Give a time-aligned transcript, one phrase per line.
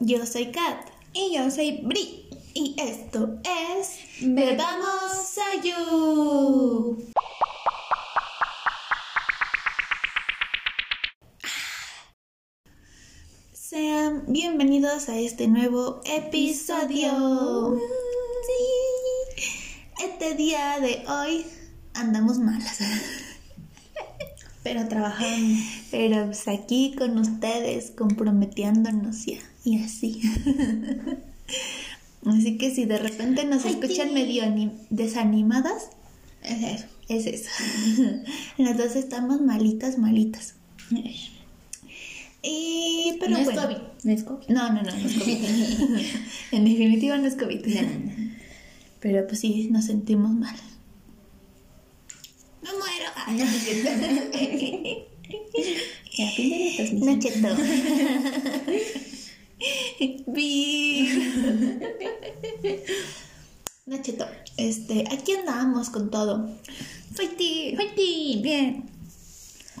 [0.00, 0.88] yo soy Kat.
[1.12, 2.28] Y yo soy Bri.
[2.54, 6.96] Y esto es Bebamos Sayu.
[13.52, 17.78] Sean bienvenidos a este nuevo episodio.
[18.46, 20.04] Sí.
[20.04, 21.46] Este día de hoy
[21.94, 22.78] andamos malas.
[24.62, 25.62] Pero trabajando.
[25.90, 29.38] Pero pues aquí con ustedes, comprometiéndonos ya.
[29.66, 30.22] Y así.
[32.24, 35.88] Así que si de repente nos Ay, escuchan medio ani- desanimadas,
[36.42, 36.86] Es eso.
[37.08, 37.50] es eso.
[38.58, 40.54] Las dos estamos malitas, malitas.
[42.42, 43.62] Y, pero no es bueno.
[43.62, 43.76] COVID.
[44.04, 44.46] No es COVID.
[44.48, 45.36] No, no, no, no es COVID.
[46.52, 47.60] en definitiva no es COVID.
[49.00, 50.54] Pero pues sí, nos sentimos mal.
[52.62, 53.10] Me muero.
[53.16, 53.40] Ah, es.
[56.16, 57.18] Ya, fin de la transmisión.
[59.58, 59.62] No,
[59.98, 60.32] cheto.
[60.32, 61.08] Bi.
[63.86, 64.26] No, cheto.
[64.56, 66.48] Este, aquí andamos con todo.
[67.12, 67.76] Fighting.
[67.76, 68.42] Fighting.
[68.42, 68.84] Bien.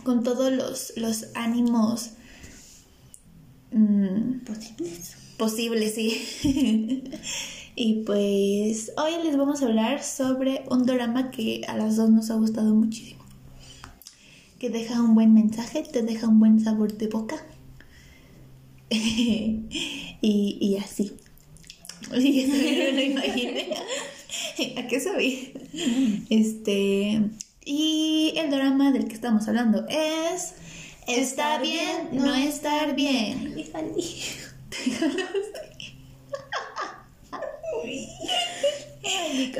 [0.04, 2.10] Con todos los, los ánimos
[3.72, 5.16] mm, Posibles.
[5.36, 7.02] posibles, sí.
[7.76, 12.30] y pues hoy les vamos a hablar sobre un drama que a las dos nos
[12.30, 13.24] ha gustado muchísimo.
[14.60, 17.44] Que deja un buen mensaje, te deja un buen sabor de boca.
[18.90, 21.12] y, y así.
[22.14, 23.68] Y eso yo no lo imaginé.
[24.76, 25.38] ¿A qué sabía?
[26.30, 27.20] Este.
[27.64, 30.54] Y el drama del que estamos hablando es.
[31.08, 33.56] Está bien, no estar bien.
[33.56, 33.92] Híjale.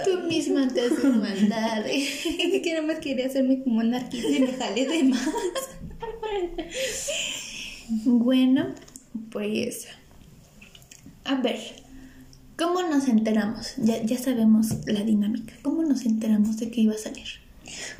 [0.04, 2.26] Tú misma te haces maldades.
[2.26, 5.28] Es que no más quería hacerme como anarquista y me jalé de más.
[8.04, 8.74] Bueno,
[9.30, 9.86] pues.
[11.24, 11.58] A ver.
[12.56, 13.74] ¿Cómo nos enteramos?
[13.76, 15.52] Ya, ya sabemos la dinámica.
[15.62, 17.26] ¿Cómo nos enteramos de que iba a salir?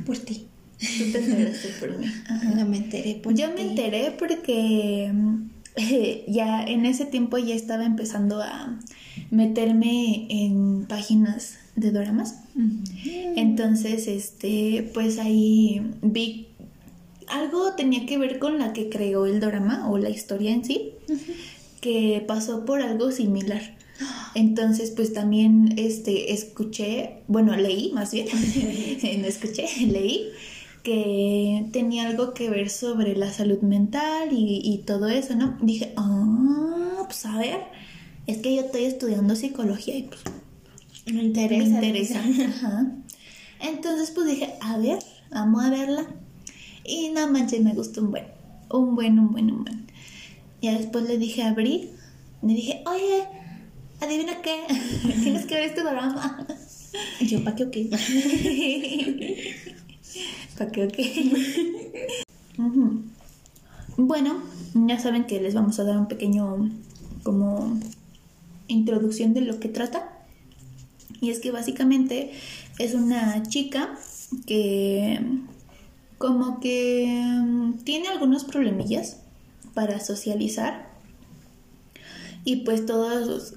[0.06, 0.46] Por ti.
[0.78, 2.06] Tú te enteraste por mí.
[2.56, 3.62] No me enteré por Yo ti.
[3.62, 5.12] me enteré porque
[6.28, 8.78] ya en ese tiempo ya estaba empezando a
[9.30, 12.36] meterme en páginas de doramas.
[13.36, 16.48] Entonces, este, pues ahí vi
[17.28, 20.92] algo tenía que ver con la que creó el drama o la historia en sí,
[21.80, 23.76] que pasó por algo similar.
[24.34, 28.26] Entonces, pues también este escuché, bueno, leí más bien,
[29.20, 30.30] no escuché, leí
[30.82, 35.58] que tenía algo que ver sobre la salud mental y, y todo eso, ¿no?
[35.60, 37.58] Dije, ah, pues a ver,
[38.28, 40.20] es que yo estoy estudiando psicología y pues
[41.06, 41.64] Me me interesa.
[41.84, 42.20] interesa.
[42.48, 42.92] Ajá.
[43.60, 44.98] Entonces pues dije, a ver,
[45.30, 46.06] vamos a verla.
[46.86, 48.26] Y no manches, me gustó un buen.
[48.70, 49.86] Un buen, un buen, un buen.
[50.62, 51.90] Ya después le dije a Bri,
[52.42, 53.24] le dije, oye,
[54.00, 54.62] adivina qué,
[55.22, 56.46] tienes que ver este drama.
[57.20, 57.90] Yo, ¿para qué o qué?
[60.58, 61.32] ¿Para qué o qué?
[63.98, 64.42] Bueno,
[64.74, 66.70] ya saben que les vamos a dar un pequeño
[67.22, 67.80] como
[68.68, 70.12] introducción de lo que trata.
[71.22, 72.32] Y es que básicamente
[72.78, 73.96] es una chica
[74.46, 75.18] que
[76.18, 79.18] como que mm, tiene algunos problemillas
[79.74, 80.88] para socializar.
[82.44, 83.54] Y pues todos,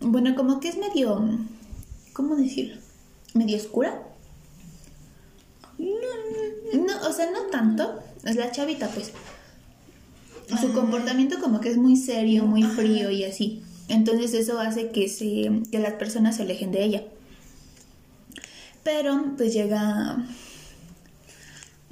[0.00, 1.38] bueno, como que es medio,
[2.12, 2.76] ¿cómo decirlo?
[3.32, 4.02] Medio oscura.
[5.78, 8.00] No, o sea, no tanto.
[8.24, 9.12] Es la chavita, pues.
[10.60, 10.72] Su Ah.
[10.74, 13.62] comportamiento como que es muy serio, muy frío y así.
[13.88, 17.04] Entonces eso hace que, se, que las personas se alejen de ella.
[18.82, 20.26] Pero pues llega...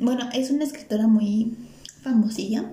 [0.03, 1.55] Bueno, es una escritora muy
[2.03, 2.73] famosilla.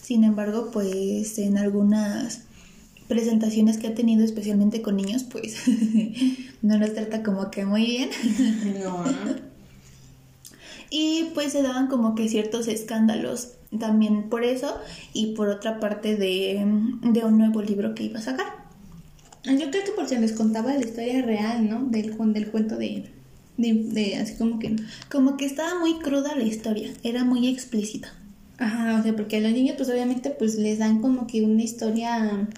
[0.00, 2.42] Sin embargo, pues en algunas
[3.08, 5.56] presentaciones que ha tenido, especialmente con niños, pues
[6.62, 8.10] no los trata como que muy bien.
[8.82, 9.04] No.
[10.90, 14.74] Y pues se daban como que ciertos escándalos también por eso
[15.12, 16.64] y por otra parte de,
[17.02, 18.46] de un nuevo libro que iba a sacar.
[19.44, 21.84] Yo creo que porque les contaba la historia real, ¿no?
[21.84, 23.10] Del, del cuento de,
[23.58, 24.74] de, de- Así como que.
[25.10, 28.12] Como que estaba muy cruda la historia, era muy explícita.
[28.56, 31.62] Ajá, o sea, porque a los niños, pues obviamente, pues les dan como que una
[31.62, 32.48] historia.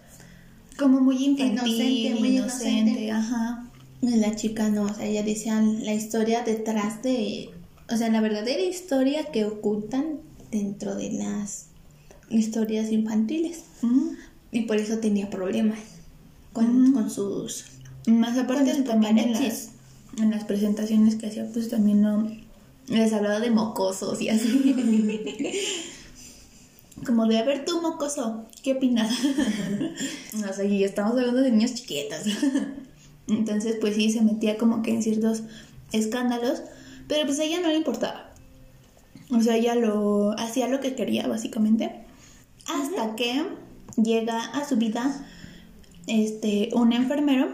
[0.79, 3.11] Como muy infantil, Inocente, muy inocente, inocente.
[3.11, 3.67] ajá.
[4.03, 7.51] Y La chica no, o sea, ella decía la historia detrás de.
[7.93, 10.21] O sea, la verdadera historia que ocultan
[10.51, 11.67] dentro de las
[12.31, 13.65] historias infantiles.
[14.53, 15.79] Y por eso tenía problemas
[16.55, 17.65] con, con sus.
[18.07, 19.39] Más aparte paparazzis.
[19.41, 19.71] las,
[20.19, 22.31] en las presentaciones que hacía, pues también no
[22.89, 24.75] les hablaba de mocosos y así.
[27.07, 29.13] como de, a ver tú, mocoso, ¿qué opinas?
[30.51, 32.21] o sea, y estamos hablando de niños chiquitos.
[33.29, 35.43] Entonces, pues sí, se metía como que en ciertos
[35.93, 36.63] escándalos,
[37.09, 38.33] pero pues a ella no le importaba.
[39.31, 42.05] O sea, ella lo hacía lo que quería, básicamente.
[42.67, 43.45] Hasta que
[43.97, 45.27] llega a su vida
[46.07, 47.49] este un enfermero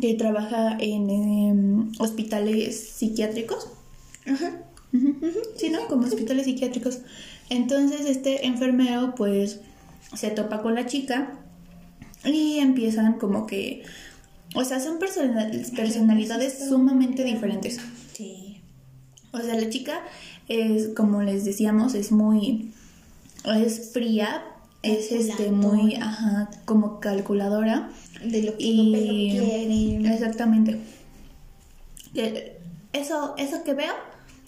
[0.00, 3.68] que trabaja en em, hospitales psiquiátricos.
[4.26, 4.62] Ajá.
[5.56, 5.86] Sí, ¿no?
[5.88, 7.00] Como hospitales psiquiátricos.
[7.50, 9.60] Entonces este enfermero pues
[10.14, 11.32] se topa con la chica
[12.24, 13.82] y empiezan como que,
[14.54, 17.80] o sea, son personalidades sumamente diferentes.
[18.12, 18.60] Sí.
[19.32, 20.00] O sea, la chica
[20.48, 22.72] es, como les decíamos, es muy,
[23.44, 24.42] es fría,
[24.82, 27.90] es este muy, ajá, como calculadora.
[28.24, 30.78] De lo que y, Exactamente.
[32.92, 33.92] Eso, eso que veo,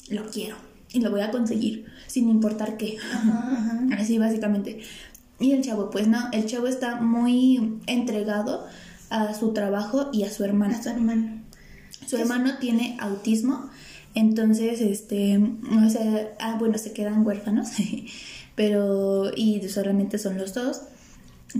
[0.08, 0.56] lo quiero
[0.92, 2.96] y lo voy a conseguir, sin importar qué.
[3.98, 4.80] Así básicamente.
[5.38, 8.66] Y el chavo, pues no, el chavo está muy entregado
[9.10, 10.76] a su trabajo y a su hermano.
[10.76, 11.42] A su hermano.
[12.06, 13.68] Su hermano tiene autismo,
[14.14, 17.68] entonces, este, o sea, ah, bueno, se quedan huérfanos,
[18.54, 20.82] pero, y solamente son los dos.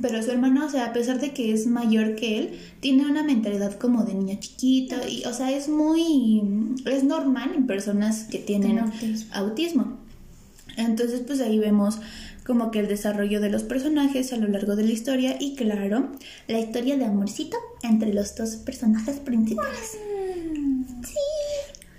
[0.03, 3.23] Pero su hermano, o sea, a pesar de que es mayor que él, tiene una
[3.23, 6.43] mentalidad como de niño chiquito y, o sea, es muy,
[6.87, 8.81] es normal en personas que tienen
[9.33, 9.99] autismo.
[10.77, 11.99] Entonces, pues ahí vemos
[12.45, 16.13] como que el desarrollo de los personajes a lo largo de la historia y claro,
[16.47, 19.99] la historia de amorcito entre los dos personajes principales.
[21.05, 21.19] Sí,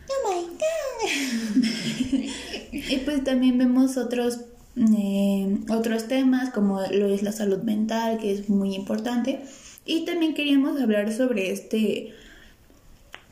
[0.09, 2.29] oh my god.
[2.71, 4.39] y pues también vemos otros
[4.79, 9.41] eh, otros temas como lo es la salud mental, que es muy importante.
[9.85, 12.13] Y también queríamos hablar sobre este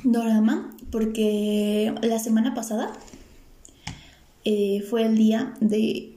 [0.04, 2.94] drama, porque la semana pasada
[4.44, 6.14] eh, fue el día de...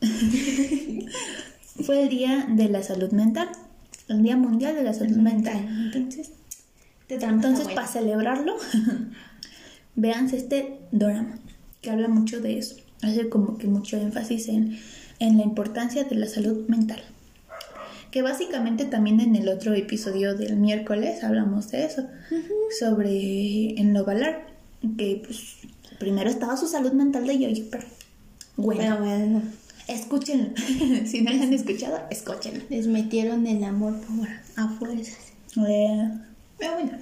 [1.84, 3.48] fue el día de la salud mental,
[4.08, 5.58] el Día Mundial de la Salud Mental.
[5.94, 6.32] Entonces,
[7.08, 8.56] entonces para celebrarlo,
[9.94, 11.38] vean este drama,
[11.82, 14.78] que habla mucho de eso hace como que mucho énfasis en,
[15.18, 17.02] la importancia de la salud mental.
[18.10, 22.06] Que básicamente también en el otro episodio del miércoles hablamos de eso,
[22.78, 24.46] sobre en Novalar,
[24.96, 25.58] que pues
[25.98, 27.84] primero estaba su salud mental de yo pero
[28.56, 29.42] bueno, bueno.
[29.86, 30.50] escúchenlo.
[31.06, 32.64] si no lo han escuchado, escúchenlo.
[32.68, 35.32] Les metieron el amor por a fuerzas.
[35.54, 36.92] Pero bueno,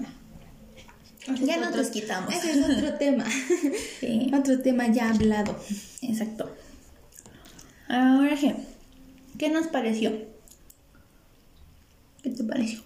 [1.36, 2.34] ya no nos quitamos.
[2.34, 3.24] Ese es otro tema.
[4.38, 5.56] Otro tema ya hablado.
[6.02, 6.50] Exacto.
[7.88, 8.36] Ahora,
[9.38, 10.12] ¿qué nos pareció?
[12.22, 12.80] ¿Qué te pareció?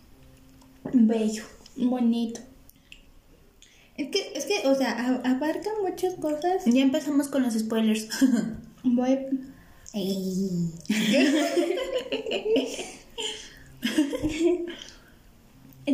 [0.93, 1.44] Bello,
[1.77, 2.41] bonito.
[3.97, 6.65] Es que, es que, o sea, abarca muchas cosas.
[6.67, 8.09] Ya empezamos con los spoilers.
[8.85, 9.19] Voy.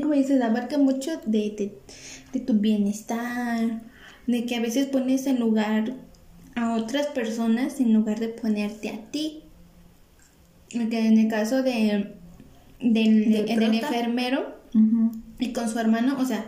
[0.00, 1.78] como dices, abarca mucho de, de
[2.32, 3.82] tu bienestar,
[4.26, 5.94] de que a veces pones en lugar
[6.54, 9.42] a otras personas en lugar de ponerte a ti.
[10.68, 12.14] Que en el caso de,
[12.80, 14.54] del, enfermero
[15.38, 16.44] y con su hermano, o sea,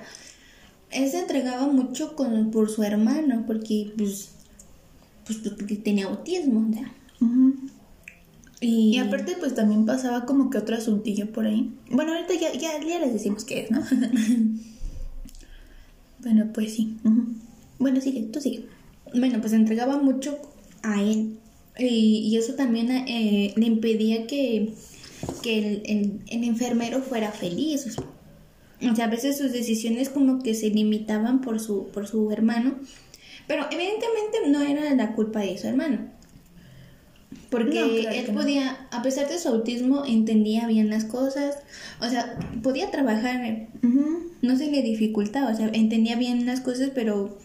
[0.91, 4.33] él se entregaba mucho con, por su hermano porque pues,
[5.25, 6.71] pues porque tenía autismo,
[8.63, 11.73] y, aparte pues también pasaba como que otro asuntillo por ahí.
[11.91, 13.81] Bueno, ahorita ya, ya, les decimos qué es, ¿no?
[16.23, 16.97] bueno, pues sí.
[17.79, 18.67] Bueno, sigue, tú sigue.
[19.15, 20.39] Bueno, pues entregaba mucho
[20.83, 21.39] a él.
[21.79, 24.75] Y, eso también eh, le impedía que,
[25.43, 27.87] que el, enfermero fuera feliz.
[28.83, 32.77] O sea, a veces sus decisiones como que se limitaban por su, por su hermano.
[33.47, 36.20] Pero evidentemente no era la culpa de su hermano.
[37.51, 41.57] Porque él podía, a pesar de su autismo, entendía bien las cosas.
[42.01, 43.69] O sea, podía trabajar,
[44.41, 47.39] no se le dificultaba, o sea, entendía bien las cosas, pero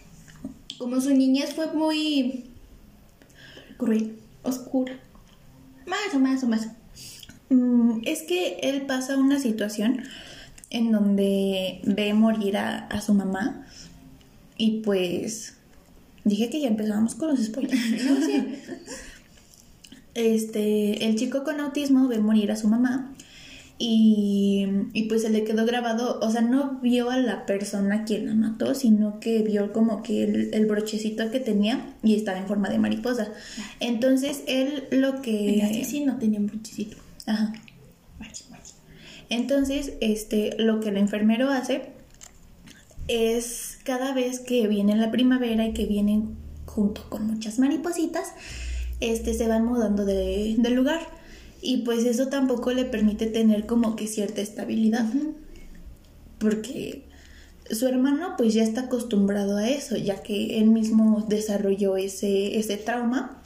[0.77, 2.45] como su niñez fue muy
[3.77, 4.99] cruel, oscura.
[5.87, 6.67] Más o más o más.
[7.49, 10.03] Mm, es que él pasa una situación
[10.69, 13.65] en donde ve morir a, a su mamá
[14.57, 15.55] y pues
[16.23, 18.03] dije que ya empezábamos con los spoilers.
[18.05, 18.25] ¿no?
[18.25, 18.55] Sí.
[20.15, 23.13] este, el chico con autismo ve morir a su mamá
[23.77, 24.65] y,
[25.09, 28.73] pues se le quedó grabado, o sea, no vio a la persona quien la mató,
[28.73, 33.27] sino que vio como que el, brochecito que tenía y estaba en forma de mariposa.
[33.81, 35.83] Entonces él lo que...
[35.85, 36.97] Sí, no tenía un brochecito.
[37.25, 37.53] Ajá.
[39.29, 41.89] Entonces, este, lo que el enfermero hace
[43.07, 48.33] es cada vez que viene la primavera y que vienen junto con muchas maripositas,
[48.99, 51.01] este, se van mudando de, de lugar.
[51.61, 55.05] Y pues eso tampoco le permite tener como que cierta estabilidad.
[56.37, 57.05] Porque
[57.71, 62.77] su hermano pues ya está acostumbrado a eso, ya que él mismo desarrolló ese, ese
[62.77, 63.41] trauma.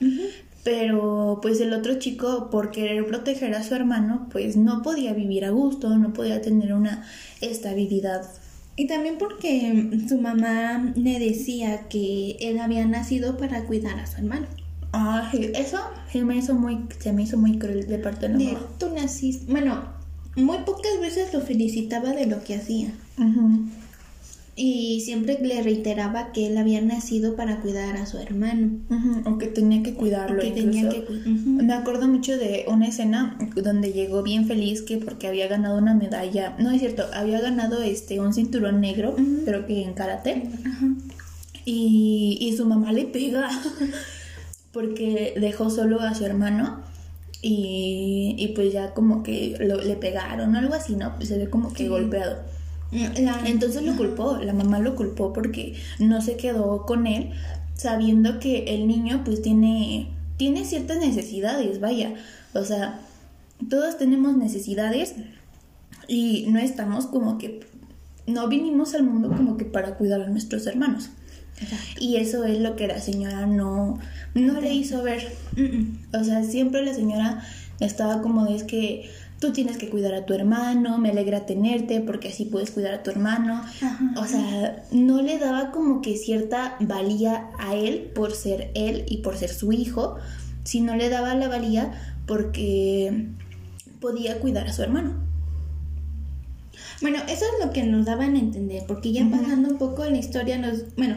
[0.64, 5.46] Pero pues el otro chico, por querer proteger a su hermano, pues no podía vivir
[5.46, 7.06] a gusto, no podía tener una
[7.40, 8.30] estabilidad.
[8.76, 14.18] Y también porque su mamá le decía que él había nacido para cuidar a su
[14.18, 14.48] hermano.
[14.92, 15.78] Ah, eso
[16.12, 18.66] se me hizo muy, se me hizo muy cruel de parte de la mamá.
[18.80, 19.52] tú naciste.
[19.52, 19.84] Bueno,
[20.36, 22.92] muy pocas veces lo felicitaba de lo que hacía.
[23.18, 23.68] Ujú.
[24.62, 28.72] Y siempre le reiteraba que él había nacido para cuidar a su hermano.
[28.90, 30.42] Ujú, O que tenía que cuidarlo.
[30.42, 31.14] Que tenía que cu-.
[31.14, 35.94] Me acuerdo mucho de una escena donde llegó bien feliz que porque había ganado una
[35.94, 36.56] medalla.
[36.60, 39.16] No es cierto, había ganado este un cinturón negro,
[39.46, 40.50] creo que en karate.
[41.64, 43.48] Y, y su mamá le pega
[44.80, 46.82] porque dejó solo a su hermano.
[47.42, 51.16] Y, y pues ya como que lo- le pegaron o algo así, ¿no?
[51.16, 51.90] Pues se ve como que Sí.
[51.90, 52.38] golpeado.
[52.92, 57.32] La- Entonces lo culpó, la mamá lo culpó porque no se quedó con él
[57.76, 62.14] sabiendo que el niño pues tiene, tiene ciertas necesidades, vaya.
[62.54, 63.00] O sea,
[63.70, 65.16] todos tenemos necesidades
[66.08, 67.62] y no estamos como que,
[68.28, 71.10] no vinimos al mundo como que para cuidar a nuestros hermanos.
[71.62, 71.86] Exacto.
[72.02, 74.00] Y eso es lo que la señora no,
[74.34, 75.32] no le hizo ver.
[76.14, 77.44] O sea, siempre la señora
[77.80, 79.10] estaba como de, es que
[79.40, 83.04] tú tienes que cuidar a tu hermano, me alegra tenerte porque así puedes cuidar a
[83.04, 83.62] tu hermano.
[83.82, 84.14] Ajá.
[84.18, 89.18] O sea, no le daba como que cierta valía a él por ser él y
[89.18, 90.18] por ser su hijo,
[90.64, 93.28] sino le daba la valía porque
[94.00, 95.30] podía cuidar a su hermano.
[97.02, 100.14] Bueno, eso es lo que nos daban a entender, porque ya pasando un poco en
[100.14, 101.16] la historia nos, bueno,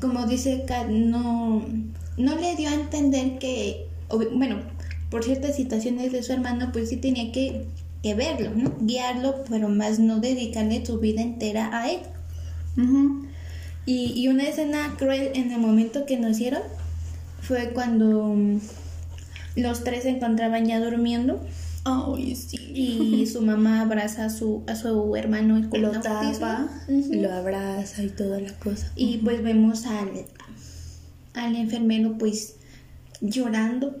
[0.00, 1.64] como dice Kat, no,
[2.16, 3.86] no le dio a entender que,
[4.34, 4.60] bueno,
[5.10, 7.66] por ciertas situaciones de su hermano, pues sí tenía que,
[8.02, 8.74] que verlo, ¿no?
[8.80, 12.00] Guiarlo, pero más no dedicarle su vida entera a él.
[13.84, 16.62] Y, y una escena cruel en el momento que nacieron
[17.40, 18.60] fue cuando mm,
[19.56, 21.40] los tres se encontraban ya durmiendo
[21.84, 22.56] Ay, sí.
[22.74, 27.14] y su mamá abraza a su, a su hermano con lo tapa, Ujú.
[27.14, 28.92] lo abraza y toda la cosa.
[28.94, 30.08] Y pues vemos al,
[31.34, 32.56] al enfermero pues
[33.20, 33.96] llorando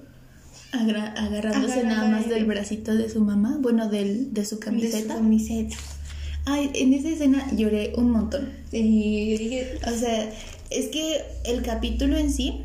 [0.72, 4.56] Agra- agarrándose nada más de- del bracito de su mamá, bueno, del, de su de
[4.56, 5.14] su camiseta.
[5.16, 5.76] camiseta.
[6.46, 8.48] Ay, en esa escena lloré un montón.
[8.72, 10.30] Dije, O sea,
[10.70, 12.62] es que el capítulo en sí,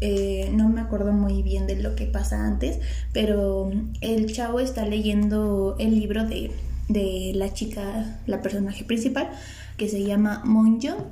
[0.00, 2.78] eh, no me acuerdo muy bien de lo que pasa antes,
[3.12, 3.70] pero
[4.00, 6.50] el chavo está leyendo el libro de,
[6.88, 9.30] de la chica, la personaje principal,
[9.76, 11.04] que se llama Moon Young.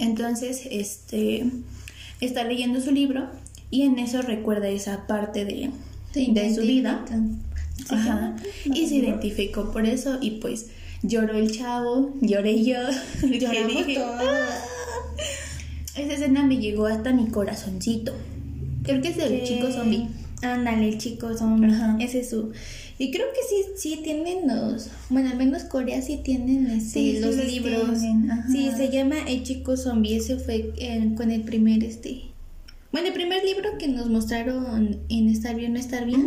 [0.00, 1.44] Entonces, este,
[2.20, 3.28] está leyendo su libro
[3.70, 5.70] y en eso recuerda esa parte de,
[6.14, 7.04] de su vida.
[7.86, 8.04] ¿Se Ajá.
[8.04, 8.36] llama?
[8.64, 10.66] Y se identificó por eso y pues
[11.02, 12.78] lloró el chavo, lloré yo.
[13.22, 14.20] Lloramos dije, todos.
[14.20, 14.64] "Ah".
[15.96, 18.14] Esa escena me llegó hasta mi corazoncito.
[18.84, 20.08] Creo que es el Que- chico zombie.
[20.42, 21.70] Ándale, el chico zombie.
[21.72, 21.96] Ajá.
[22.00, 22.52] Ese es su.
[22.98, 24.88] Y creo que sí, sí tienen los.
[25.08, 27.98] Bueno, al menos Corea sí tienen este, Sí, los libros.
[28.50, 30.16] Sí, se llama El chico zombie.
[30.16, 30.72] Ese fue
[31.16, 32.22] con el primer este.
[32.92, 36.26] Bueno, el primer libro que nos mostraron en Estar bien, no estar bien.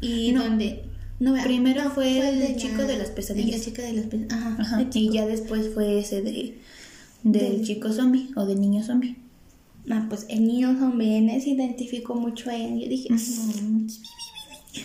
[0.00, 0.44] Y No.
[0.44, 0.82] donde.
[1.20, 3.56] No, Primero fue el chico de las pesadillas.
[3.60, 4.32] El chico de las pesadillas.
[4.32, 4.56] Ajá.
[4.58, 4.80] Ajá.
[4.80, 6.32] el Y ya después fue ese de
[7.22, 9.16] del Del- chico zombie o del niño zombie.
[9.90, 10.48] Ah, pues en
[11.30, 12.80] ese identificó mucho a él.
[12.80, 13.08] Yo dije,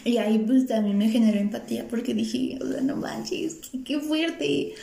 [0.05, 3.99] Y ahí pues también me generó empatía porque dije, o sea, no manches, qué, qué
[3.99, 4.73] fuerte.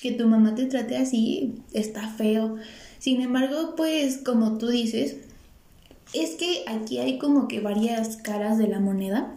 [0.00, 2.56] Que tu mamá te trate así está feo.
[2.98, 5.16] Sin embargo, pues como tú dices,
[6.12, 9.34] es que aquí hay como que varias caras de la moneda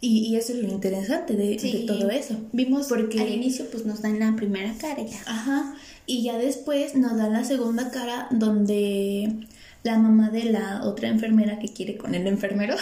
[0.00, 2.36] y, y eso es lo interesante de, todo eso.
[2.52, 5.20] Vimos Porque- al inicio, pues nos dan la primera cara ya.
[5.26, 5.74] Ajá,
[6.08, 9.46] y ya después nos dan la segunda cara donde
[9.84, 12.74] la mamá de la otra enfermera que quiere con el enfermero,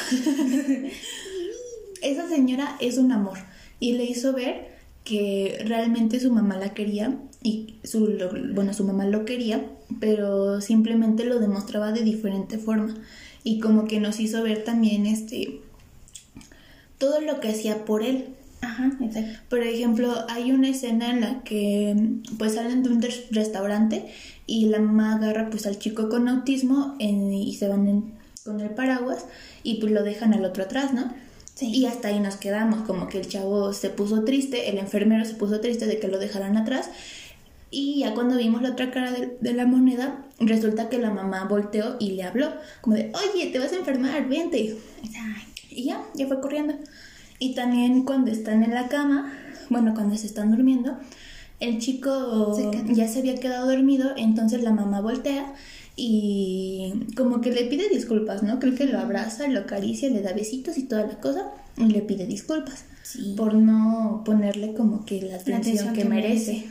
[2.03, 3.39] esa señora es un amor.
[3.81, 4.69] Y le hizo ver
[5.05, 9.65] que realmente su mamá la quería y su, lo- bueno, su mamá lo quería,
[10.01, 12.95] pero simplemente lo demostraba de diferente forma.
[13.45, 15.61] Y como que nos hizo ver también este
[16.99, 18.29] todo lo que hacía por él,
[18.67, 19.39] Ajá, exacto.
[19.49, 21.97] por ejemplo, hay una escena en la que
[22.39, 24.07] pues salen de un res- restaurante
[24.47, 28.13] y la mamá agarra pues al chico con autismo en- y se van en-
[28.45, 29.27] con el paraguas
[29.63, 31.13] y pues lo dejan al otro atrás, ¿no?
[31.55, 31.67] Sí.
[31.75, 35.35] Y hasta ahí nos quedamos, como que el chavo se puso triste, el enfermero se
[35.35, 36.91] puso triste de que lo dejaran atrás
[37.71, 41.45] Y ya cuando vimos la otra cara de, de, la moneda, resulta que la mamá
[41.45, 44.77] volteó y le habló, como de, oye, te vas a enfermar, vente.
[45.71, 46.75] Y ya, ya fue corriendo.
[47.39, 49.33] Y también cuando están en la cama,
[49.69, 50.97] bueno, cuando se están durmiendo,
[51.61, 55.55] el chico se ya se había quedado dormido, entonces la mamá voltea
[55.97, 58.59] y como que le pide disculpas, ¿no?
[58.59, 62.03] Creo que lo abraza, lo acaricia, le da besitos y toda la cosa y le
[62.03, 62.85] pide disculpas
[63.37, 66.67] por no ponerle como que la atención, que, merece.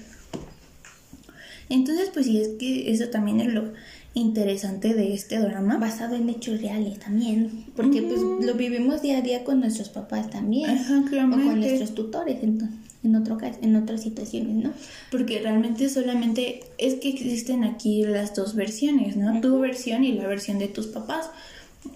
[1.69, 3.73] Entonces, pues sí, es que eso también es lo
[4.15, 5.77] interesante de este drama.
[5.77, 10.29] Basado en hechos reales también, porque pues lo vivimos día a día con nuestros papás
[10.31, 14.73] también, Ajá, o con nuestros tutores, entonces en, otro, en otras situaciones, ¿no?
[15.11, 19.39] Porque realmente solamente es que existen aquí las dos versiones, ¿no?
[19.41, 21.29] Tu versión y la versión de tus papás.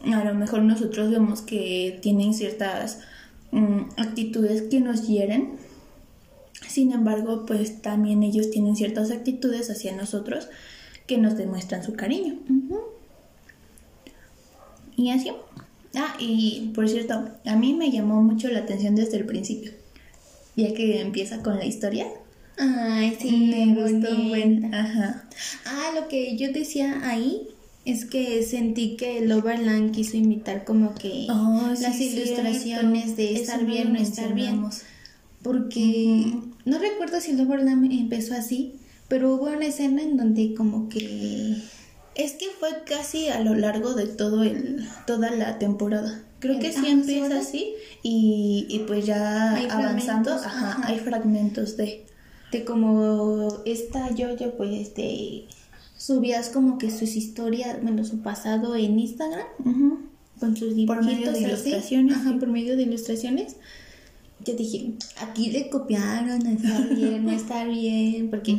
[0.04, 3.00] A lo mejor nosotros vemos que tienen ciertas
[3.52, 5.52] mm, actitudes que nos hieren.
[6.68, 10.50] Sin embargo, pues también ellos tienen ciertas actitudes hacia nosotros
[11.10, 12.36] que nos demuestran su cariño.
[14.96, 15.32] Y así.
[15.96, 19.72] Ah, y por cierto, a mí me llamó mucho la atención desde el principio
[20.60, 22.08] ya que empieza con la historia.
[22.58, 24.70] Ay, sí, me gustó bueno.
[24.74, 25.28] Ajá.
[25.66, 27.48] Ah, lo que yo decía ahí
[27.86, 33.66] es que sentí que el Overland quiso imitar como que oh, las ilustraciones de estar
[33.66, 34.66] bien o no estar bien.
[35.42, 36.34] Porque
[36.66, 38.74] no recuerdo si el Overland empezó así,
[39.10, 41.58] pero hubo una escena en donde como que
[42.16, 46.24] es que fue casi a lo largo de todo el toda la temporada.
[46.40, 52.06] Creo que sí empieza así y, y, pues ya avanzando, ajá, hay fragmentos de...
[52.54, 55.46] De como esta yo pues este
[55.98, 59.46] subías como que sus historias, bueno, su pasado en Instagram
[60.40, 63.58] con sus dibujitos por medio de ilustraciones, ajá, por medio de ilustraciones.
[64.46, 68.58] Yo dije, aquí le copiaron, no está bien, no está bien, porque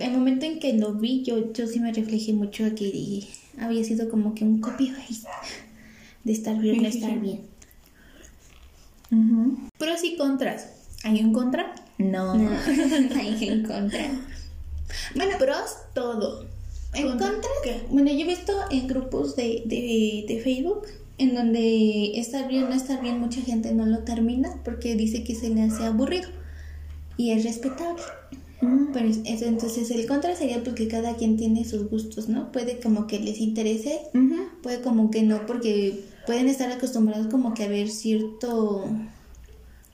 [0.00, 4.10] el, momento en que lo vi, yo, yo sí me reflejé mucho aquí, había sido
[4.10, 4.92] como que un copy
[6.24, 7.40] de estar bien, no estar bien.
[9.78, 10.68] Pero sí contras.
[11.04, 11.74] ¿Hay un contra?
[11.98, 12.34] No.
[12.34, 12.50] no
[13.14, 14.10] hay un contra.
[15.14, 16.46] Bueno, pros, todo.
[16.94, 17.50] ¿En contra?
[17.90, 20.86] Bueno, yo he visto en grupos de, de, de Facebook
[21.22, 25.34] en donde estar bien no estar bien, mucha gente no lo termina porque dice que
[25.34, 26.28] se le hace aburrido
[27.16, 28.02] y es respetable.
[28.92, 32.52] Pero entonces el contra sería porque cada quien tiene sus gustos, ¿no?
[32.52, 34.00] Puede como que les interese,
[34.62, 38.84] puede como que no, porque pueden estar acostumbrados como que a ver cierto...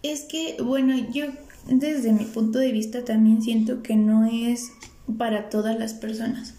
[0.03, 1.27] Es que, bueno, yo
[1.67, 4.71] desde mi punto de vista también siento que no es
[5.17, 6.55] para todas las personas,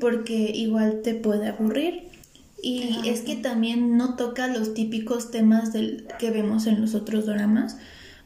[0.00, 2.11] porque igual te puede aburrir
[2.62, 7.26] y es que también no toca los típicos temas del, que vemos en los otros
[7.26, 7.76] dramas.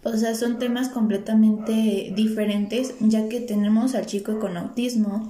[0.04, 5.28] O sea, son temas completamente diferentes, ya que tenemos al chico con autismo,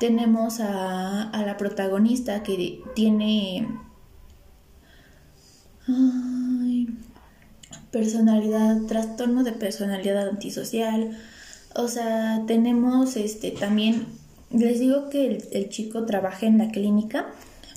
[0.00, 3.66] tenemos a, a la protagonista que tiene
[7.90, 11.16] personalidad, trastorno de personalidad antisocial.
[11.74, 14.06] O sea, tenemos este también,
[14.50, 17.26] les digo que el, chico trabaja en la clínica,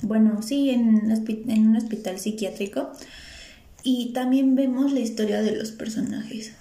[0.02, 2.90] bueno, sí, en, en un hospital psiquiátrico.
[3.84, 6.52] Y también vemos la historia de los personajes.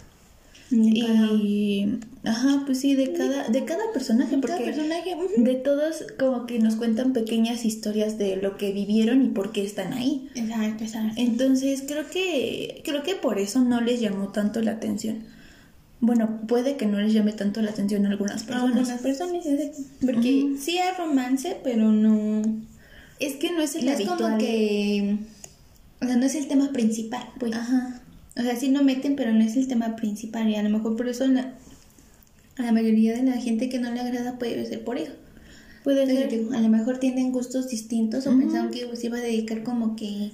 [0.72, 1.86] Y
[2.24, 6.76] ajá, pues sí, de cada, de cada personaje, porque personaje, de todos como que nos
[6.76, 10.30] cuentan pequeñas historias de lo que vivieron y por qué están ahí.
[10.34, 11.14] Exacto, exacto.
[11.18, 15.20] Entonces creo que, creo que por eso no les llamó tanto la atención.
[16.00, 18.64] Bueno, puede que no les llame tanto la atención a algunas personas.
[18.64, 19.46] A algunas personas,
[20.00, 22.42] porque sí hay romance, pero no...
[23.22, 25.18] Es que no es el no es como que...
[26.02, 27.54] O sea, no es el tema principal, pues.
[27.54, 28.02] Ajá.
[28.38, 30.50] O sea, sí no meten, pero no es el tema principal.
[30.50, 31.54] Y a lo mejor por eso la,
[32.58, 35.14] a la mayoría de la gente que no le agrada puede ser por eso.
[35.84, 36.54] Puede ser.
[36.54, 40.32] a lo mejor tienen gustos distintos o pensaron que se iba a dedicar como que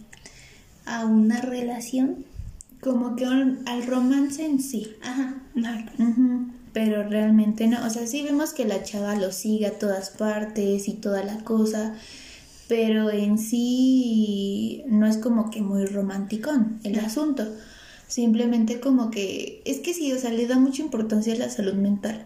[0.86, 2.26] a una relación.
[2.80, 4.94] Como que al romance en sí.
[5.02, 5.42] Ajá.
[6.74, 7.86] Pero realmente no.
[7.86, 11.40] O sea, sí vemos que la chava lo sigue a todas partes y toda la
[11.44, 11.96] cosa
[12.68, 16.52] pero en sí no es como que muy romántico
[16.84, 17.46] el asunto.
[18.08, 21.74] Simplemente como que, es que sí, o sea, le da mucha importancia a la salud
[21.74, 22.26] mental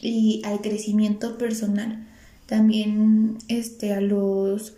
[0.00, 2.06] y al crecimiento personal.
[2.46, 4.74] También este, a los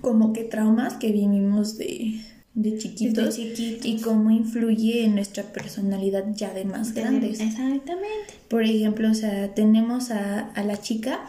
[0.00, 2.20] como que traumas que vivimos de,
[2.54, 7.40] de chiquitos, y cómo influye en nuestra personalidad ya de más grandes.
[7.40, 8.34] Exactamente.
[8.48, 11.20] Por ejemplo, o sea, tenemos a, a la chica,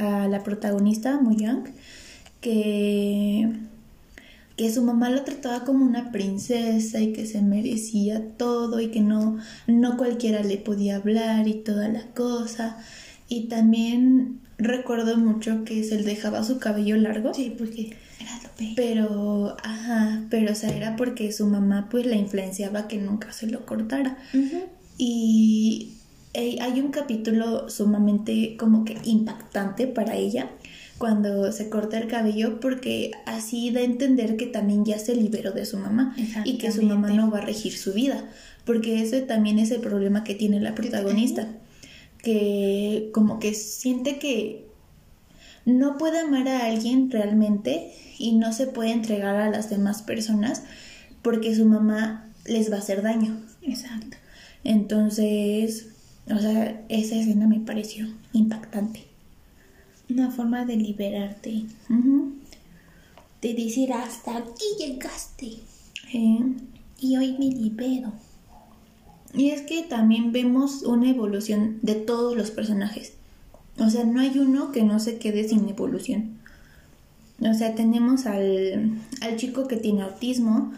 [0.00, 1.68] a la protagonista, Muy Young,
[2.40, 3.48] que
[4.60, 9.00] que su mamá lo trataba como una princesa y que se merecía todo y que
[9.00, 12.76] no, no cualquiera le podía hablar y toda la cosa.
[13.26, 17.32] Y también recuerdo mucho que se le dejaba su cabello largo.
[17.32, 18.72] Sí, porque era lo peor.
[18.76, 23.46] Pero, ajá, pero o sea, era porque su mamá pues la influenciaba que nunca se
[23.46, 24.18] lo cortara.
[24.98, 25.94] Y
[26.32, 30.50] eh, hay un capítulo sumamente como que impactante para ella
[30.98, 35.52] cuando se corta el cabello porque así da a entender que también ya se liberó
[35.52, 36.14] de su mamá
[36.44, 38.28] y que su mamá no va a regir su vida,
[38.66, 41.48] porque ese también es el problema que tiene la protagonista,
[42.22, 44.66] que como que siente que
[45.64, 50.64] no puede amar a alguien realmente y no se puede entregar a las demás personas
[51.22, 53.40] porque su mamá les va a hacer daño.
[53.62, 54.18] Exacto.
[54.64, 55.88] Entonces,
[56.28, 59.04] o sea, esa escena me pareció impactante.
[60.08, 61.64] Una forma de liberarte.
[63.40, 65.58] De decir, hasta aquí llegaste.
[66.12, 68.12] Y hoy me libero.
[69.32, 73.12] Y es que también vemos una evolución de todos los personajes.
[73.78, 76.38] O sea, no hay uno que no se quede sin evolución.
[77.40, 80.72] O sea, tenemos al, al chico que tiene autismo,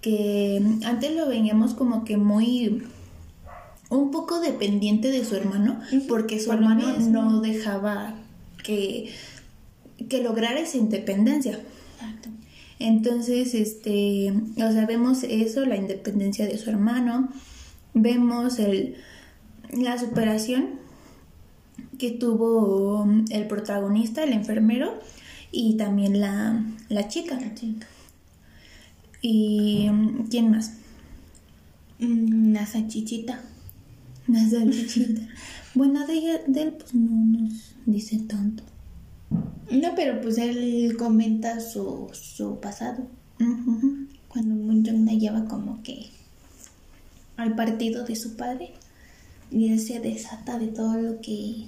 [0.00, 2.82] que antes lo veíamos como que muy
[3.90, 8.14] un poco dependiente de su hermano, porque su hermano no dejaba
[8.62, 9.12] que,
[10.08, 11.58] que lograra esa independencia.
[12.78, 17.28] Entonces, este, o sea, vemos eso, la independencia de su hermano,
[17.94, 18.96] vemos el,
[19.72, 20.78] la superación
[21.98, 24.94] que tuvo el protagonista, el enfermero,
[25.50, 27.38] y también la, la chica.
[29.20, 29.88] ¿Y
[30.30, 30.74] quién más?
[31.98, 33.42] Mm, la salchichita.
[34.28, 35.22] La salchichita.
[35.74, 38.62] bueno, de, de él pues no nos dice tanto.
[39.70, 43.06] No, pero pues él comenta su, su pasado.
[44.28, 46.06] Cuando Moon la lleva como que
[47.36, 48.72] al partido de su padre
[49.50, 51.66] y él se desata de todo lo que...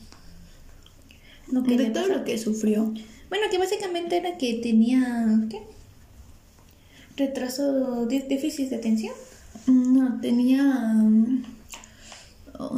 [1.50, 2.92] Lo que de todo lo que sufrió.
[3.28, 5.46] Bueno, que básicamente era que tenía...
[5.48, 5.62] ¿Qué?
[7.16, 9.14] Retraso, déficit de atención.
[9.66, 10.94] No, tenía...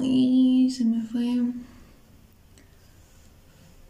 [0.00, 1.42] Ay, se me fue...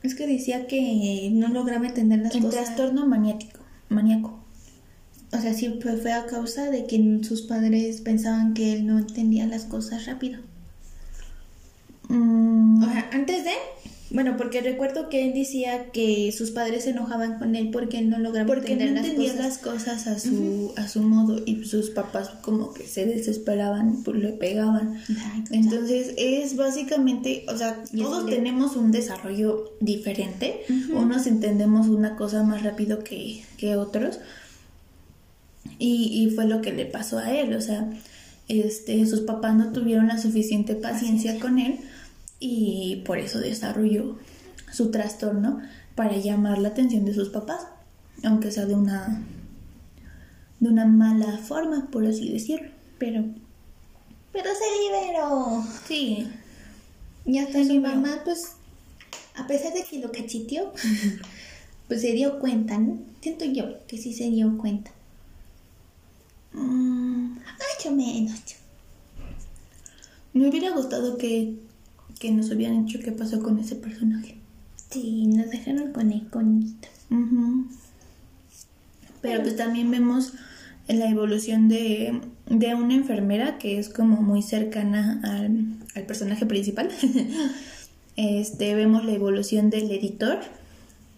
[0.02, 2.64] Es que decía que no lograba entender las El cosas.
[2.64, 4.38] trastorno maniático, maníaco.
[5.32, 9.46] O sea, siempre fue a causa de que sus padres pensaban que él no entendía
[9.46, 10.40] las cosas rápido.
[12.08, 13.52] Mm, O sea, antes de...
[14.12, 18.10] Bueno, porque recuerdo que él decía que sus padres se enojaban con él porque él
[18.10, 19.86] no lograba porque no entender las cosas.
[19.86, 24.18] las cosas a su, a su modo y sus papás como que se desesperaban, pues
[24.18, 24.96] le pegaban.
[24.96, 25.50] Exacto.
[25.52, 30.60] Entonces es básicamente, o sea, todos tenemos un desarrollo diferente,
[30.92, 34.20] unos entendemos una cosa más rápido que, que otros
[35.78, 37.88] y, y fue lo que le pasó a él, o sea,
[38.48, 41.78] este, sus papás no tuvieron la suficiente paciencia con él
[42.44, 44.18] y por eso desarrolló
[44.72, 45.60] su trastorno
[45.94, 47.66] para llamar la atención de sus papás,
[48.24, 49.22] aunque sea de una
[50.58, 52.70] de una mala forma, por así decirlo.
[52.98, 53.24] Pero...
[54.32, 55.64] Pero se liberó.
[55.86, 56.28] Sí,
[57.24, 57.94] Y hasta liberó.
[57.96, 58.52] mamá, pues,
[59.34, 60.72] a pesar de que lo cachiteó,
[61.88, 62.98] pues se dio cuenta, ¿no?
[63.20, 64.92] Siento yo que sí se dio cuenta.
[66.52, 67.38] Mm,
[67.90, 68.40] menos.
[70.32, 71.56] me hubiera gustado que,
[72.22, 74.36] que nos hubieran dicho qué pasó con ese personaje.
[74.90, 76.86] Sí, nos dejaron con el conito.
[77.10, 77.66] Ujú.
[79.20, 80.32] Pero pues también vemos
[80.86, 85.64] la evolución de, de una enfermera que es como muy cercana al,
[85.96, 86.90] al personaje principal.
[88.16, 90.38] este, vemos la evolución del editor,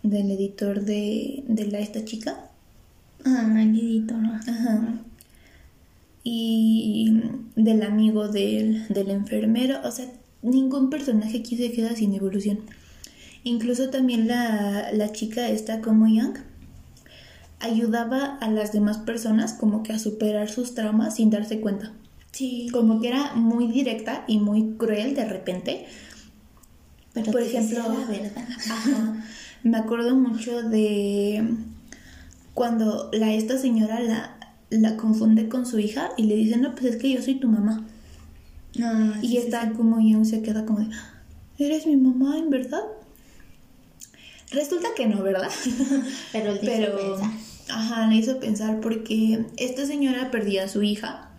[0.03, 2.49] del editor de, de la, esta chica.
[3.27, 4.25] Ah, el editor.
[4.25, 5.01] Ajá.
[6.23, 7.21] Y
[7.57, 9.81] del amigo del, del enfermero.
[9.85, 10.07] O sea,
[10.45, 12.61] ningún personaje aquí se queda sin evolución.
[13.43, 16.37] Incluso también la, la chica esta como Young
[17.61, 21.93] ayudaba a las demás personas como que a superar sus traumas sin darse cuenta.
[22.31, 22.69] Sí.
[22.73, 25.87] Como que era muy directa y muy cruel de repente.
[27.13, 28.49] Pero Por ejemplo, decía la verdad.
[28.71, 29.25] Ajá.
[29.63, 31.43] Me acuerdo mucho de
[32.53, 34.37] cuando la esta señora la,
[34.69, 37.49] la confunde con su hija y le dice, no, pues es que yo soy tu
[37.49, 37.87] mamá.
[38.83, 39.75] Ah, y sí, está sí.
[39.77, 40.89] como Young se queda como de,
[41.59, 42.83] ¿eres mi mamá en verdad?
[44.51, 45.51] Resulta que no, ¿verdad?
[46.33, 47.31] Pero él Pero, pensar.
[47.71, 51.31] ajá, le hizo pensar porque esta señora perdía a su hija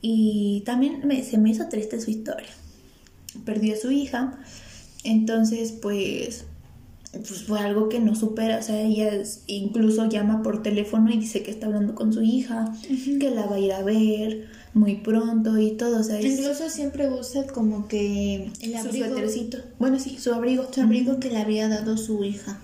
[0.00, 2.50] y también me- se me hizo triste su historia.
[3.44, 4.38] Perdió a su hija,
[5.04, 6.44] entonces pues
[7.12, 11.18] pues fue algo que no supera, o sea, ella es- incluso llama por teléfono y
[11.18, 12.72] dice que está hablando con su hija,
[13.20, 16.68] que la va a ir a ver muy pronto y todo, o sea, es Incluso
[16.70, 19.58] siempre usa como que el su suétercito.
[19.78, 20.66] Bueno, sí, su abrigo.
[20.72, 22.58] su abrigo que le había dado su hija.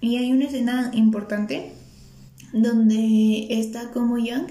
[0.00, 1.72] Y hay una escena importante
[2.52, 4.46] donde está como Young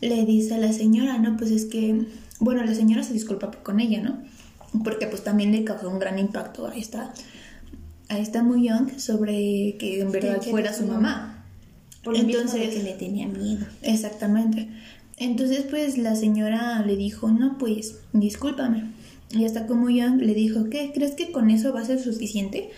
[0.00, 1.36] le dice a la señora, ¿no?
[1.36, 2.06] Pues es que,
[2.40, 4.18] bueno, la señora se disculpa con ella, ¿no?
[4.84, 7.12] Porque pues también le causó un gran impacto a esta,
[8.08, 11.44] a esta muy Young sobre que en verdad fuera era su mamá.
[12.02, 13.66] Por lo mismo de Entonces- que le tenía miedo.
[13.82, 14.68] Exactamente.
[15.16, 18.92] Entonces, pues la señora le dijo, no, pues, discúlpame.
[19.30, 20.92] Y hasta como Young le dijo, ¿qué?
[20.94, 22.70] ¿Crees que con eso va a ser suficiente?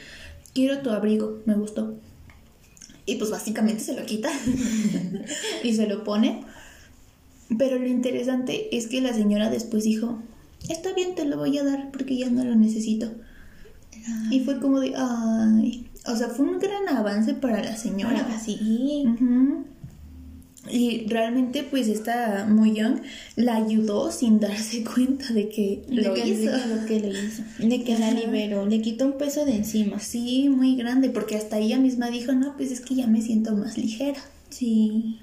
[0.55, 1.95] Quiero tu abrigo, me gustó.
[3.07, 4.31] Y pues básicamente se lo quita
[5.65, 6.43] y se lo pone.
[7.57, 10.19] Pero lo interesante es que la señora después dijo,
[10.69, 13.11] está bien, te lo voy a dar porque ya no lo necesito.
[14.31, 18.21] Y fue como de, ay, o sea, fue un gran avance para la señora.
[18.21, 19.05] Ahora sí.
[20.71, 23.01] Y realmente pues esta muy young
[23.37, 26.51] la ayudó sin darse cuenta de que De lo que, hizo.
[26.51, 27.43] de que lo que lo hizo.
[27.59, 28.67] De que la liberó.
[28.67, 29.99] Le quitó un peso de encima.
[30.01, 33.55] Sí, muy grande, porque hasta ella misma dijo, no, pues es que ya me siento
[33.57, 34.21] más ligera.
[34.51, 35.19] Sí.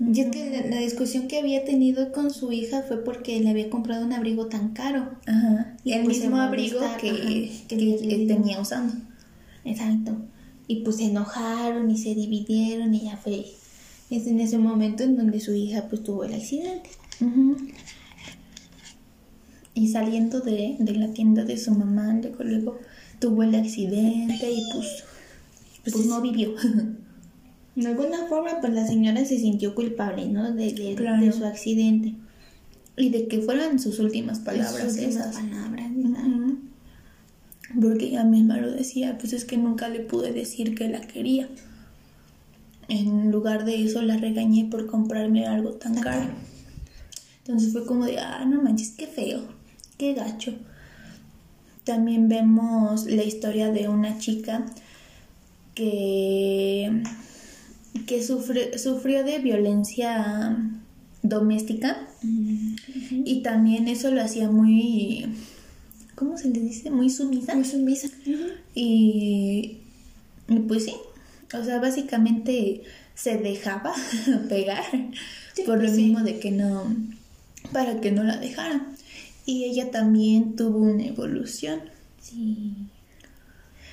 [0.00, 3.50] Y es que la, la discusión que había tenido con su hija fue porque le
[3.50, 5.12] había comprado un abrigo tan caro.
[5.26, 5.76] Ajá.
[5.84, 7.20] Y el Pues mismo abrigo que, ajá,
[7.68, 8.94] que, que tenía usando.
[9.64, 10.16] Exacto.
[10.66, 13.44] Y pues se enojaron y se dividieron y ya fue.
[14.12, 16.90] Es en ese momento en donde su hija pues tuvo el accidente.
[19.74, 22.78] Y saliendo de, de la tienda de su mamá, luego, luego
[23.18, 25.04] tuvo el accidente y pues,
[25.82, 26.54] pues, Pues no vivió.
[27.74, 30.52] De alguna forma pues la señora se sintió culpable, ¿no?
[30.52, 31.24] De, de, Claro.
[31.24, 32.12] de su accidente.
[32.98, 35.36] y de que fueran sus últimas palabras Sus últimas esas.
[35.36, 35.90] palabras.
[35.96, 36.58] Ujú.
[37.80, 41.48] Porque ella misma lo decía, pues es que nunca le pude decir que la quería.
[42.88, 46.30] En lugar de eso la regañé por comprarme algo tan caro.
[47.38, 49.40] Entonces fue como de, ah, no manches, qué feo,
[49.98, 50.54] qué gacho.
[51.84, 54.64] También vemos la historia de una chica
[55.74, 57.02] que,
[58.06, 60.56] que sufre- sufrió de violencia
[61.22, 62.76] doméstica Mm,
[63.24, 65.26] y también eso lo hacía muy,
[66.14, 66.88] ¿cómo se le dice?
[66.88, 67.52] Muy sumisa.
[67.56, 68.06] Muy sumisa.
[68.76, 69.78] Y,
[70.48, 70.92] y pues sí,
[71.54, 72.82] o sea, básicamente
[73.14, 73.94] se dejaba
[74.48, 74.84] pegar
[75.54, 75.96] Sí, por lo sí.
[75.96, 76.84] mismo de que no,
[77.72, 78.94] para que no la dejaran.
[79.44, 81.80] Y ella también tuvo una evolución.
[82.20, 82.72] Sí.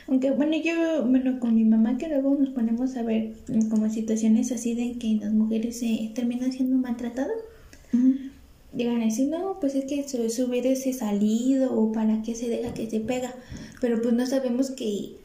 [0.08, 3.34] Aunque bueno, yo, bueno, con mi mamá que luego nos ponemos a ver
[3.70, 7.38] como situaciones así de que las mujeres se terminan siendo maltratadas.
[8.76, 12.50] Llegan a decir, no, pues es que se, se hubiese salido o para qué se
[12.50, 13.34] deja que se pega.
[13.82, 15.16] Pero pues no sabemos que,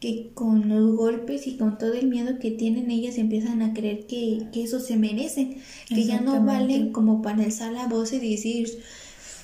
[0.00, 4.06] que con los golpes y con todo el miedo que tienen ellas empiezan a creer
[4.06, 5.60] que, que eso se merecen.
[5.88, 8.68] Que ya no valen como para alzar la voz y decir,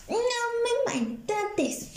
[0.09, 1.88] no me maltrates.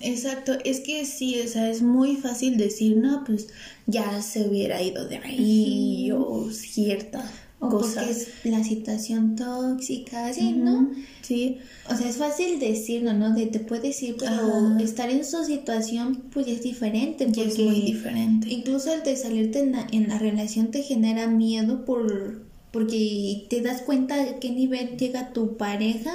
[0.00, 3.48] Exacto, es que sí, o sea, es muy fácil decir, no, pues
[3.86, 7.28] ya se hubiera ido de ahí o cierta
[7.62, 8.00] O cosa.
[8.00, 10.90] porque es la situación tóxica, así, ¿no?
[11.22, 13.34] Sí, O sea, es fácil decirlo, ¿no?
[13.34, 17.26] Te puedes ir, pero estar en su situación, pues es diferente.
[17.30, 18.48] ya es porque muy diferente.
[18.50, 23.60] Incluso el de salirte en la, en la relación te genera miedo por porque te
[23.60, 26.12] das cuenta de qué nivel llega tu pareja.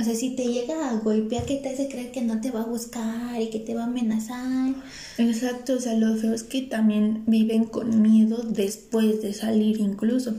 [0.00, 2.62] O sea, si te llega a golpear, que te hace creer que no te va
[2.62, 4.74] a buscar y que te va a amenazar.
[5.18, 10.34] Exacto, o sea, lo feo es que también viven con miedo después de salir incluso.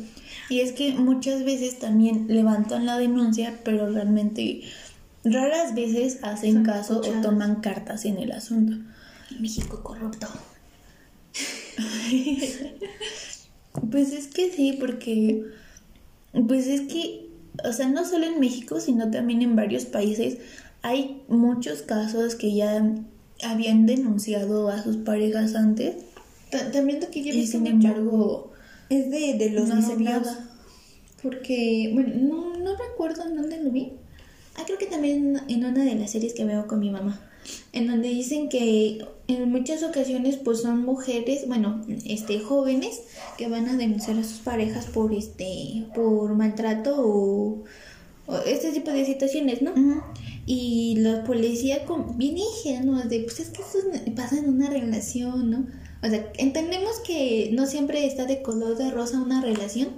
[0.49, 4.63] Y es que muchas veces también levantan la denuncia, pero realmente
[5.23, 8.77] raras veces hacen Son caso o toman cartas en el asunto.
[9.39, 10.27] México corrupto.
[13.89, 15.45] Pues es que sí, porque
[16.47, 17.29] pues es que,
[17.63, 20.37] o sea, no solo en México, sino también en varios países
[20.81, 22.83] hay muchos casos que ya
[23.43, 25.95] habían denunciado a sus parejas antes
[26.49, 28.51] Ta- También lo que yo y sin embargo
[28.89, 29.99] es de, de los no novios.
[30.01, 30.47] nada.
[31.23, 33.93] Porque, bueno, no, no recuerdo en dónde lo vi.
[34.57, 37.21] Ah, creo que también en una de las series que veo con mi mamá.
[37.73, 43.01] En donde dicen que en muchas ocasiones pues son mujeres, bueno, este jóvenes
[43.37, 47.63] que van a denunciar a sus parejas por este por maltrato o,
[48.27, 49.73] o este tipo de situaciones, ¿no?
[50.45, 54.69] Y la policía con, bien ingenuos de, pues es que eso es- pasa en una
[54.69, 55.65] relación, ¿no?
[56.03, 59.89] O sea, entendemos que no siempre está de color de rosa una relación,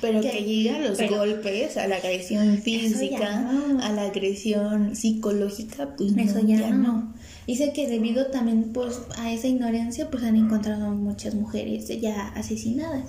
[0.00, 3.50] Pero que, llega a los golpes, a la agresión física,
[3.82, 7.14] a la agresión psicológica, pues eso ya, no.
[7.46, 13.04] Dice que debido también pues a esa ignorancia pues han encontrado muchas mujeres ya asesinadas.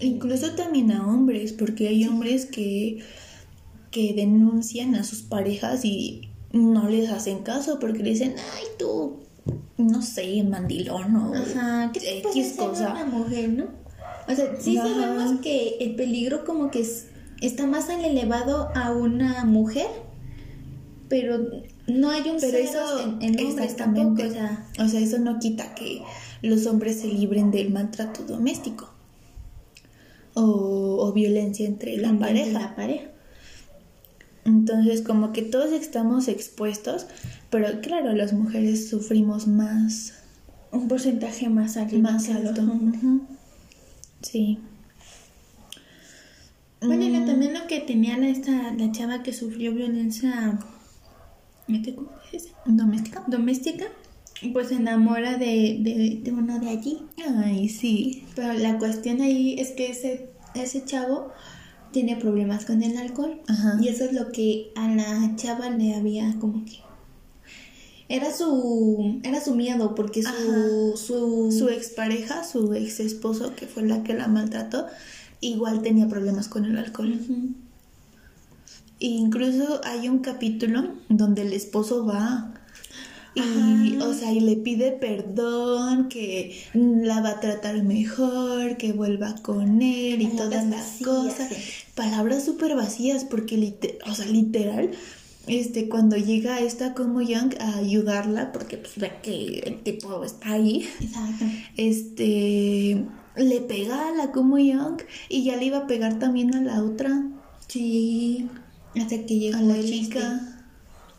[0.00, 3.00] Incluso también a hombres, porque hay hombres que,
[3.90, 9.20] que denuncian a sus parejas y no les hacen caso porque le dicen, ay tú,
[9.76, 12.92] no sé, mandilón o Ajá, ¿qué X cosa.
[12.92, 13.81] Una mujer, ¿no?
[14.28, 16.86] O sea, sí sabemos que el peligro como que
[17.40, 19.88] está más elevado a una mujer,
[21.08, 21.38] pero
[21.86, 24.22] no hay un pero eso en, en hombres tampoco.
[24.22, 26.02] O sea, o sea, eso no quita que
[26.42, 28.92] los hombres se libren del maltrato doméstico
[30.34, 32.58] o, violencia entre la pareja.
[32.58, 33.08] La pareja.
[34.44, 37.06] Entonces, como que todos estamos expuestos,
[37.50, 40.14] pero claro, las mujeres sufrimos más.
[40.72, 41.98] Un porcentaje más alto.
[41.98, 42.62] Más alto.
[44.22, 44.58] Sí.
[46.80, 47.26] Bueno, mm.
[47.26, 50.58] también lo que tenía la, esta, la chava que sufrió violencia
[52.66, 53.24] doméstica.
[53.26, 53.86] Doméstica,
[54.52, 57.02] pues se enamora de, de, de, uno de allí.
[57.36, 58.24] Ay, sí.
[58.34, 61.30] Pero la cuestión ahí es que ese, ese chavo
[61.92, 63.40] tiene problemas con el alcohol.
[63.80, 66.78] Y eso es lo que a la chava le había como que
[68.12, 73.84] era su era su miedo porque su su, su expareja, su ex esposo que fue
[73.84, 74.86] la que la maltrató,
[75.40, 77.18] igual tenía problemas con el alcohol.
[78.98, 82.52] incluso hay un capítulo donde el esposo va
[83.34, 89.36] y, o sea, y le pide perdón, que la va a tratar mejor, que vuelva
[89.36, 91.50] con él y todas las cosas.
[91.94, 94.90] Palabras súper vacías, porque, o sea, literal,
[95.46, 100.52] este, cuando llega esta como Young a ayudarla, porque pues ve que el tipo está
[100.52, 100.88] ahí,
[101.76, 103.04] este,
[103.36, 106.82] le pega a la como Young y ya le iba a pegar también a la
[106.82, 107.28] otra.
[107.66, 108.48] Sí,
[108.96, 110.48] hasta que llegó a la chica.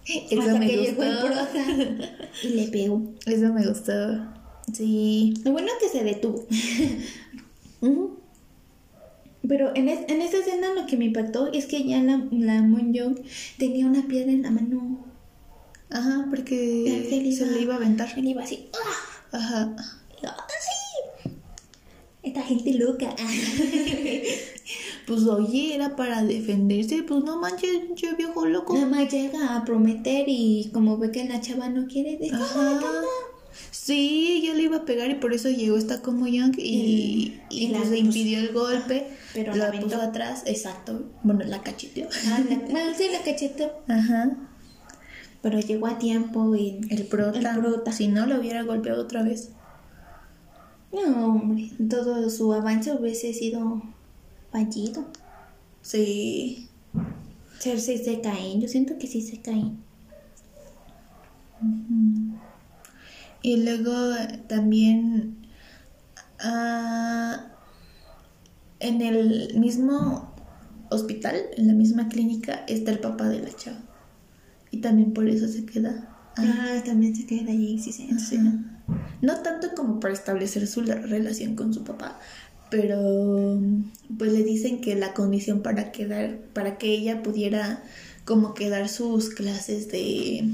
[0.06, 1.04] Eso me gustó.
[2.44, 3.02] y le pegó.
[3.26, 3.94] Eso me gustó.
[4.72, 5.34] Sí.
[5.44, 6.46] Lo bueno es que se detuvo.
[9.48, 12.94] Pero en, en esa escena lo que me impactó es que ya la, la Moon
[12.94, 13.18] Young
[13.58, 15.06] tenía una piedra en la mano.
[15.90, 18.10] Ajá, porque se, le iba a aventar.
[18.18, 18.70] Él iba así.
[18.74, 19.38] ¡ah!
[19.38, 19.76] Ajá.
[20.22, 21.30] sí.
[22.24, 23.14] Esta gente loca.
[25.08, 28.74] pues oye, era para defenderse, pues no manches, yo viejo loco.
[28.74, 32.34] Nada más llega a prometer y como ve que la chava no quiere, decir,
[33.72, 37.68] Sí, yo le iba a pegar y por eso llegó esta como Young y, y,
[37.68, 39.08] pues le impidió el golpe.
[39.34, 41.12] pero la puso atrás, exacto.
[41.24, 42.08] Bueno, la cacheteó.
[42.28, 42.40] Ah,
[42.70, 43.72] bueno, sí, la cacheteó.
[43.88, 44.32] Ajá.
[45.42, 49.50] Pero llegó a tiempo y el prota, el Si no, lo hubiera golpeado otra vez.
[50.94, 53.82] No, hombre, todo su avance hubiese sido
[54.52, 55.06] fallido.
[55.82, 56.70] Sí.
[57.60, 59.84] Cersei se caen, yo siento que sí se caen.
[63.44, 63.94] Y luego
[64.48, 65.46] también
[66.40, 67.46] ah,
[68.80, 70.34] en el mismo
[70.90, 73.82] hospital, en la misma clínica, está el papá de la chava.
[74.72, 76.10] Y también por eso se queda.
[76.38, 78.10] Ah, también se queda allí, sí, sí.
[78.18, 78.40] sí.
[79.22, 82.20] No tanto como para establecer su relación con su papá,
[82.70, 83.62] pero
[84.18, 87.84] pues le dicen que la condición para quedar, para que ella pudiera
[88.26, 90.50] como quedar sus clases de,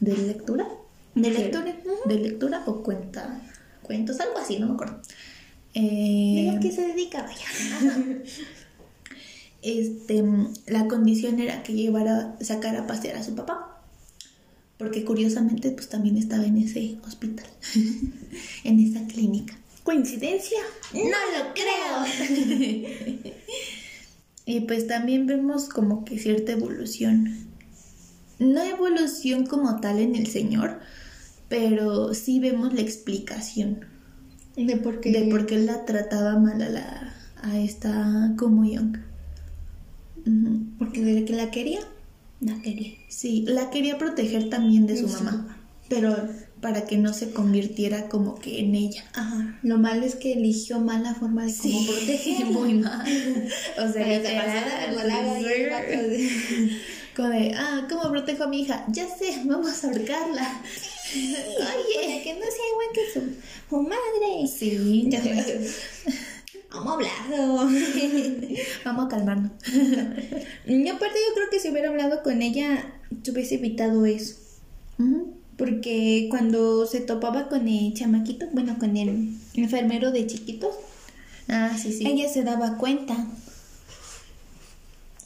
[0.00, 0.68] de lectura.
[1.14, 1.76] De lectura.
[2.06, 3.40] De lectura o cuenta,
[3.82, 5.00] cuentos, algo así, no me acuerdo.
[5.74, 7.46] Eh, que se dedica, vaya.
[9.62, 10.24] este,
[10.66, 13.80] la condición era que llevara, sacar a pasear a su papá.
[14.78, 17.46] Porque curiosamente, pues también estaba en ese hospital,
[18.64, 19.56] en esa clínica.
[19.84, 20.58] ¿Coincidencia?
[20.92, 22.04] No lo creo.
[24.46, 27.46] y pues también vemos como que cierta evolución.
[28.38, 30.80] No evolución como tal en el Señor,
[31.52, 33.84] pero sí vemos la explicación
[34.56, 38.96] de por qué, de por qué la trataba mal a, la, a esta como Young.
[40.78, 41.80] Porque desde que la quería,
[42.40, 42.94] la quería.
[43.08, 45.58] Sí, la quería proteger también de su mamá,
[45.90, 46.16] pero
[46.62, 49.04] para que no se convirtiera como que en ella.
[49.12, 49.58] Ajá.
[49.62, 52.46] Lo malo es que eligió mal la forma de cómo proteger.
[52.50, 53.06] Muy mal.
[53.78, 54.04] o sea,
[57.14, 58.86] como de, ah, ¿cómo protejo a mi hija?
[58.88, 60.62] Ya sé, vamos a ahorcarla.
[61.14, 64.46] Oye, que no sea igual que su, madre.
[64.48, 65.20] Sí, ya
[66.72, 67.68] Vamos a hablarlo.
[68.84, 69.52] Vamos a calmarnos.
[69.64, 74.36] yo aparte yo creo que si hubiera hablado con ella, se hubiese evitado eso.
[75.58, 80.74] Porque cuando se topaba con el chamaquito, bueno, con el enfermero de chiquitos,
[81.48, 82.06] Ah, sí, sí.
[82.06, 83.26] ella se daba cuenta.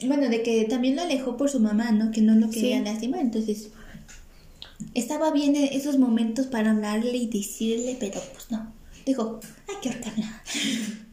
[0.05, 2.11] Bueno, de que también lo alejó por su mamá, ¿no?
[2.11, 2.83] Que no lo quería Sí.
[2.83, 3.21] lastimar.
[3.21, 3.69] Entonces,
[4.93, 8.71] estaba bien en esos momentos para hablarle y decirle, pero pues no.
[9.05, 10.43] Dijo, hay que ahorcarla.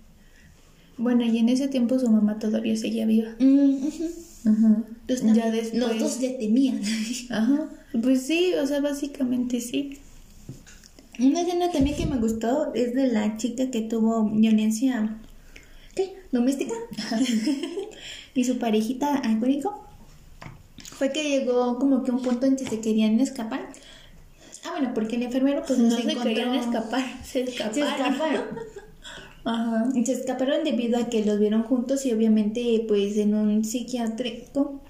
[0.97, 3.31] Bueno, y en ese tiempo su mamá todavía seguía viva.
[3.41, 4.05] Mm, ujú.
[4.45, 4.85] Ajá.
[5.09, 5.75] Entonces, ya después.
[5.75, 6.81] Los dos le temían.
[7.31, 7.69] Ajá.
[8.01, 9.99] Pues sí, o sea, básicamente sí.
[11.19, 15.17] Una escena también que me gustó es de la chica que tuvo violencia
[15.95, 16.17] ¿qué?
[16.33, 16.75] doméstica
[18.35, 19.87] y su parejita alcohólico.
[20.99, 23.69] Fue que llegó como que un punto en que se querían escapar.
[24.65, 27.75] Ah, bueno, porque el enfermero pues No se encontró- querían escapar, se escaparon.
[27.75, 28.45] Se escaparon.
[29.45, 29.91] Ajá.
[30.07, 34.81] Se escaparon debido a que los vieron juntos y obviamente pues en un psiquiátrico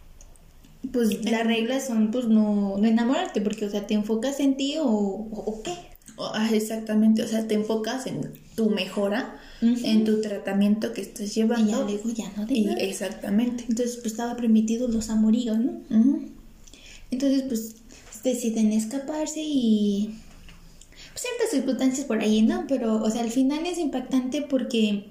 [0.92, 4.76] pues las reglas son pues no, no enamorarte porque o sea te enfocas en ti
[4.78, 5.74] o, o, o qué.
[6.18, 11.40] Ah, exactamente, o sea, te enfocas en tu mejora, en tu tratamiento que estás Y
[11.40, 11.84] ya llevando.
[11.84, 13.64] luego ya no de Y exactamente.
[13.68, 15.80] Entonces pues estaba permitido los amoríos, ¿no?
[17.10, 17.76] Entonces pues
[18.22, 20.14] deciden escaparse y
[21.12, 22.64] pues, ciertas circunstancias por ahí, ¿no?
[22.68, 25.06] Pero o sea al final es impactante porque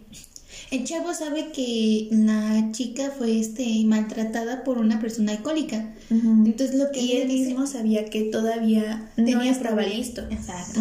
[0.76, 5.94] el chavo sabe que la chica fue este maltratada por una persona alcohólica.
[6.10, 9.98] Entonces lo que y él dice- mismo sabía que todavía no Tenía estaba problemas.
[9.98, 10.22] listo.
[10.30, 10.80] Exacto.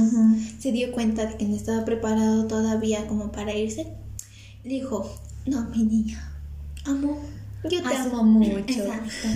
[0.58, 3.86] Se dio cuenta de que no estaba preparado todavía como para irse.
[4.64, 5.10] Le dijo,
[5.46, 6.32] no, mi niña,
[6.84, 7.20] amo.
[7.64, 8.10] Yo te a su-".
[8.10, 8.58] amo mucho.
[8.58, 9.28] Exacto.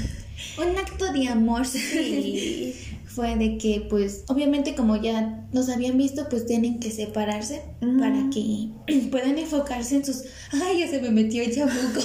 [0.59, 1.67] Un acto de amor.
[1.67, 2.73] Sí.
[3.17, 7.63] Fue de que, pues, obviamente como ya los habían visto, pues tienen que separarse
[7.99, 8.69] para que
[9.11, 10.25] puedan enfocarse en sus...
[10.53, 12.03] Ay, ya se me metió el chabuco.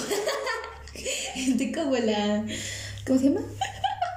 [1.33, 2.45] Gente como la...
[3.05, 3.41] ¿Cómo se llama?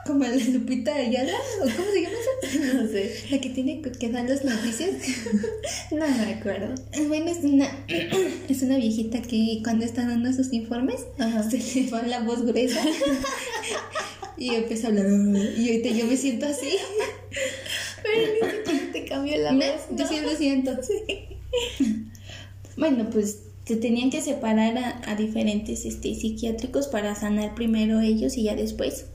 [0.07, 2.75] Como la Lupita Ayala, ¿o cómo se llama esa?
[2.75, 3.15] No sé.
[3.31, 4.91] La que tiene que- que dar las noticias.
[5.91, 6.75] No me acuerdo.
[7.09, 7.67] Bueno, es una,
[8.49, 11.49] es una viejita que cuando está dando sus informes Ajá.
[11.49, 12.83] se le va la voz gruesa
[14.37, 15.07] y empieza a hablar.
[15.57, 16.69] Y ahorita yo me siento así.
[18.03, 19.87] Pero ni siquiera te cambió la voz.
[19.97, 20.77] Yo sí lo siento.
[22.77, 28.37] Bueno, pues se tenían que separar a, a diferentes este, psiquiátricos para sanar primero ellos
[28.37, 29.07] y ya después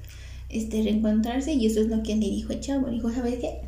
[0.49, 1.53] este, reencontrarse.
[1.53, 2.89] Y eso es lo que le dijo el chavo.
[2.89, 3.61] Dijo, ¿sabes qué?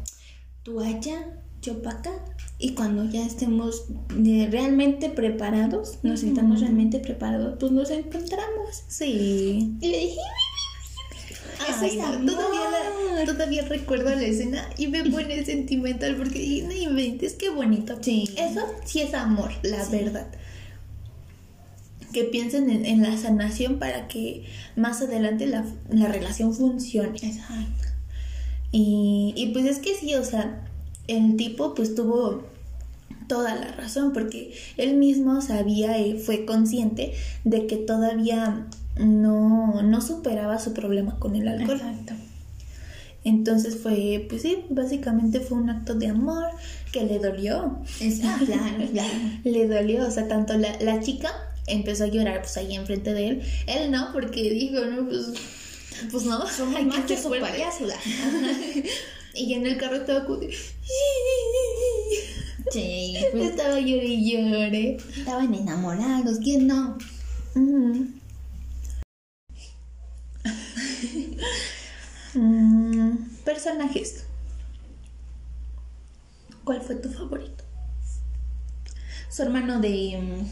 [0.64, 2.12] Tú allá, yo para acá.
[2.60, 6.28] Y cuando ya estemos de- realmente preparados, nos Ujú.
[6.28, 8.84] sintamos realmente preparados, pues nos encontramos.
[8.88, 9.76] Sí.
[9.82, 10.18] Y le dije,
[11.70, 12.60] Eso Ay, no, todavía,
[13.18, 17.98] la- todavía recuerdo la escena y me pone sentimental porque dije, no inventes, qué bonito.
[18.02, 18.28] Sí.
[18.36, 19.92] Eso sí es amor, la Sí.
[19.92, 20.28] verdad.
[22.14, 24.46] Que piensen en, en la sanación para que
[24.76, 27.18] más adelante la, la relación funcione.
[27.22, 27.88] Exacto.
[28.72, 30.66] Y, y pues es que sí, o sea,
[31.08, 32.44] el tipo pues tuvo
[33.28, 40.02] toda la razón porque él mismo sabía y fue consciente de que todavía no, no
[40.02, 41.78] superaba su problema con el alcohol.
[41.78, 42.14] Exacto.
[43.24, 46.46] Entonces fue, pues sí, básicamente fue un acto de amor
[46.92, 47.80] que le dolió.
[48.00, 48.46] Exacto.
[48.52, 49.14] Claro, claro.
[49.44, 51.32] Le dolió, o sea, tanto la, la chica
[51.68, 53.42] empezó a llorar pues ahí enfrente de él.
[53.68, 55.28] Él no, porque dijo, no, pues,
[56.12, 57.92] pues no, Somos machos o payasos.
[59.34, 60.42] Y en el carro estaba como
[62.72, 64.98] Sí, pues, Estaba llore y llore.
[65.18, 66.98] estaban enamorados, ¿quién no?
[72.34, 74.24] Mm, personajes.
[76.64, 77.64] ¿Cuál fue tu favorito?
[79.30, 80.46] Su hermano de.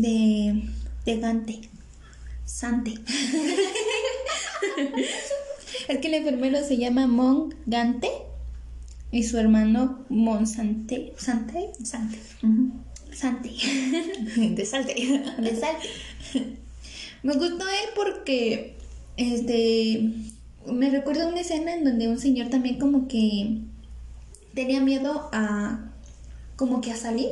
[0.00, 0.62] De.
[1.04, 1.60] de Gante.
[2.44, 2.94] Sante.
[5.88, 8.10] es que el enfermero se llama Mon Gante
[9.12, 11.12] y su hermano Mon Sante.
[11.16, 11.70] ¿Sante?
[11.84, 12.18] Sante.
[13.12, 13.50] Sante.
[14.54, 14.94] De Salte.
[15.38, 15.88] de Salte.
[17.22, 18.76] Me gustó él porque
[19.16, 20.12] este
[20.66, 23.58] me recuerda una escena en donde un señor también como que
[24.54, 25.90] tenía miedo a
[26.56, 27.30] como que a salir.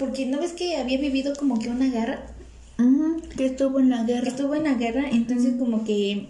[0.00, 2.26] Porque no ves que había vivido como que una guerra,
[2.78, 4.26] Ujú, Que estuvo en la guerra.
[4.28, 6.28] estuvo en la guerra, entonces como que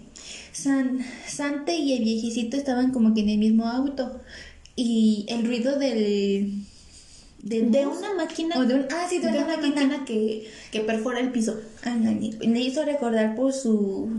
[0.51, 4.19] San, Sante y el viejecito estaban como que en el mismo auto
[4.75, 6.63] y el ruido del
[7.41, 8.55] del De bus, una máquina.
[8.59, 11.57] o de un ah sí de, una, máquina, que, que perfora el piso.
[11.83, 14.09] Ándale, le hizo recordar por su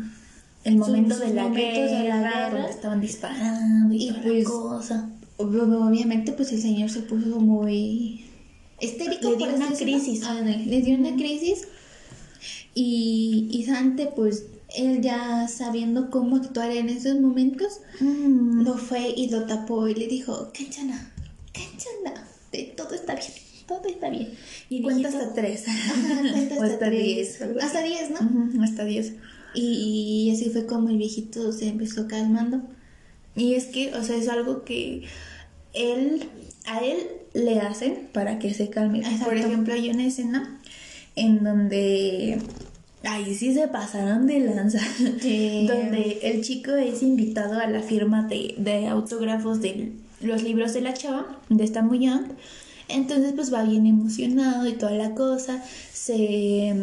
[0.65, 2.51] El momento de la guerra, de la guerra.
[2.51, 5.11] donde estaban disparando y, Y toda la pues- cosa.
[5.37, 8.25] Ob- Obviamente, pues el señor se puso muy
[8.83, 9.31] histérico.
[9.31, 9.99] Le dio por una decirlo.
[9.99, 10.25] crisis.
[10.67, 11.69] Le dio una crisis.
[12.75, 18.63] Y, y Sante, pues él ya sabiendo cómo actuar en esos momentos, Mm.
[18.63, 21.13] lo fue y lo tapó y le dijo: Canchana,
[21.53, 23.29] canchana, de todo está bien.
[23.69, 24.31] todo está bien.
[24.71, 25.65] Y Cuenta hasta tres.
[25.69, 25.93] Ajá,
[26.33, 27.05] cuenta hasta, hasta tres.
[27.05, 27.43] diez.
[27.63, 28.65] Hasta 10, ¿no?
[28.65, 29.13] Hasta 10.
[29.55, 32.63] Y, y así fue como el viejito se empezó calmando.
[33.37, 35.05] Y es que, o sea, es algo que
[35.75, 36.25] él,
[36.67, 36.99] a él
[37.35, 38.99] le hacen para que se calme.
[39.01, 39.25] Exacto.
[39.25, 40.61] Por ejemplo, hay una escena
[41.17, 42.39] en donde,
[43.05, 44.81] ahí sí se pasaron de lanza,
[45.21, 45.67] Sí.
[45.69, 50.81] donde el chico es invitado a la firma de, de autógrafos de los libros de
[50.83, 52.27] la chava, de esta muy young.
[52.89, 55.63] Entonces, pues va bien emocionado y toda la cosa.
[55.93, 56.75] Se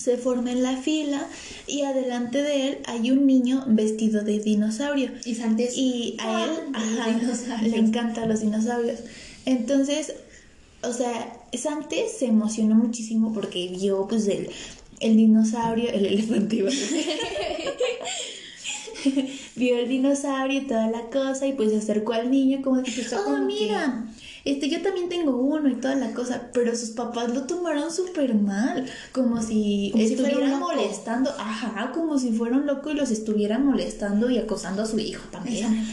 [0.00, 1.26] se forma en la fila
[1.66, 5.10] y adelante de él hay un niño vestido de dinosaurio.
[5.26, 5.76] Y Santos.
[5.76, 9.00] Y a él ajá, le encantan los dinosaurios.
[9.44, 10.14] Entonces,
[10.82, 14.48] o sea, Sante se emocionó muchísimo porque vio pues el,
[15.00, 17.06] el dinosaurio, el elefante iba a decir.
[19.56, 22.90] vio el dinosaurio y toda la cosa y pues se acercó al niño como de,
[23.26, 24.06] oh mira,
[24.44, 28.34] este yo también tengo uno y toda la cosa, pero sus papás lo tomaron súper
[28.34, 33.66] mal, como si Como estuvieran molestando, ajá, como si fuera un loco y los estuvieran
[33.66, 35.86] molestando y acosando a su hijo también.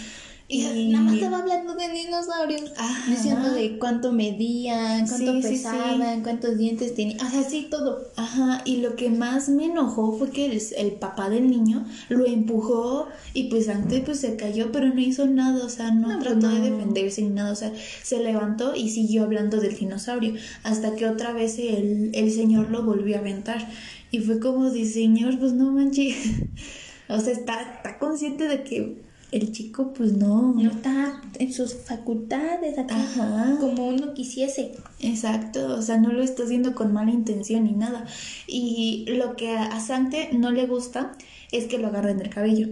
[0.49, 2.71] Y Y- nada más estaba hablando de dinosaurios.
[2.77, 3.11] Ajá.
[3.11, 5.53] Diciendo de cuánto medían, cuánto Sí, sí, sí.
[5.55, 7.19] pesaban, cuántos dientes tenían.
[7.19, 8.07] O sea, sí, todo.
[8.15, 12.25] Ajá, y lo que más me enojó fue que el, el papá del niño lo
[12.25, 16.19] empujó y pues antes pues se cayó, pero no hizo nada, o sea, no, No,
[16.19, 17.73] trató pues, de defenderse ni nada, o sea,
[18.03, 22.83] se levantó y siguió hablando del dinosaurio, hasta que otra vez el, el señor lo
[22.83, 23.67] volvió a aventar.
[24.11, 26.15] Y fue como de, señor, pues no manches.
[27.09, 30.53] o sea, está, está consciente de que el chico pues no...
[30.53, 33.57] No está en sus facultades acá Ajá.
[33.59, 34.71] como uno quisiese.
[34.99, 38.05] Exacto, o sea, no lo está haciendo con mala intención ni nada.
[38.47, 41.13] Y lo que a, a Sante no le gusta
[41.51, 42.69] es que lo agarren del cabello.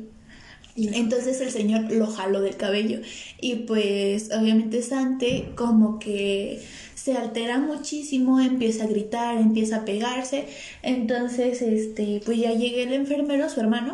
[0.77, 2.99] Entonces el señor lo jaló del cabello.
[3.39, 6.61] Y pues obviamente Sante como que
[7.05, 10.47] se altera muchísimo, empieza a gritar, empieza a pegarse.
[10.81, 13.93] Entonces, este, pues ya llega el enfermero, su hermano,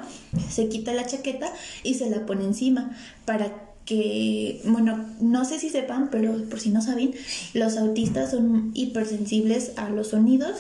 [0.50, 1.52] se quita la chaqueta
[1.84, 2.96] y se la pone encima
[3.26, 3.52] para
[3.84, 7.14] que, bueno, no sé si sepan, pero por si no saben,
[7.54, 10.56] los autistas son hipersensibles a los sonidos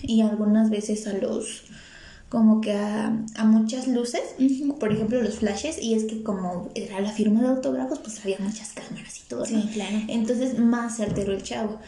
[0.00, 1.64] y algunas veces a los
[2.28, 4.22] como que a, a muchas luces,
[4.80, 8.38] por ejemplo los flashes, y es que como era la firma de autógrafos, pues había
[8.40, 9.62] muchas cámaras y todo, ¿no?
[9.62, 9.96] Sí, claro.
[10.08, 11.78] Entonces más se alteró el chavo.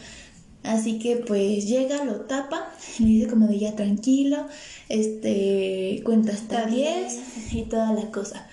[0.63, 2.69] Así que pues llega, lo tapa,
[2.99, 4.45] le dice como de ya tranquilo,
[4.89, 8.47] este, cuenta hasta Hasta 10 y toda la cosa.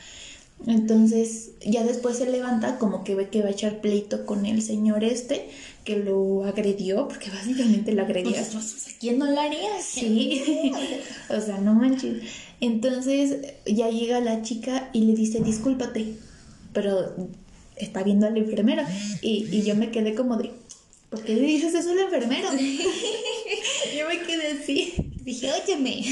[0.66, 4.62] Entonces ya después se levanta como que ve que va a echar pleito con el
[4.62, 5.50] señor este
[5.86, 8.32] que lo agredió, porque básicamente lo agredió.
[8.32, 9.70] Pues, ¿a quién no lo haría?
[9.80, 10.72] Sí,
[11.30, 12.24] o sea, no manches.
[12.60, 16.16] Entonces ya llega la chica y le dice, discúlpate,
[16.72, 17.14] pero
[17.76, 18.82] está viendo al enfermero.
[19.22, 20.50] Y, y yo me quedé como de,
[21.08, 22.48] ¿por qué le dices eso al enfermero?
[23.96, 24.92] yo me quedé así.
[25.26, 26.02] Dije, óyeme.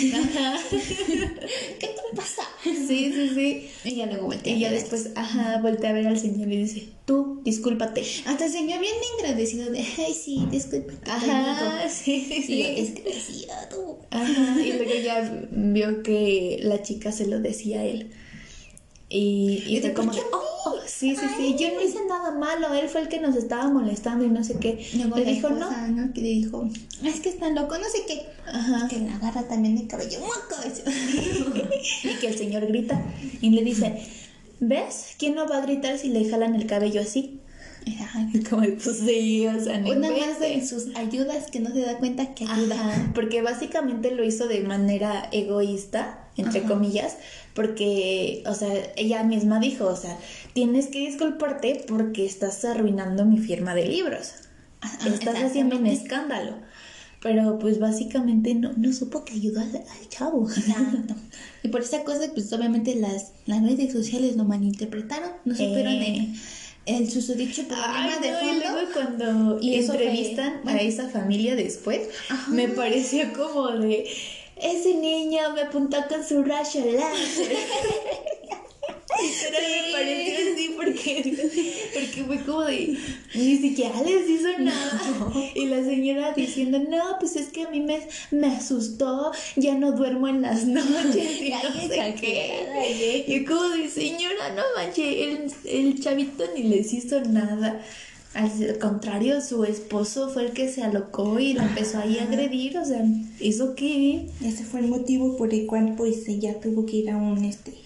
[1.79, 2.43] ¿qué te pasa?
[2.65, 3.71] Sí, sí, sí.
[3.85, 4.55] Y ya luego volteé.
[4.55, 8.03] Y ya después, ajá, volteé a ver al señor y dice, tú, discúlpate.
[8.27, 10.95] Hasta el señor bien agradecido de, ay, sí, disculpa.
[11.07, 14.01] Ajá, sí, sí, Y yo, desgraciado.
[14.11, 18.11] Ajá, y luego ya vio que la chica se lo decía a él.
[19.17, 21.57] Y, y Y fue de, como ¿por de, qué a oh, oh, sí, sí, sí,
[21.57, 24.59] yo no hice nada malo, él fue el que nos estaba molestando y no sé
[24.59, 24.85] qué.
[24.95, 25.71] Luego Le dijo, no.
[25.71, 26.13] esposa, no.
[26.13, 26.69] Que le dijo,
[27.05, 28.27] es que está loco, no sé qué.
[28.45, 28.89] Ajá.
[28.89, 30.19] Que la agarra también de cabello.
[30.19, 30.57] ¡Moco!
[32.05, 33.01] Y que el señor grita
[33.41, 34.03] y le dice,
[34.59, 35.15] ¿ves?
[35.17, 37.41] ¿Quién no va a gritar si le jalan el cabello así?
[38.51, 41.99] Como pues sí, o sea, no Una más de sus ayudas que no se da
[41.99, 42.75] cuenta que ayuda.
[42.75, 46.69] Ajá, porque básicamente lo hizo de manera egoísta, entre Ajá.
[46.69, 47.17] comillas,
[47.55, 50.19] porque, o sea, ella misma dijo, o sea,
[50.53, 54.33] tienes que disculparte porque estás arruinando mi firma de libros.
[54.81, 56.57] Ajá, estás haciendo un escándalo.
[57.23, 60.47] Pero pues básicamente no, no supo que ayudó al, al chavo.
[60.51, 61.15] Exacto.
[61.63, 66.35] Y por esa cosa, pues obviamente las, las redes sociales lo malinterpretaron, no supieron Eh.
[66.87, 68.65] el, el susodicho problema Ay, de no, y fondo.
[68.69, 70.79] luego cuando Y fue- entrevistan bueno.
[70.79, 72.51] a esa familia después, Ajá.
[72.51, 74.05] me pareció como de
[74.65, 77.57] ese niño me apuntó con su rayo láser.
[79.17, 81.51] Pero me pareció así porque,
[81.95, 82.99] porque fue como de
[83.35, 85.01] ni siquiera les hizo nada.
[85.55, 88.01] Y la señora diciendo, no, pues es que a mí me,
[88.31, 93.25] me asustó, ya no duermo en las noches y no sé qué.
[93.29, 97.81] Y como de señora, no manches, el, el chavito ni les hizo nada.
[98.35, 102.77] Al contrario, su esposo fue el que se alocó y la empezó ahí a agredir,
[102.79, 103.05] o sea,
[103.41, 104.29] ¿eso qué?
[104.43, 107.85] Ese fue el motivo por el cual pues ella tuvo que ir a un este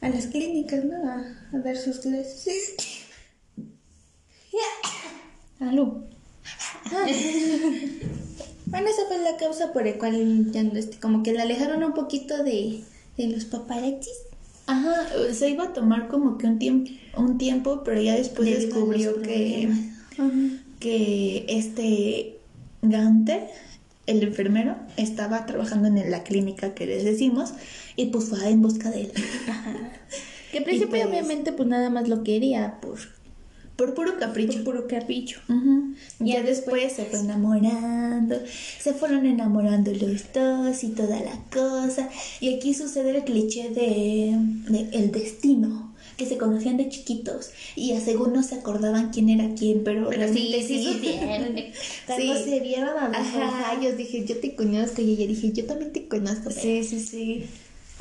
[0.00, 0.96] a las clínicas, ¿no?
[0.96, 2.74] A, dar sus clases.
[5.60, 6.04] Aló.
[8.66, 11.84] bueno, esa fue la causa por la cual ya no, este, como que la alejaron
[11.84, 12.82] un poquito de,
[13.18, 14.29] de los paparazzis.
[14.70, 14.94] Ajá,
[15.32, 19.20] se iba a tomar como que un tiempo, un tiempo pero ya después Debido descubrió
[19.20, 19.68] que,
[20.78, 22.36] que este
[22.82, 23.48] Gante,
[24.06, 27.52] el enfermero, estaba trabajando en la clínica que les decimos
[27.96, 29.12] y pues fue en busca de él.
[30.50, 32.98] Que al principio pues- obviamente pues nada más lo quería por,
[33.80, 34.52] Por puro capricho.
[34.62, 35.40] por puro capricho.
[36.18, 38.36] Ya Ya después se fue enamorando,
[38.78, 42.10] se fueron enamorando los dos y toda la cosa.
[42.40, 44.36] Y aquí sucede el cliché de,
[44.68, 49.30] de el destino, que se conocían de chiquitos y a según no se acordaban quién
[49.30, 50.84] era quién, pero, Pero sí, realmente sí,
[52.18, 52.44] sí.
[52.50, 53.80] se vieron a los Ajá.
[53.80, 55.00] yo dije, yo te conozco.
[55.00, 56.50] Y ella dije, yo también te conozco.
[56.50, 57.44] pero- Sí, sí, sí.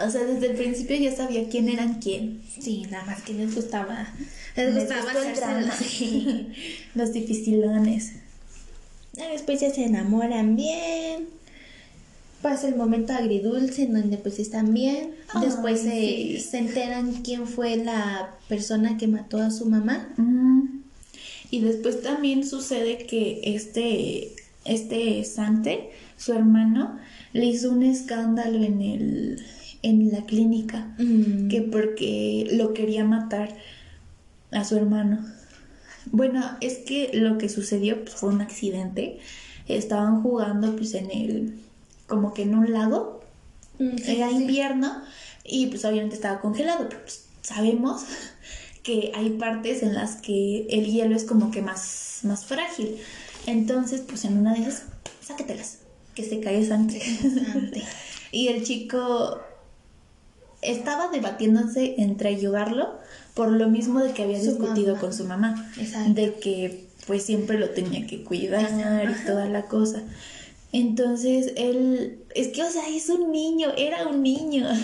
[0.06, 2.42] O sea, desde el principio ya sabía quién eran quién.
[2.60, 4.14] Sí, nada más que les gustaba.
[4.56, 5.74] Les Les gustaba el drama.
[6.96, 8.14] Los dificilones.
[9.32, 11.28] Después ya se enamoran bien.
[12.42, 15.12] Pasa el momento agridulce en donde pues están bien.
[15.34, 16.40] Ay, Después se, sí.
[16.40, 20.08] se enteran quién fue la persona que mató a su mamá.
[20.16, 20.80] Mm.
[21.52, 26.98] Y después también sucede que este, este Sante, su hermano,
[27.34, 29.44] le hizo un escándalo en el
[29.82, 31.48] en la clínica, Mm.
[31.48, 33.56] que porque lo quería matar
[34.52, 35.26] a su hermano.
[36.12, 39.20] Bueno, es que lo que sucedió pues, fue un accidente.
[39.68, 41.60] Estaban jugando pues en el
[42.08, 43.20] como que en un lago
[43.80, 44.36] Mm, sí, era sí.
[44.36, 45.02] invierno
[45.44, 48.04] y pues obviamente estaba congelado, pero pues sabemos
[48.84, 52.98] que hay partes en las que el hielo es como que más, más frágil.
[53.48, 54.84] Entonces, pues en una de esas,
[55.22, 55.80] sáquetelas,
[56.14, 57.02] que se cae sangre.
[58.32, 59.40] Y el chico
[60.62, 63.00] estaba debatiéndose entre ayudarlo
[63.40, 65.00] por lo mismo de que había Su discutido mamá.
[65.00, 65.72] con su mamá.
[65.80, 66.14] Exacto.
[66.14, 69.04] De que pues siempre lo tenía que cuidar Ajá.
[69.06, 70.04] y toda la cosa.
[70.74, 74.68] Entonces él, es que o sea, es un niño, era un niño.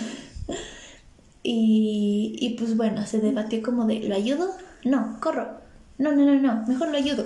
[1.42, 4.50] Y, y pues bueno, se debatió como de, ¿lo ayudo?
[4.84, 5.60] No, corro.
[5.98, 7.24] No, no, no, no, mejor lo ayudo.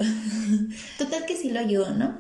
[0.99, 2.19] Total que sí lo ayudo, ¿no?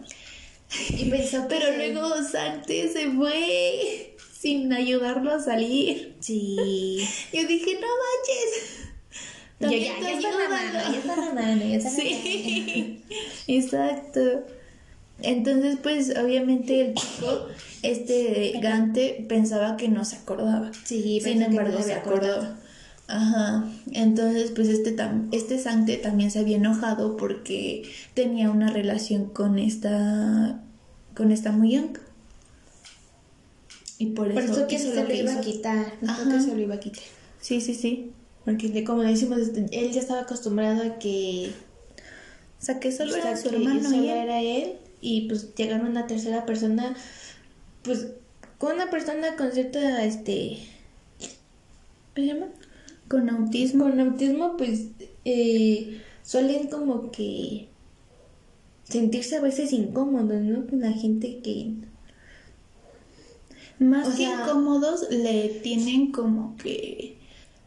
[0.96, 6.14] Y pensó que- Pero luego Sante se fue sin ayudarlo a salir.
[6.20, 6.56] Sí.
[7.34, 8.79] Yo dije, no manches.
[9.60, 10.48] Yo ya, tú ya está ayúdalo".
[10.48, 11.90] nadando, ya está nadando, ya está.
[11.90, 13.02] Sí,
[13.46, 14.20] exacto.
[15.22, 17.46] Entonces, pues, obviamente el chico,
[17.82, 20.70] este Gante, pensaba que no se acordaba.
[20.84, 22.56] Sí, Sin que embargo, no se acordó.
[23.06, 23.64] Ajá.
[23.92, 27.82] Entonces, pues, este, tam- este Sante también se había enojado porque
[28.14, 30.62] tenía una relación con esta,
[31.14, 31.98] con esta Muyong.
[33.98, 35.92] Y por eso, Por eso que hizo se lo lo iba a quitar.
[36.00, 37.02] Por eso que se lo iba a quitar.
[37.42, 38.12] Sí, sí, sí.
[38.58, 41.52] Porque como decimos, este, él ya estaba acostumbrado a que
[42.60, 44.16] O sea, que solo o sea, era su hermano solo y él.
[44.18, 46.94] era él y pues llegaron una tercera persona,
[47.82, 48.08] pues
[48.58, 50.58] con una persona con cierta, este,
[52.14, 52.48] ¿qué se llama?
[53.08, 53.84] Con autismo.
[53.84, 54.88] Con autismo, pues
[55.24, 57.68] eh, suelen como que
[58.84, 60.66] sentirse a veces incómodos, ¿no?
[60.66, 61.72] Con la gente que...
[63.78, 67.16] Más O que sea- incómodos, le tienen como que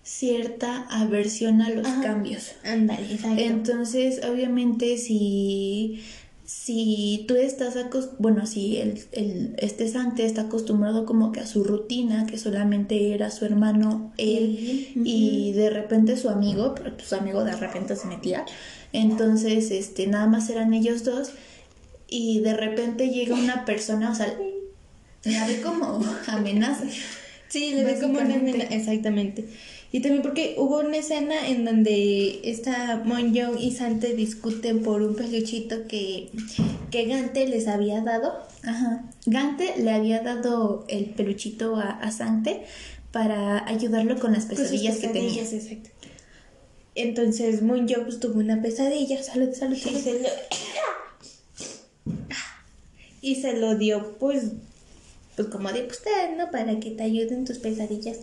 [0.04, 2.02] cierta aversión a los Ajá.
[2.02, 2.52] cambios.
[2.64, 3.42] Ándale, exacto.
[3.42, 6.04] Entonces, obviamente, si,
[6.46, 11.48] si tú estás acostumbrado, bueno, si el, el, este Sante está acostumbrado como que a
[11.48, 17.16] su rutina, que solamente era su hermano, él, y de repente su amigo, pero su
[17.16, 18.46] amigo de repente se metía,
[18.92, 21.32] entonces, este, nada más eran ellos dos,
[22.10, 24.38] y de repente llega una persona, o sea,
[25.24, 26.84] la ve como amenaza.
[27.48, 29.46] Sí, le ve como una nena, exactamente.
[29.94, 35.16] Y también porque hubo una escena en donde esta Monjong y Sante discuten por un
[35.16, 36.32] peluchito que,
[36.90, 38.34] que Gante les había dado.
[38.64, 39.06] Ajá.
[39.28, 42.64] Gante le había dado el peluchito a, a Sante
[43.12, 45.44] para ayudarlo con las pesadillas que tenía.
[45.44, 45.92] exacto.
[46.96, 50.00] Entonces Monjong pues, tuvo una pesadilla, salud, salud, salud.
[50.02, 50.30] Y se lo,
[53.22, 54.54] y se lo dio pues,
[55.36, 56.50] pues como de pues, ten, ¿no?
[56.50, 58.18] Para que te ayuden tus pesadillas.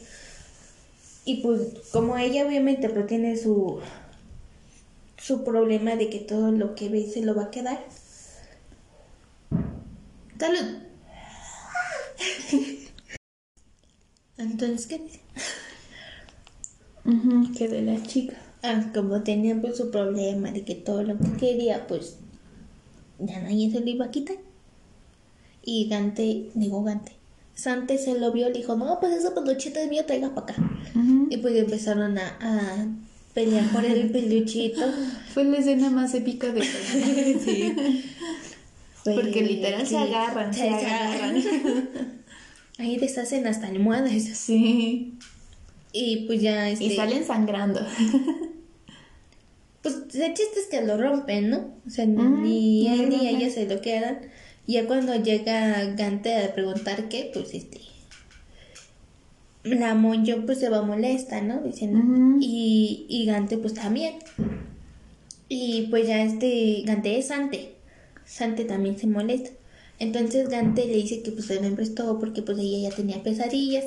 [1.31, 1.61] Y pues
[1.93, 3.78] como ella obviamente pues tiene su
[5.16, 7.78] su problema de que todo lo que ve se lo va a quedar.
[10.41, 10.78] Salud.
[14.39, 15.01] Entonces, ¿qué?
[17.05, 18.37] Ujú, que de la chica.
[18.64, 22.16] Ah, como tenía pues su problema de que todo lo que quería, pues
[23.20, 24.39] ya nadie se lo iba a quitar.
[25.62, 27.20] Y Gante, digo Gante,
[27.61, 30.54] Sante se lo vio, le dijo, no, pues ese peluchito es mío, traiga para acá.
[31.28, 32.86] Y pues empezaron a, a
[33.34, 34.80] pelear por el peluchito.
[35.34, 36.62] Fue la escena más épica de
[37.44, 37.74] sí.
[39.04, 41.42] Pues, Porque literal se sí, agarran, se, se agarran.
[42.78, 44.12] Ahí deshacen hasta almohadas.
[44.22, 45.14] sí.
[45.92, 46.84] Y pues ya este.
[46.84, 47.80] Y salen sangrando.
[49.82, 51.74] Pues el chiste es que lo rompen, ¿no?
[51.86, 53.36] O sea, Mm, ni él ni rompen.
[53.36, 54.18] ella se lo quedan.
[54.71, 57.81] Y ya cuando llega Gante a preguntar qué, pues este.
[59.64, 61.61] La Monjo pues se va molesta, ¿no?
[61.61, 62.39] Diciendo.
[62.41, 64.14] Y, y Gante pues también.
[65.49, 66.85] Y pues ya este.
[66.87, 67.75] Gante es Sante.
[68.25, 69.51] Sante también se molesta.
[69.99, 73.87] Entonces Gante le dice que pues se lo prestó porque pues ella ya tenía pesadillas.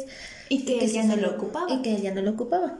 [0.50, 1.74] Y que, que ella no lo ocupaba.
[1.74, 2.78] Y que ella no lo ocupaba.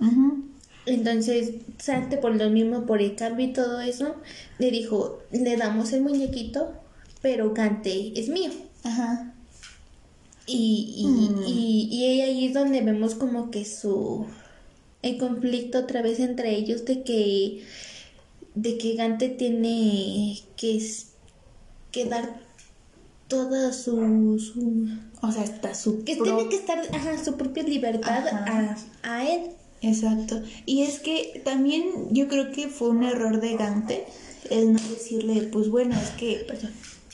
[0.86, 4.18] Entonces, Sante, por lo mismo, por el cambio y todo eso,
[4.60, 6.83] le dijo, le damos el muñequito,
[7.24, 8.52] pero Gante es mío.
[8.84, 9.34] Ajá.
[10.46, 11.44] Y, y, Mm.
[11.48, 14.28] y, y ahí es donde vemos como que su...
[15.02, 17.64] el conflicto otra vez entre ellos de que...
[18.56, 21.08] de que Gante tiene que, es-
[21.92, 22.42] que dar
[23.30, 24.38] toda su...
[24.40, 24.90] su
[25.22, 29.30] O sea, está su que pro- tiene que estar, ajá, su propia libertad a, a
[29.34, 29.44] él.
[29.82, 30.42] Exacto.
[30.66, 34.06] Y es que también yo creo que fue un error de Gante
[34.50, 36.46] el no decirle, pues bueno, es que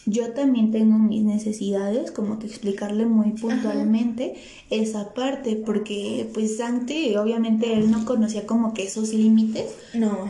[0.10, 4.36] yo también tengo mis necesidades, como que explicarle muy puntualmente
[4.70, 10.30] esa parte, porque pues Gante obviamente él no conocía como que esos límites, No.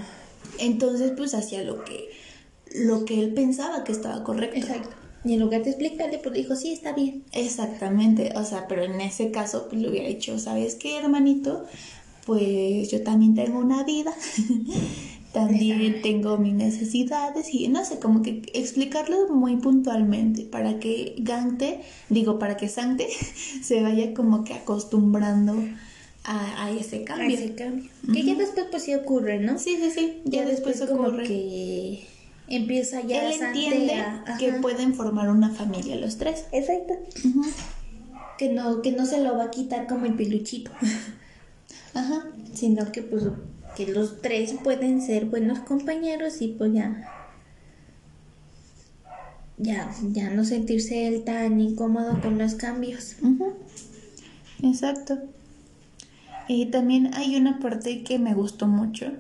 [0.60, 2.10] entonces pues hacía lo que
[2.76, 4.58] lo que él pensaba que estaba correcto.
[4.58, 4.90] Exacto.
[5.26, 7.24] Y en lugar de explicarle, pues dijo, sí, está bien.
[7.34, 11.66] Exactamente, o sea, pero en ese caso pues le hubiera dicho, ¿sabes qué, hermanito?
[12.26, 14.14] Pues yo también tengo una vida,
[15.34, 21.82] también tengo mis necesidades y no sé, como que explicarlo muy puntualmente para que Gante,
[22.10, 23.08] digo, para que Sante
[23.62, 25.56] se vaya como que acostumbrando
[26.24, 27.38] a, a ese cambio.
[27.38, 27.90] Ese cambio.
[28.12, 29.60] Que ya después pues sí ocurre, ¿no?
[29.60, 31.24] Sí, sí, sí, ya, después, como ocurre.
[31.28, 32.08] que
[32.48, 36.46] empieza ya Él Sante entiende a- que pueden formar una familia los tres.
[36.52, 36.96] Exacto.
[38.38, 40.72] Que no, que no se lo va a quitar como el peluchito.
[41.94, 42.26] Ajá.
[42.54, 43.24] Sino que pues
[43.76, 47.16] que los tres pueden ser buenos compañeros y pues ya.
[49.58, 53.18] Ya, ya no sentirse él tan incómodo con los cambios.
[54.64, 55.20] Exacto.
[56.48, 59.12] Y también hay una parte que me gustó mucho,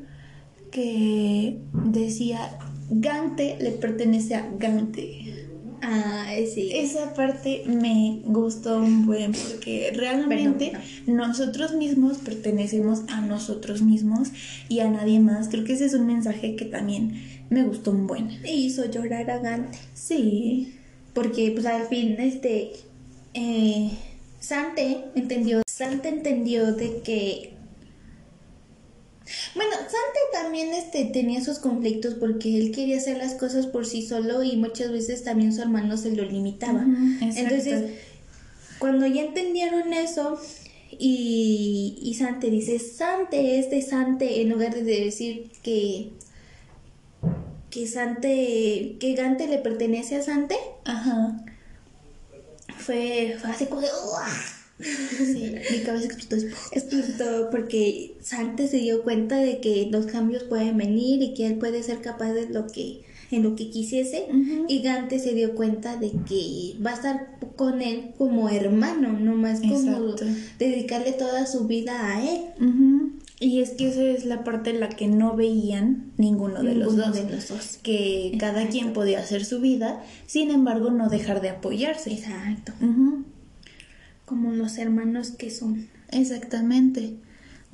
[0.71, 2.57] que decía,
[2.89, 5.38] Gante le pertenece a Gante.
[5.81, 6.71] Ah, sí.
[6.73, 10.73] Esa parte me gustó un buen porque realmente
[11.07, 14.29] nosotros mismos pertenecemos a nosotros mismos
[14.67, 15.49] y a nadie más.
[15.49, 18.29] Creo que ese es un mensaje que también me gustó un buen.
[18.43, 19.77] E hizo llorar a Gante.
[19.93, 20.75] Sí.
[21.13, 22.71] Porque pues al fin este
[23.33, 23.91] eh,
[24.39, 27.58] Sante entendió, Sante entendió de que
[29.55, 34.05] bueno, Sante también este tenía sus conflictos porque él quería hacer las cosas por sí
[34.05, 36.85] solo y muchas veces también su hermano se lo limitaba.
[37.21, 37.91] Entonces,
[38.79, 40.39] cuando ya entendieron eso
[40.91, 46.11] y, y Sante dice Sante es de Sante en lugar de decir que
[47.69, 51.45] que Sante que Gante le pertenece a Sante Ajá.
[52.77, 54.58] fue, fue así como de ¡Uah!
[54.79, 56.45] Sí, mi cabeza explotó.
[56.71, 61.55] explotó porque Sante se dio cuenta de que los cambios pueden venir y que él
[61.55, 63.01] puede ser capaz de lo que
[63.31, 64.27] en lo que quisiese
[64.67, 69.35] y Gante se dio cuenta de que va a estar con él como hermano, no
[69.35, 70.25] más como Exacto.
[70.57, 72.41] dedicarle toda su vida a él.
[73.39, 76.97] Y es que esa es la parte en la que no veían ninguno de los
[76.97, 77.13] dos.
[77.13, 77.79] de los dos.
[77.83, 82.11] Que cada quien podía hacer su vida, sin embargo no dejar de apoyarse.
[82.11, 82.73] Exacto.
[84.29, 85.89] Como los hermanos que son.
[86.11, 87.15] Exactamente.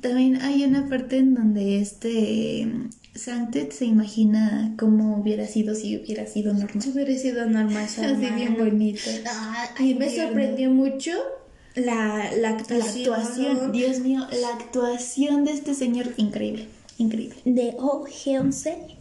[0.00, 2.66] También hay una parte en donde este
[3.14, 6.82] Sanctet se imagina cómo hubiera sido si hubiera sido normal.
[6.92, 9.02] Hubiera sido normal Así bien bonito.
[9.26, 11.12] Ah, a mí me sorprendió mucho
[11.74, 17.36] la, la La actuación, actuación, Dios mío, la actuación de este señor, increíble, increíble.
[17.44, 18.96] de Oh Hyun-se.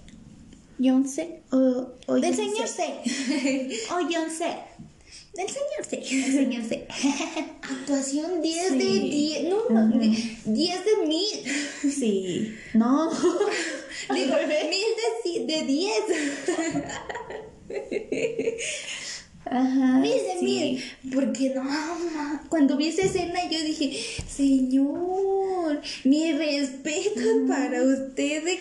[0.78, 1.42] Hyun-se.
[1.52, 2.84] O, o Del señor Se.
[3.96, 4.56] O Yonsei.
[5.36, 5.98] Del señor Se.
[5.98, 6.88] El señor C.
[7.62, 8.78] Actuación 10 Sí.
[8.78, 9.44] de 10.
[9.50, 10.00] No, no, Ujú.
[10.46, 10.46] 10
[10.86, 11.92] de mil.
[11.94, 12.56] Sí.
[12.74, 13.10] No.
[14.14, 15.92] Digo, mil de, ci- de 10.
[19.46, 20.00] Ajá.
[20.00, 20.46] Mil de sí.
[20.46, 20.84] mil.
[21.14, 21.64] Porque no,
[22.50, 23.96] cuando vi esa escena yo dije,
[24.28, 28.60] señor, mi respeto para usted de,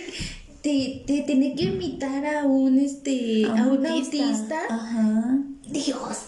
[0.65, 4.59] de, de tener que imitar a un este a, un autista.
[4.69, 5.39] Ajá.
[5.69, 6.19] Dios,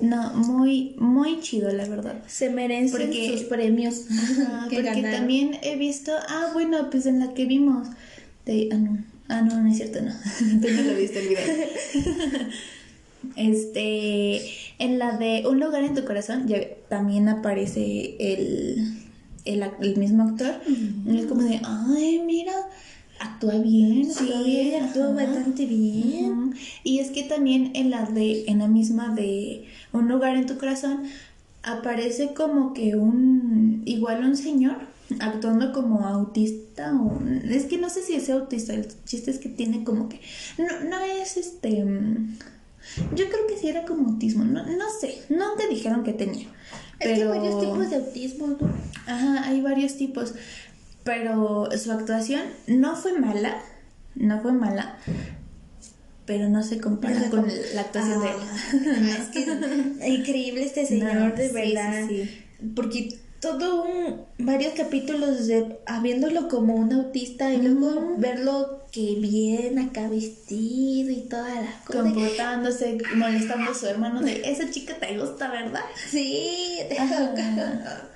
[0.02, 2.22] No, muy, muy chido, la verdad.
[2.26, 5.10] se merecen Porque- sus premios Ajá, que porque ganaron.
[5.18, 7.88] también he visto, ah, bueno, pues en la que vimos
[8.46, 8.98] de, ah, no,
[9.28, 10.12] Ah, no, no es cierto, no.
[10.60, 11.44] Tú no lo viste el video.
[13.36, 14.42] Este,
[14.78, 16.58] en la de Un lugar en tu corazón ya
[16.90, 18.98] también aparece el,
[19.44, 20.54] el, mismo actor.
[21.06, 22.52] Y es como de, ay, mira,
[23.20, 24.84] actúa bien, actúa Sí, bien.
[24.84, 25.14] actúa ajá".
[25.14, 26.54] bastante bien.
[26.82, 30.58] Y es que también en la de, en la misma de Un lugar en tu
[30.58, 31.04] corazón,
[31.62, 34.76] aparece como que un, igual un señor
[35.20, 39.48] actuando como autista o es que no sé si es autista, el chiste es que
[39.48, 40.20] tiene como que
[40.58, 42.36] no, no es este mm,
[43.14, 46.48] yo creo que sí era como autismo, no, no sé, nunca dijeron que tenía.
[47.04, 48.70] Es que Pero hay varios tipos de autismo, ¿no?
[49.06, 50.34] Ajá, hay varios tipos.
[51.04, 53.60] Pero su actuación no fue mala.
[54.14, 54.98] No fue mala.
[56.26, 58.34] Pero no se compara No con la actuación de él.
[58.40, 62.06] Ah, es que increíble este señor, No, de sí, verdad.
[62.08, 62.30] sí,
[62.74, 69.78] Porque todo un varios capítulos de habiéndolo como un autista y luego verlo que bien
[69.78, 72.02] acá vestido y todas las cosas.
[72.02, 75.82] Comportándose, molestando a su hermano de esa chica te gusta, ¿verdad?
[76.10, 78.10] Sí, Ajá.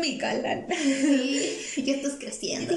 [0.00, 0.66] mi galán.
[0.70, 2.74] Sí, ya estás creciendo.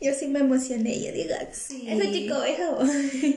[0.00, 1.84] Yo sí me emocioné, yo digo, Sí.
[1.88, 2.78] ese chico viejo.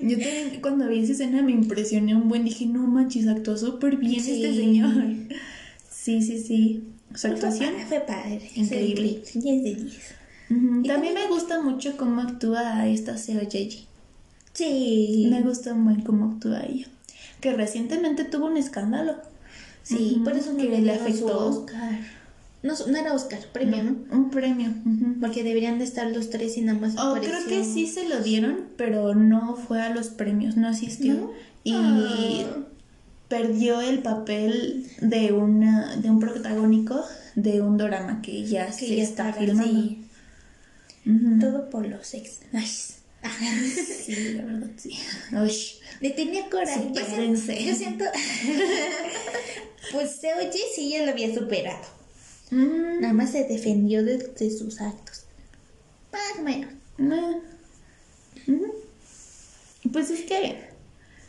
[0.02, 3.96] Yo también cuando vi esa escena me impresioné un buen, dije, no manches, actuó súper
[3.96, 4.44] bien Sí.
[4.44, 4.94] este señor.
[5.90, 6.84] Sí, sí, sí.
[7.16, 9.22] Su actuación Fue padre, Increíble.
[9.34, 10.16] 10 de 10.
[10.52, 13.86] Ujú, Y También me gusta mucho cómo actúa esta Seo Yeji.
[14.54, 15.28] Sí.
[15.30, 16.88] Me gusta muy cómo actúa ella.
[17.42, 19.16] Que recientemente tuvo un escándalo.
[19.84, 21.48] Sí, por eso no le le afectó.
[21.48, 22.00] Oscar.
[22.62, 23.96] No, no era Oscar, premio, ¿no?
[24.12, 24.70] Un premio.
[25.22, 28.08] Porque deberían de estar los tres y nada más Oh, apareció- creo que sí se
[28.10, 31.14] lo dieron, pero no fue a los premios, no asistió.
[31.14, 31.32] ¿No?
[31.64, 32.58] Y Ah.
[33.30, 37.06] Perdió el papel de una de un protagónico
[37.36, 39.72] de un drama que ya Que se ya está filmando.
[39.72, 40.06] sí.
[41.06, 41.40] Ujú.
[41.40, 42.40] Todo por los ex.
[42.52, 42.68] Ay.
[42.68, 44.98] Sí, la verdad, sí.
[45.32, 45.54] Uy.
[46.02, 46.90] Le tenía coraje.
[46.94, 48.06] Yo siento, yo siento...
[49.92, 51.80] pues se oye, sí, ya lo había superado.
[52.52, 55.24] Mm, Nada más se defendió de, de sus actos.
[56.12, 56.72] Más o menos.
[56.98, 57.42] no.
[58.48, 58.74] Ujú.
[59.92, 60.69] Pues es que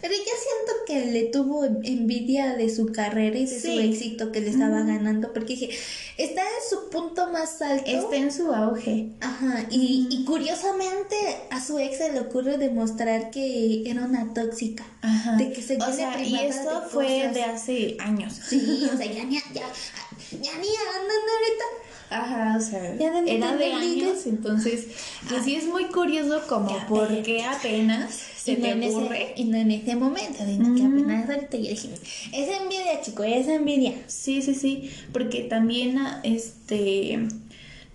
[0.00, 3.60] Pero yo siento que le tuvo envidia de su carrera y de Sí.
[3.74, 5.32] su éxito que le estaba ganando.
[5.32, 5.70] Porque dije,
[6.16, 7.84] está en su punto más alto.
[7.90, 9.10] está en su auge.
[9.20, 11.16] Ajá, y, y curiosamente
[11.50, 14.84] a su ex se le ocurre demostrar que era una tóxica.
[15.02, 15.36] Ajá.
[15.36, 18.32] De que se o sea, y eso de fue de hace años.
[18.48, 21.64] Sí, o sea, ya ni, ya, ya ni andan ahorita.
[22.10, 24.86] Ajá, o sea, Ya de tener años, entonces,
[25.28, 29.22] pues sí es muy curioso como por qué apenas se y, no te en ocurre.
[29.22, 31.88] ese, y no en ese momento, que apenas ahorita yo dije,
[32.32, 33.94] es envidia, chico, es envidia.
[34.08, 37.28] Sí, sí, sí, porque también, ah, este,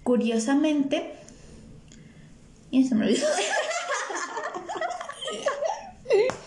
[0.03, 1.11] curiosamente,
[2.71, 3.27] ya se me olvidó.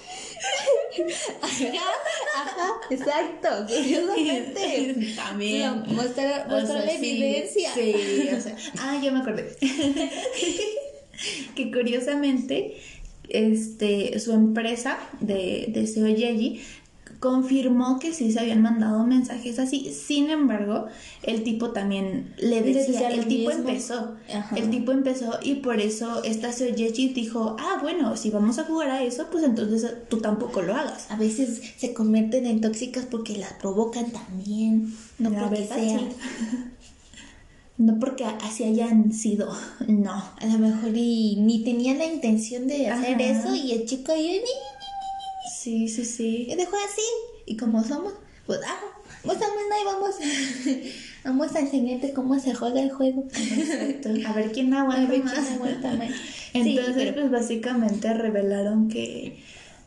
[2.34, 5.12] Ajá, exacto, curiosamente.
[5.16, 5.62] También.
[5.62, 7.74] No, mostrar, O mostrar sea, la sí, evidencia.
[7.74, 9.57] Sí, o sea, ah, ya me acordé.
[11.55, 12.76] que curiosamente,
[13.28, 16.62] este, su empresa de, de Seo Yeji
[17.21, 19.93] confirmó que sí se habían mandado mensajes así.
[19.93, 20.87] Sin embargo,
[21.23, 23.69] el tipo también le decía, el tipo mismo.
[23.69, 24.16] empezó.
[24.33, 24.57] Ajá.
[24.57, 28.64] El tipo empezó y por eso esta Seo Yeji dijo, ah, bueno, si vamos a
[28.64, 31.11] jugar a eso, pues entonces tú tampoco lo hagas.
[31.11, 35.99] A veces se convierten en tóxicas porque las provocan también, no La porque verdad, sea.
[35.99, 36.07] sí.
[37.79, 39.57] No porque así hayan sido,
[39.87, 40.11] no.
[40.12, 43.23] A lo mejor y ni tenían la intención de hacer Ajá.
[43.23, 44.41] eso y el chico ni,
[45.61, 46.47] Sí, sí, sí.
[46.51, 47.03] y dejó así.
[47.47, 48.13] Y como somos,
[48.47, 48.81] pues ah,
[49.25, 50.15] pues también ahí vamos.
[51.25, 53.27] vamos a enseñarte cómo se juega el juego.
[53.35, 54.11] Exacto.
[54.27, 55.33] A ver quién A aguanta ver más.
[55.35, 56.11] quién aguanta más.
[56.55, 59.39] Entonces, Sí, pero- pues básicamente revelaron que,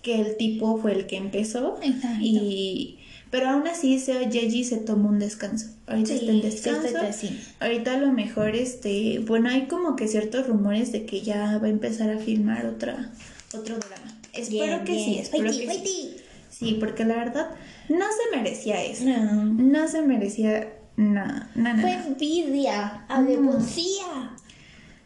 [0.02, 1.80] que el tipo fue el que empezó.
[1.82, 2.18] Exacto.
[2.22, 2.98] Y,
[3.30, 5.68] pero aún así, Seo Yeji se tomó un descanso.
[5.88, 6.88] Ahorita Sí, está en descanso.
[6.88, 7.40] está así.
[7.62, 11.68] Ahorita a lo mejor, este, bueno, hay como que ciertos rumores de que ya va
[11.68, 13.12] a empezar a filmar otra,
[13.54, 14.11] otro drama.
[14.34, 16.16] Espero Bien, que sí, espero Fighty, que sí.
[16.50, 17.52] Sí, porque la verdad
[17.90, 19.06] no se merecía eso.
[19.06, 19.46] No.
[19.46, 21.82] No se merecía nada, nada.
[21.82, 24.32] Fue envidia, alevosía.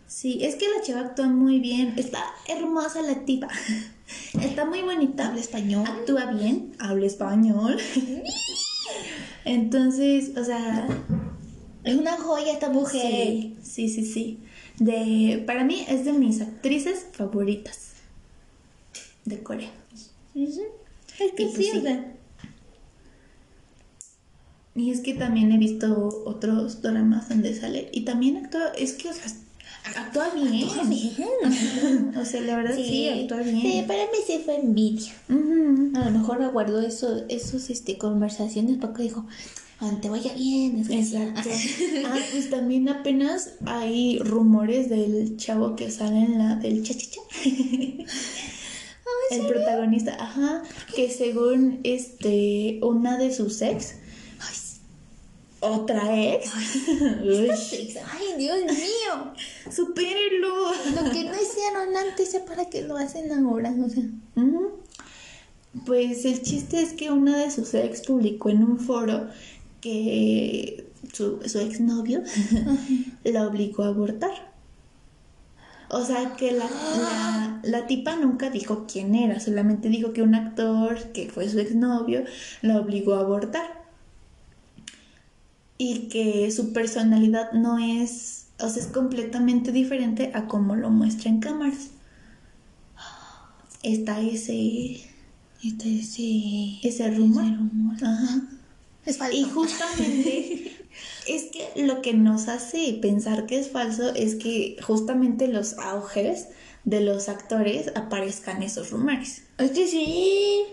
[0.07, 1.93] Sí, es que la chava actúa muy bien.
[1.97, 3.47] Está hermosa la tipa.
[4.41, 5.27] Está muy bonita.
[5.27, 5.83] Habla español.
[5.87, 6.73] Actúa bien.
[6.79, 7.77] Habla español.
[9.45, 10.87] Entonces, o sea,
[11.83, 13.01] Es una joya esta mujer.
[13.01, 14.39] sí, sí, sí, sí.
[14.79, 17.94] De, para mí es de mis actrices favoritas
[19.25, 19.71] de Corea.
[20.33, 20.61] Ujú.
[21.19, 21.77] Es que Y pues sí, sí.
[21.77, 22.11] o sea,
[24.75, 27.89] Y es que también he visto otros dramas donde sale.
[27.93, 29.31] Y también actúa, es que, o sea,
[29.95, 30.67] Actúa bien.
[32.17, 33.61] o sea, la verdad sí, actúa bien.
[33.61, 35.13] Sí, para mí sí fue envidia.
[35.29, 39.25] A lo mejor aguardó eso, esos este, conversaciones para que dijo,
[40.01, 41.29] te vaya bien, desgraciada".
[41.29, 41.49] Exacto.
[42.07, 46.83] Ah, pues también apenas hay rumores del chavo que sale en la del
[49.31, 50.63] el protagonista, ajá,
[50.95, 53.95] que según este una de sus ex,
[54.39, 54.55] Ay,
[55.59, 56.51] otra ex,
[57.23, 59.33] Uy, Ay, Dios mío.
[59.71, 60.71] supérelo.
[60.95, 64.03] Lo que no hicieron antes, ya para que lo hacen ahora, o sea.
[65.85, 69.27] Pues el chiste es que una de sus ex publicó en un foro
[69.81, 72.23] que su, su exnovio
[73.23, 74.54] la obligó a abortar.
[75.89, 80.35] O sea que la, la, la tipa nunca dijo quién era, solamente dijo que un
[80.35, 82.23] actor que fue su exnovio
[82.61, 83.85] la obligó a abortar.
[85.77, 91.29] Y que su personalidad no es, o sea, es completamente diferente a como lo muestra
[91.29, 91.91] en cámaras.
[93.83, 94.99] Está ese
[95.63, 96.79] Este, sí.
[96.83, 97.45] ese rumor.
[97.45, 97.95] Ese rumor.
[98.03, 98.41] Ajá.
[99.05, 99.37] Es falso.
[99.37, 100.71] Y justamente
[101.27, 106.47] es que lo que nos hace pensar que es falso es que justamente los auges
[106.83, 109.43] de los actores aparezcan esos rumores.
[109.57, 110.63] Es que sí.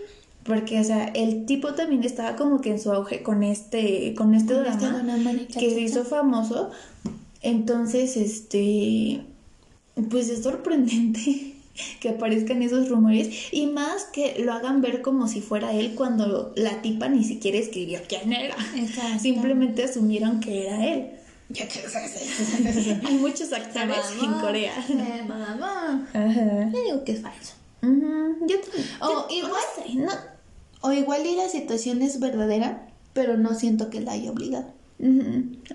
[0.43, 4.33] Porque, o sea, el tipo también estaba como que en su auge con este, con
[4.35, 6.69] este Con este drama de que se hizo famoso.
[7.41, 9.21] Entonces, este,
[10.09, 11.52] pues es sorprendente
[11.99, 16.53] que aparezcan esos rumores y más que lo hagan ver como si fuera él cuando
[16.55, 18.55] la tipa ni siquiera escribió quién era.
[18.75, 19.19] Exacto.
[19.19, 21.07] Simplemente asumieron que era él.
[23.05, 24.73] Hay muchos actores en Corea.
[25.27, 26.07] Mamá.
[26.13, 26.69] Ajá.
[26.71, 27.53] Yo digo que es falso.
[27.81, 28.55] Yo.
[29.01, 30.11] O igual- no sé, no,
[30.81, 34.67] O igual y la situación es verdadera, pero no siento que la haya obligado.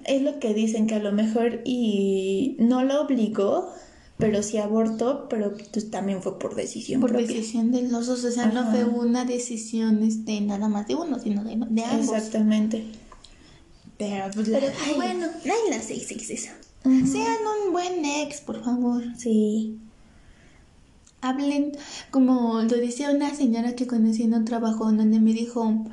[0.05, 3.73] Es lo que dicen que a lo mejor y no lo obligó,
[4.19, 7.27] pero sí abortó, pero pues también fue por decisión Por propia.
[7.29, 11.19] decisión de los dos, o sea, no fue una decisión este, nada más de uno,
[11.21, 12.09] sino de, de ambos.
[12.17, 12.85] Exactamente.
[13.97, 15.27] Pero, pues, Pero, ay, bueno.
[15.45, 16.51] ay, las seis exes.
[16.83, 19.03] Sean un buen ex, por favor.
[19.17, 19.79] Sí.
[21.21, 21.73] Hablen,
[22.11, 25.85] como lo decía una señora que conocí en un trabajo donde me dijo,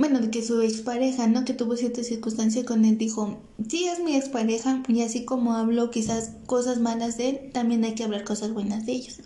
[0.00, 1.44] bueno, de que su expareja, ¿no?
[1.44, 3.38] Que tuvo cierta circunstancia con él, dijo,
[3.68, 7.94] sí, es mi expareja, y así como hablo quizás cosas malas de él, también hay
[7.94, 9.18] que hablar cosas buenas de ellos.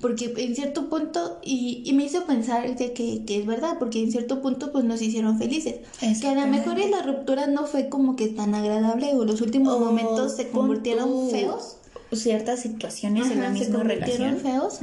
[0.00, 4.02] Porque en cierto punto, y, y me hizo pensar de que, que es verdad, porque
[4.02, 5.76] en cierto punto pues nos hicieron felices.
[6.20, 9.40] Que a lo mejor en la ruptura no fue como que tan agradable o los
[9.40, 11.76] últimos momentos se convirtieron feos.
[12.12, 14.60] Ciertas situaciones en la Ajá, se misma convirtieron relación.
[14.60, 14.78] feos.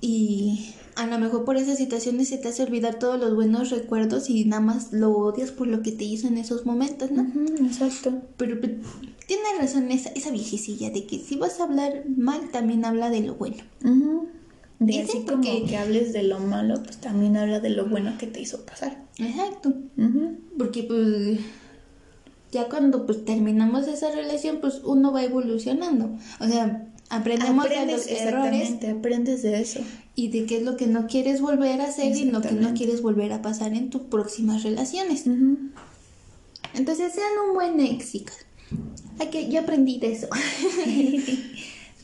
[0.00, 4.28] Y a lo mejor por esas situaciones se te hace olvidar todos los buenos recuerdos
[4.28, 7.26] y nada más lo odias por lo que te hizo en esos momentos, ¿no?
[7.64, 8.20] Exacto.
[8.36, 8.74] Pero, pero
[9.26, 13.22] tiene razón esa, esa viejecilla de que si vas a hablar mal, también habla de
[13.22, 13.62] lo bueno.
[14.78, 18.26] De así como que hables de lo malo, pues también habla de lo bueno que
[18.26, 19.02] te hizo pasar.
[19.16, 19.72] Exacto.
[20.58, 21.38] Porque pues
[22.52, 26.18] ya cuando pues terminamos esa relación, pues uno va evolucionando.
[26.40, 29.80] O sea, aprendemos de los errores exactamente, aprendes de eso.
[30.14, 32.74] Y de qué es lo que no quieres volver a hacer y lo que no
[32.74, 35.24] quieres volver a pasar en tus próximas relaciones.
[36.74, 38.36] Entonces sean un buen ex, chicas.
[39.50, 40.28] Yo aprendí de eso.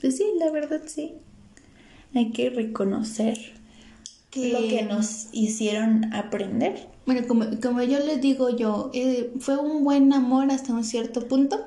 [0.01, 1.13] Pues sí, la verdad sí.
[2.15, 3.39] Hay que reconocer
[4.31, 6.89] Que- lo que nos hicieron aprender.
[7.07, 11.27] Bueno, como, como yo les digo yo, eh, fue un buen amor hasta un cierto
[11.27, 11.65] punto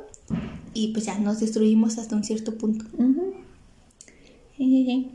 [0.76, 2.86] y pues ya nos destruimos hasta un cierto punto.
[2.94, 3.34] Ujú.
[4.58, 5.08] Jejeje.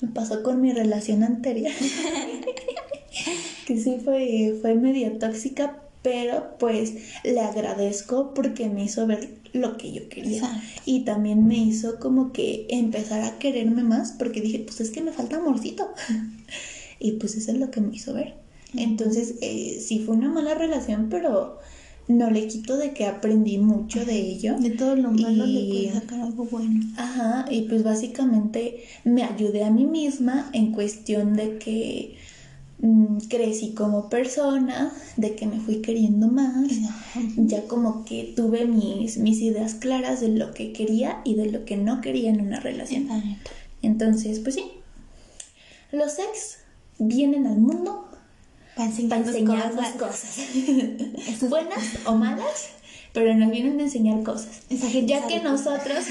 [0.00, 1.72] Me pasó con mi relación anterior.
[3.66, 6.94] que sí fue, fue media tóxica, pero pues
[7.24, 10.38] le agradezco porque me hizo ver lo que yo quería.
[10.38, 10.82] Exacto.
[10.86, 15.02] Y también me hizo como que empezar a quererme más porque dije, pues es que
[15.02, 15.88] me falta amorcito.
[16.98, 18.34] y pues eso es lo que me hizo ver.
[18.74, 21.58] Entonces, eh, sí fue una mala relación, pero
[22.10, 24.58] no le quito de que aprendí mucho de ello.
[24.58, 26.80] De todo lo malo le Y- puedes sacar algo bueno.
[26.96, 32.16] Ajá, y pues básicamente me ayudé a mí misma en cuestión de que
[32.80, 36.66] mm, crecí como persona, de que me fui queriendo más,
[37.36, 41.64] ya como que tuve mis, mis ideas claras de lo que quería y de lo
[41.64, 43.02] que no quería en una relación.
[43.02, 43.50] Exacto.
[43.82, 44.64] Entonces, pues sí,
[45.92, 46.58] los ex
[46.98, 48.06] vienen al mundo
[49.08, 50.36] Para para enseñarnos cosas.
[51.48, 52.68] buenas o malas,
[53.12, 54.60] pero nos vienen a enseñar cosas.
[54.70, 56.04] Esa gente Ya que nosotros,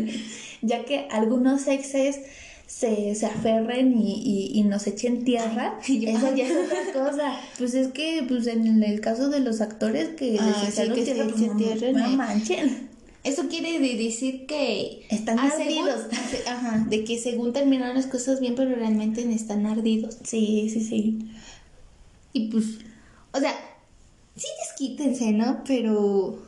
[0.62, 2.20] ya que algunos exes
[2.66, 7.40] se, se aferren y, y, y nos echen tierra, Ay, eso ya es otra cosa.
[7.58, 11.04] Pues es que, pues en el caso de los actores que Ah, les sí, que
[11.04, 12.16] se tierra, pues echen tierra, no no.
[12.16, 12.88] manchen.
[13.22, 16.02] Eso quiere de- decir que Están ah, ardidos.
[16.30, 20.16] según- ajá, de que según terminaron las cosas bien, pero realmente están ardidos.
[20.24, 21.18] Sí, sí, sí.
[22.36, 22.64] Y pues,
[23.32, 23.54] o sea,
[24.34, 25.62] sí desquítense, ¿no?
[25.66, 26.38] Pero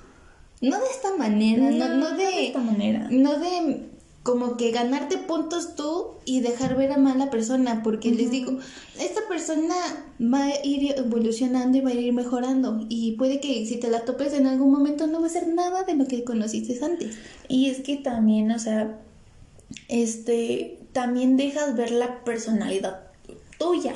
[0.60, 3.08] no de esta manera, no, no de, esta manera.
[3.10, 3.86] no de
[4.22, 8.58] como que ganarte puntos tú y dejar ver a mala persona, porque les digo,
[9.00, 9.74] esta persona
[10.20, 14.04] va a ir evolucionando y va a ir mejorando y puede que si te la
[14.04, 17.16] topes en algún momento no va a ser nada de lo que conociste antes.
[17.48, 19.00] Y es que también, o sea,
[19.88, 23.08] este, también dejas ver la personalidad
[23.58, 23.94] tuya,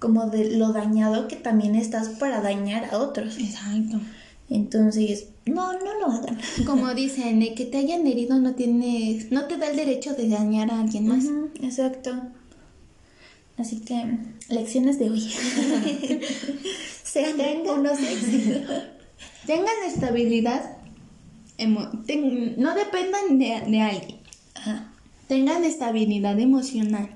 [0.00, 3.38] como de lo dañado que también estás para dañar a otros.
[3.38, 4.00] Exacto.
[4.48, 6.36] Entonces, no, no lo hagan.
[6.66, 10.28] Como dicen, de que te hayan herido no tienes, no te da el derecho de
[10.28, 11.24] dañar a alguien más.
[11.62, 12.10] Exacto.
[13.56, 15.20] Así que, lecciones de hoy.
[17.04, 17.36] Sean
[17.68, 18.62] unos éxitos.
[19.46, 20.78] Tengan estabilidad,
[22.06, 24.18] ten- no dependan de, de alguien.
[24.54, 24.92] Ajá.
[25.28, 27.10] Tengan estabilidad emocional.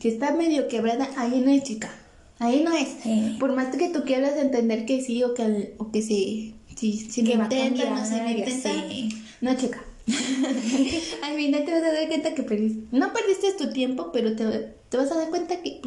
[0.00, 1.90] Si está medio quebrada, ahí no es chica.
[2.38, 2.88] Ahí no es.
[3.02, 3.36] Sí.
[3.38, 7.24] Por más que tú quieras entender que sí o que, o que sí, sí, sí
[7.24, 9.08] Que lo va a intentan, no se lo intentan, sí.
[9.40, 9.84] no chica.
[11.22, 12.84] Al final te vas a dar cuenta que perdiste.
[12.90, 15.80] No perdiste tu tiempo, pero te, te vas a dar cuenta que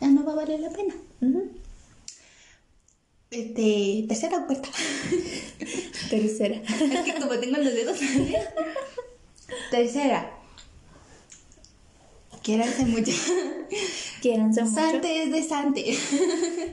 [0.00, 0.94] ya no va a valer la pena.
[3.30, 4.68] Este, tercera o cuarta.
[6.10, 6.56] Tercera.
[6.68, 7.98] Es que como tengo los dedos.
[9.70, 10.41] Tercera.
[12.42, 13.12] Quiéranse mucho.
[14.20, 14.74] Quiéranse mucho.
[14.74, 15.98] Sante es de Sante.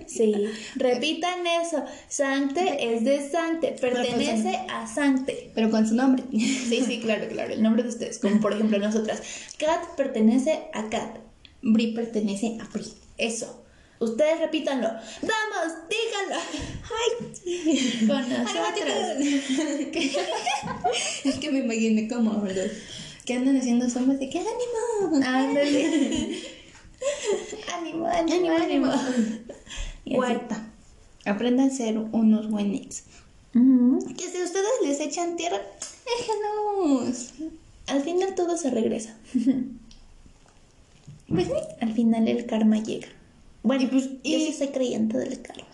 [0.08, 0.34] Sí,
[0.76, 1.84] repitan eso.
[2.08, 5.52] Sante es de Sante, pertenece a Sante.
[5.54, 6.24] Pero con su nombre.
[6.32, 9.22] Sí, sí, claro, claro, el nombre de ustedes, como por ejemplo nosotras.
[9.58, 11.20] Kat pertenece a Kat.
[11.62, 12.86] Bri pertenece a Bri.
[13.18, 13.64] Eso.
[14.00, 14.88] Ustedes repítanlo.
[14.88, 16.42] Vamos, díganlo.
[17.00, 18.08] ¡Ay!
[18.08, 18.96] Con nosotros.
[21.26, 22.72] es que me imaginé como ¿verdad?
[23.30, 25.24] Que andan haciendo sombras de que ánimo.
[25.24, 26.42] Ándale.
[27.78, 30.16] ánimo, ánimo, Ánimo, así.
[30.16, 30.68] Cuarta.
[31.26, 33.04] Aprendan a ser unos buenos.
[33.54, 35.62] Que si ustedes les echan tierra,
[36.08, 37.34] déjenos.
[37.86, 39.16] Al final todo se regresa.
[41.28, 41.54] Pues sí.
[41.82, 43.08] Al final el karma llega.
[43.62, 45.68] Bueno, Y pues, yo sí soy creyente del karma.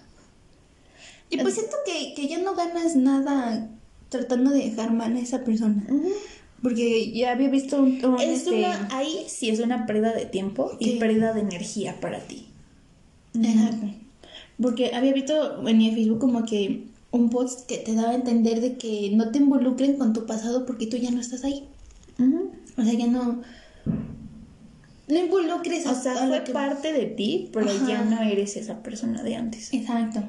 [1.30, 3.70] Y pues siento que, que ya no ganas nada
[4.10, 5.88] tratando de dejar mal a esa persona.
[6.66, 8.04] Porque ya había visto un...
[8.04, 12.00] un, Es este, una, ahí sí es una pérdida de tiempo y pérdida de energía
[12.02, 12.48] para ti.
[13.40, 13.86] Exacto.
[14.60, 18.62] Porque había visto en mi Facebook como que un post que te daba a entender
[18.62, 21.66] de que no te involucren con tu pasado porque tú ya no estás ahí.
[22.78, 23.42] O sea, ya no...
[25.08, 27.88] No involucres O a- sea, a fue que- parte de ti, pero Ajá.
[27.88, 29.72] ya no eres esa persona de antes.
[29.72, 30.24] Exacto.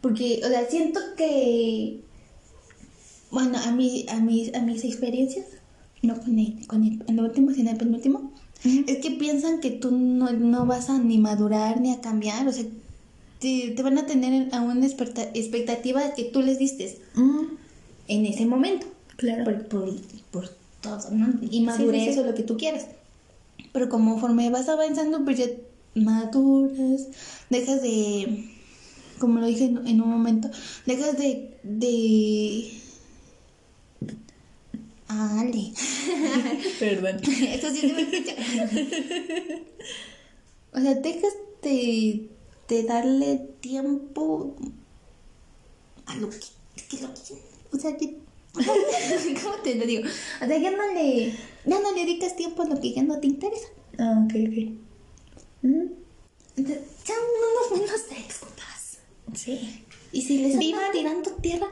[0.00, 2.00] Porque, o sea, siento que...
[3.30, 5.46] Bueno, a, mí, a, mis, a mis experiencias,
[6.02, 8.32] no con el, con el, el último, sino el penúltimo,
[8.64, 12.52] es que piensan que tú no, no vas a ni madurar ni a cambiar, o
[12.52, 12.64] sea,
[13.40, 16.98] te, te van a tener a una expecta- expectativa que tú les diste
[18.08, 18.86] en ese momento.
[19.16, 19.44] Claro.
[19.44, 19.94] Por, por,
[20.30, 20.48] por
[20.80, 21.34] todo, ¿no?
[21.50, 22.18] Y madurez sí, sí.
[22.20, 22.86] o lo que tú quieras.
[23.72, 25.46] Pero conforme vas avanzando, pues ya
[25.94, 27.08] maduras,
[27.50, 28.48] dejas de,
[29.18, 30.48] como lo dije en, en un momento,
[30.86, 32.70] dejas de, de...
[35.08, 35.72] Ale.
[36.80, 37.20] Perdón.
[37.24, 38.34] Eso sí escucha.
[40.72, 41.32] o sea, dejas
[41.62, 42.28] de,
[42.68, 44.56] de darle tiempo
[46.06, 46.38] a lo que,
[46.88, 47.42] que lo que-
[47.72, 48.16] o sea, que-
[49.42, 50.04] ¿cómo te lo digo?
[50.42, 51.30] O sea, ya no le,
[51.64, 53.68] ya no le dedicas tiempo a lo que ya no te interesa.
[53.98, 54.56] Ah, ok, ok.
[55.62, 55.92] Ujú.
[56.56, 58.02] Entonces, ya unos buenos
[58.40, 58.98] compas.
[59.34, 59.82] Sí.
[60.12, 60.80] Y si les Vivan.
[60.80, 61.66] están tirando tierra,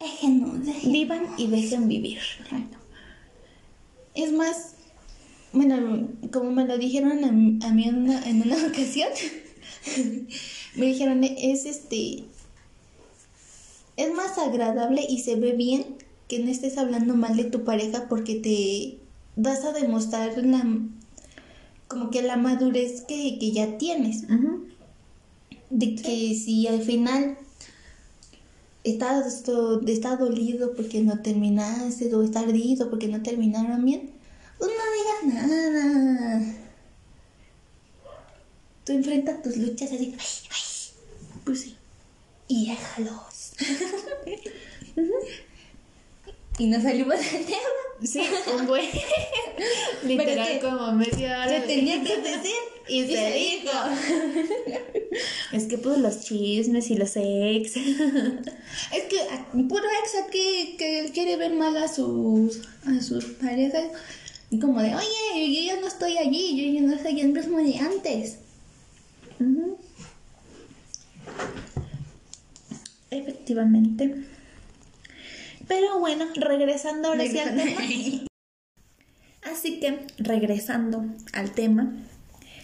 [0.00, 0.92] déjenos, déjenos.
[0.92, 2.18] Vivan y dejen vivir.
[4.14, 4.74] Es más,
[5.52, 9.08] bueno, como me lo dijeron a, mí- a mí en una, en una ocasión,
[10.76, 12.24] me dijeron, es este,
[13.96, 15.84] es más agradable y se ve bien
[16.28, 18.98] que no estés hablando mal de tu pareja porque te
[19.36, 20.64] vas a demostrar la,
[21.88, 24.24] como que la madurez que, que ya tienes.
[25.70, 27.38] De que si al final
[28.84, 34.10] estás, do- está dolido porque no terminaste o está ardido porque no terminaron bien,
[34.58, 36.42] pues no digas nada.
[38.84, 41.76] Tú enfrentas tus luchas así, ay, ay, Pues sí.
[42.48, 43.52] y déjalos.
[46.60, 47.58] y nos salimos del tema.
[48.02, 48.22] Sí,
[48.58, 48.84] un buen.
[50.04, 51.60] Literal, que- como media hora.
[51.60, 52.50] Se tenía que decir.
[52.88, 53.70] Y, Y se se dijo.
[55.52, 57.76] es que pues los chismes y los ex.
[57.76, 63.84] Es que a- puro ex aquí que quiere ver mal a sus, a sus parejas.
[64.50, 67.58] Y como de, oye, yo ya no estoy allí, yo ya no soy el mismo
[67.58, 68.38] de antes.
[73.10, 74.24] Efectivamente.
[75.70, 77.80] Pero bueno, regresando ahora sí al tema.
[79.42, 81.94] Así que, regresando al tema.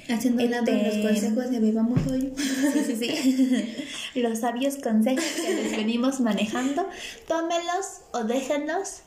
[0.08, 2.32] Haciendo Este- los consejos de Bebamos Hoy.
[2.36, 3.84] Sí, sí, sí.
[4.20, 6.88] Los sabios consejos que les venimos manejando,
[7.28, 9.02] tómenlos o déjenlos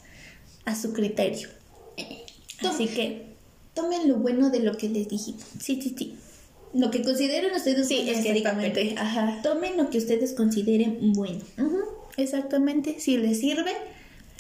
[0.66, 1.50] a su criterio.
[2.62, 3.28] Así que,
[3.74, 5.44] Tomen lo bueno de lo que les dijimos.
[5.60, 6.16] sí, sí, sí.
[6.74, 8.96] Lo que consideren ustedes Sí, bueno, exactamente.
[8.98, 9.42] Ajá.
[9.44, 11.44] Tomen lo que ustedes consideren bueno.
[11.58, 11.80] Ujú,
[12.22, 13.00] Exactamente.
[13.00, 13.72] Si les sirve,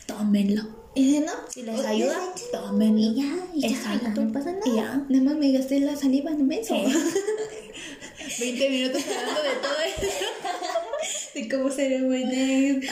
[0.05, 0.63] tómenlo.
[0.95, 2.19] Y si no, Si les ayuda,
[2.51, 2.99] tómenlo.
[2.99, 4.63] Y ya, y ya, no pasa nada.
[4.65, 5.05] Y ya.
[5.09, 6.75] Nada más me gasté la saliva en un beso.
[8.39, 10.25] 20 minutos hablando de todo eso.
[11.35, 12.89] de cómo ser buen ex,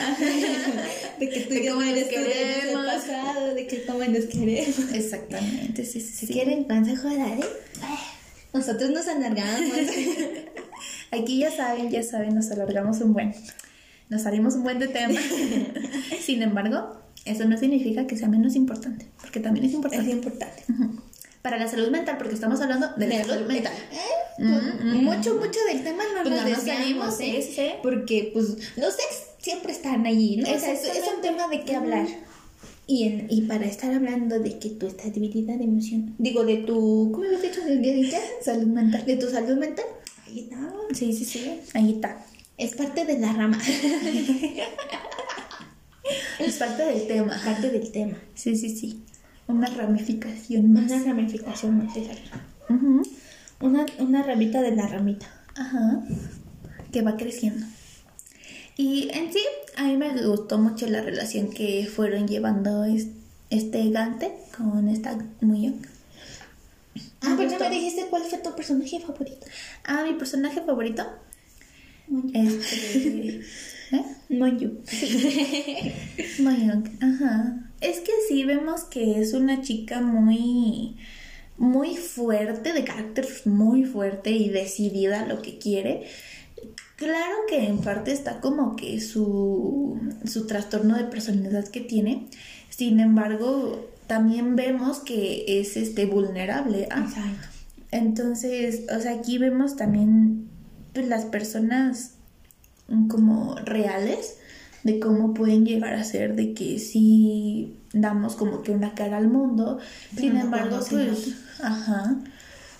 [1.18, 2.86] de que tú De ya no eres queremos.
[2.86, 4.78] pasado, de que cómo nos queremos.
[4.94, 6.32] Exactamente, sí, sí, Si sí.
[6.32, 7.42] quieren consejo Ari,
[8.54, 9.70] nosotros nos alargamos.
[11.10, 13.34] Aquí ya saben, ya saben, nos alargamos un buen.
[14.08, 15.18] Nos salimos un buen de tema.
[16.20, 20.64] Sin embargo, eso no significa que sea menos importante, porque también es es importante.
[21.42, 23.72] Para la salud mental, porque estamos hablando de la salud mental.
[23.92, 27.42] Eh, Mm, pues, mm, mucho, mucho del tema no Pues nos salimos, ¿eh?
[27.42, 27.70] sí.
[27.82, 30.44] Porque, pues, los ex siempre están allí, ¿no?
[30.44, 32.06] O sea, es, es un tema de qué hablar.
[32.86, 37.10] Y, en, y para estar hablando de que tu estabilidad de emoción, digo, de tu,
[37.12, 37.60] ¿cómo habías dicho?
[37.64, 38.10] ¿De?
[38.40, 39.04] Salud mental.
[39.04, 39.84] De tu salud mental.
[40.26, 40.56] Ahí está.
[40.94, 41.60] Sí, sí, sí.
[41.74, 42.24] Ahí está.
[42.58, 43.58] Es parte de la rama.
[46.38, 47.38] Es parte del tema.
[47.44, 48.16] parte del tema.
[48.34, 49.02] Sí, sí, sí.
[49.46, 50.90] Una ramificación más.
[50.90, 52.38] Una ramificación más, exacto.
[53.60, 55.26] Una, una ramita de la ramita.
[55.56, 56.00] Ajá.
[56.92, 57.66] Que va creciendo.
[58.76, 59.40] Y en sí,
[59.76, 63.08] a mí me gustó mucho la relación que fueron llevando es-
[63.50, 65.82] este Gante con esta muy young.
[67.22, 67.64] Ah, pero ya gustó.
[67.64, 69.46] me dijiste cuál fue tu personaje favorito.
[69.84, 71.04] Ah, mi personaje favorito.
[72.32, 73.42] Este.
[73.92, 74.04] ¿Eh?
[74.30, 74.82] Mayong,
[77.00, 77.70] ajá.
[77.80, 80.96] Es que sí vemos que es una chica muy,
[81.56, 86.06] muy fuerte, de carácter muy fuerte y decidida a lo que quiere.
[86.96, 92.26] Claro que en parte está como que su, su trastorno de personalidad que tiene.
[92.68, 96.88] Sin embargo, también vemos que es este vulnerable.
[96.90, 97.04] ¿ah?
[97.06, 97.48] Exacto.
[97.90, 100.47] Entonces, o sea, aquí vemos también
[100.98, 102.14] pues, las personas
[102.88, 104.38] mm, como reales
[104.82, 109.28] de cómo pueden llegar a ser, de que sí damos como que una cara al
[109.28, 109.78] mundo,
[110.10, 112.16] Pero sin no embargo, pues, ajá,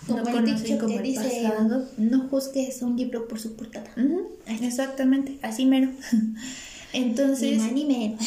[0.06, 1.88] Como no el dicho como que el dice, pasado.
[1.96, 3.90] no juzgues un libro por su portada.
[4.46, 5.90] Exactamente, así mero.
[6.92, 8.20] Ni Entonces, más ni menos.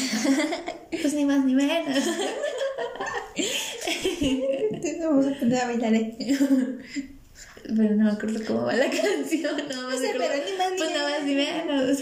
[0.91, 1.97] pues ni más ni menos.
[5.03, 5.93] Vamos a poner a bailar.
[7.63, 10.27] Pero no me acuerdo cómo va la canción, no No sé, acuerdo.
[10.31, 11.99] pero ni más ni Pues nada más ni menos.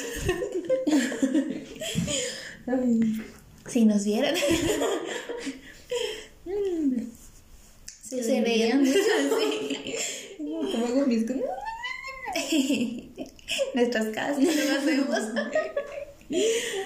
[2.67, 3.21] Ay.
[3.67, 4.35] Si nos vieran.
[8.03, 8.97] Se, Se veían mucho.
[9.39, 9.95] sí.
[10.37, 11.25] Como hago mis.
[13.75, 15.19] Nuestras casas no lo hacemos.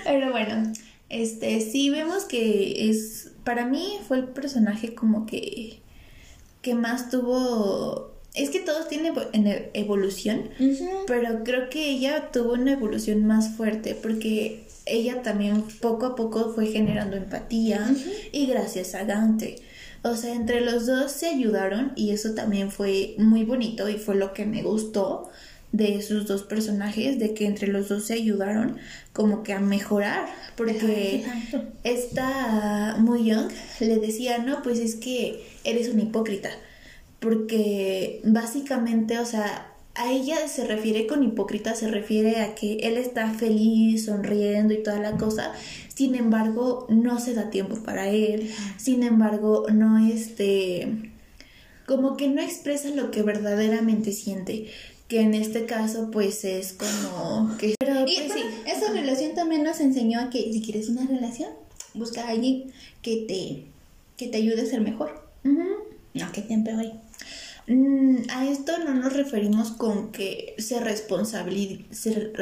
[0.03, 0.73] Pero bueno,
[1.09, 3.31] este sí vemos que es.
[3.43, 5.79] Para mí fue el personaje como que.
[6.61, 8.12] que más tuvo.
[8.33, 10.49] Es que todos tienen e- evolución.
[11.07, 16.51] Pero creo que ella tuvo una evolución más fuerte porque ella también poco a poco
[16.53, 17.93] fue generando empatía
[18.31, 19.57] y gracias a Gante.
[20.01, 24.15] O sea, entre los dos se ayudaron y eso también fue muy bonito y fue
[24.15, 25.29] lo que me gustó
[25.71, 28.77] de esos dos personajes, de que entre los dos se ayudaron
[29.11, 31.23] como que a mejorar, porque
[31.83, 33.49] esta muy young
[33.79, 36.49] le decía, no, pues es que eres un hipócrita,
[37.23, 42.97] porque básicamente, o sea, a ella se refiere con hipócrita, se refiere a que él
[42.97, 45.53] está feliz, sonriendo y toda la cosa,
[45.95, 51.13] sin embargo, no se da tiempo para él, sin embargo, no este,
[51.85, 54.67] como que no expresa lo que verdaderamente siente,
[55.07, 57.75] que en este caso pues es como que...
[57.79, 58.69] Pero Y pues, bueno, sí.
[58.69, 61.51] esa relación también nos enseñó a que si quieres una relación,
[61.93, 63.63] busca a alguien que te,
[64.17, 65.23] que te ayude a ser mejor.
[66.13, 66.93] No, que te empeore.
[67.67, 72.33] Mm, a esto no nos referimos con que se, responsabili- se,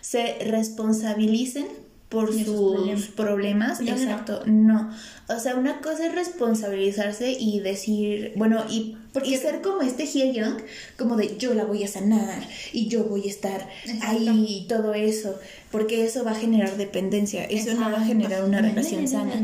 [0.00, 1.66] se responsabilicen
[2.08, 3.80] por sus problemas.
[3.80, 4.90] Exacto, no.
[5.28, 10.06] O sea, una cosa es responsabilizarse y decir, bueno, y, Porque- y ser como este
[10.06, 10.58] Hye Young,
[10.96, 14.06] como de yo la voy a sanar y yo voy a estar Exacto.
[14.08, 15.34] ahí y todo eso,
[15.72, 19.34] porque eso va a generar dependencia, eso no va a generar una relación sana.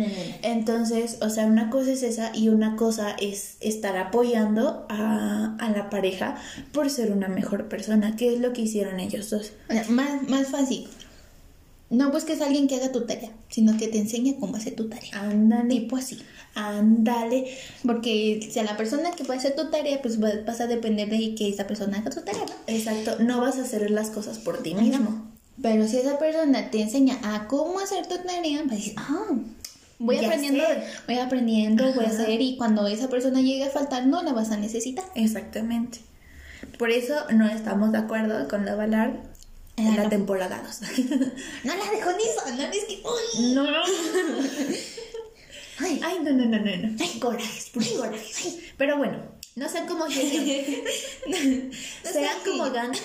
[0.43, 5.71] Entonces, o sea, una cosa es esa y una cosa es estar apoyando a, a
[5.71, 6.37] la pareja
[6.73, 9.53] por ser una mejor persona, que es lo que hicieron ellos dos.
[9.89, 10.87] Más, más fácil.
[11.93, 14.89] No busques a alguien que haga tu tarea, sino que te enseñe cómo hacer tu
[14.89, 15.11] tarea.
[15.13, 16.19] Ándale, Tipo así.
[16.55, 17.55] ándale.
[17.85, 20.67] Porque si a la persona que va a hacer tu tarea, pues va- vas a
[20.67, 22.55] depender de que esa persona haga tu tarea, ¿no?
[22.67, 25.31] Exacto, no vas a hacer las cosas por ti mismo.
[25.61, 29.27] Pero si esa persona te enseña a cómo hacer tu tarea, vas a decir, ah,
[29.99, 30.83] voy Ya aprendiendo, sé.
[31.07, 34.51] voy aprendiendo, voy a hacer y cuando esa persona llegue a faltar, no la vas
[34.51, 35.05] a necesitar.
[35.15, 35.99] Exactamente.
[36.79, 39.21] Por eso no estamos de acuerdo con la Valar
[39.77, 40.81] en la temporada 2.
[41.65, 43.03] No la dejo ni sola, no es que...
[43.05, 43.55] ¡Uy!
[43.55, 43.67] no.
[45.79, 46.97] Ay, Ay, no, no, no, no, no.
[47.01, 48.59] Ay, corajes, puros corajes.
[48.77, 49.23] Pero bueno,
[49.57, 50.85] no sean como Hye
[51.27, 51.73] no Sean
[52.03, 52.71] sean como.
[52.71, 53.01] Gante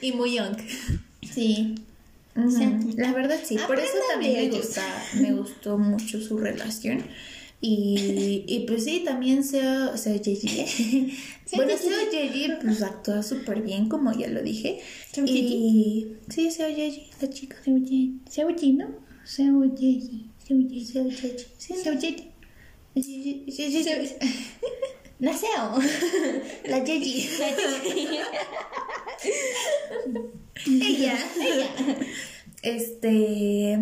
[0.00, 0.56] y muy young.
[1.22, 1.74] Sí.
[2.96, 4.82] La verdad sí, por eso también me gusta,
[5.14, 7.04] me gustó mucho su relación.
[7.60, 10.48] Y, y pues sí, también Seo, Seo Yeji.
[11.56, 11.82] bueno, Yeji.
[11.82, 14.80] Seo Yeji pues actúa súper bien, como ya lo dije.
[15.12, 17.56] Seo y sí, Seo Yeji, la chica.
[17.64, 18.88] Seuye, Seuye, ¿no?
[19.24, 20.00] Seuye,
[20.46, 21.46] Seuye, Seo Yeji.
[21.58, 22.32] Seuye.
[22.94, 24.14] Yeji, Yeji, Yeji.
[25.18, 25.78] Naseo.
[26.68, 27.28] La Yeji.
[30.66, 31.68] Ella, ella.
[32.62, 33.78] Este,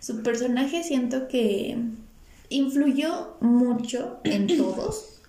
[0.00, 1.76] su personaje siento que
[2.48, 5.20] influyó mucho en todos,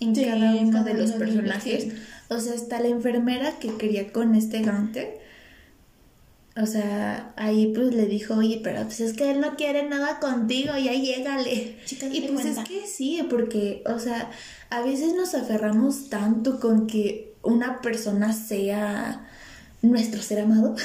[0.00, 1.88] en Sí, cada uno cada de los personajes.
[2.28, 5.20] O sea, hasta la enfermera que quería con este Gante.
[6.56, 10.20] O sea, ahí pues le dijo, oye, pero pues es que él no quiere nada
[10.20, 11.76] contigo, ya llégale.
[11.84, 12.62] Chica, y pues cuenta.
[12.62, 14.30] es que sí, porque, o sea,
[14.70, 19.28] a veces nos aferramos tanto con que una persona sea
[19.82, 20.76] nuestro ser amado.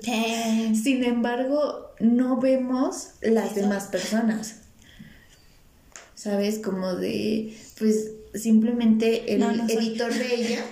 [0.74, 3.62] Sin embargo, no vemos las Eso.
[3.62, 4.60] demás personas.
[6.26, 6.58] ¿Sabes?
[6.58, 9.76] Como de, pues simplemente el No, no soy.
[9.76, 10.64] editor de ella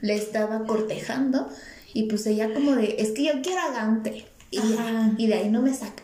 [0.00, 1.48] le estaba cortejando
[1.92, 4.24] y pues ella como de, es que yo quiero a.
[4.50, 5.12] Y, ya, Ajá.
[5.18, 6.02] y de ahí no me saca.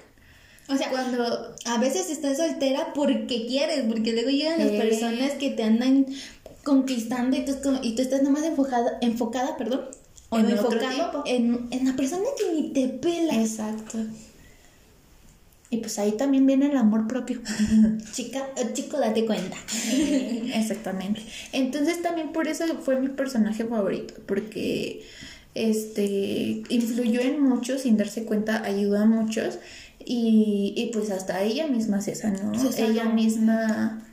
[0.68, 4.78] O sea, Cuando a veces estás soltera porque quieres, porque luego llegan las Eh.
[4.78, 6.04] personas que te andan
[6.62, 9.86] conquistando y tú, y tú estás nomás enfocada, enfocada, perdón,
[10.28, 13.40] o enfocado en, en la persona que ni te pela.
[13.40, 13.96] Exacto.
[15.70, 17.40] Y pues ahí también viene el amor propio.
[18.12, 19.56] Chica, eh, chico, date cuenta.
[20.54, 21.22] Exactamente.
[21.52, 25.02] Entonces también por eso fue mi personaje favorito, porque
[25.54, 29.58] este influyó en muchos sin darse cuenta, ayudó a muchos
[30.04, 32.54] y, y pues hasta ella misma se sanó.
[32.54, 32.88] Se sanó.
[32.88, 34.07] Ella misma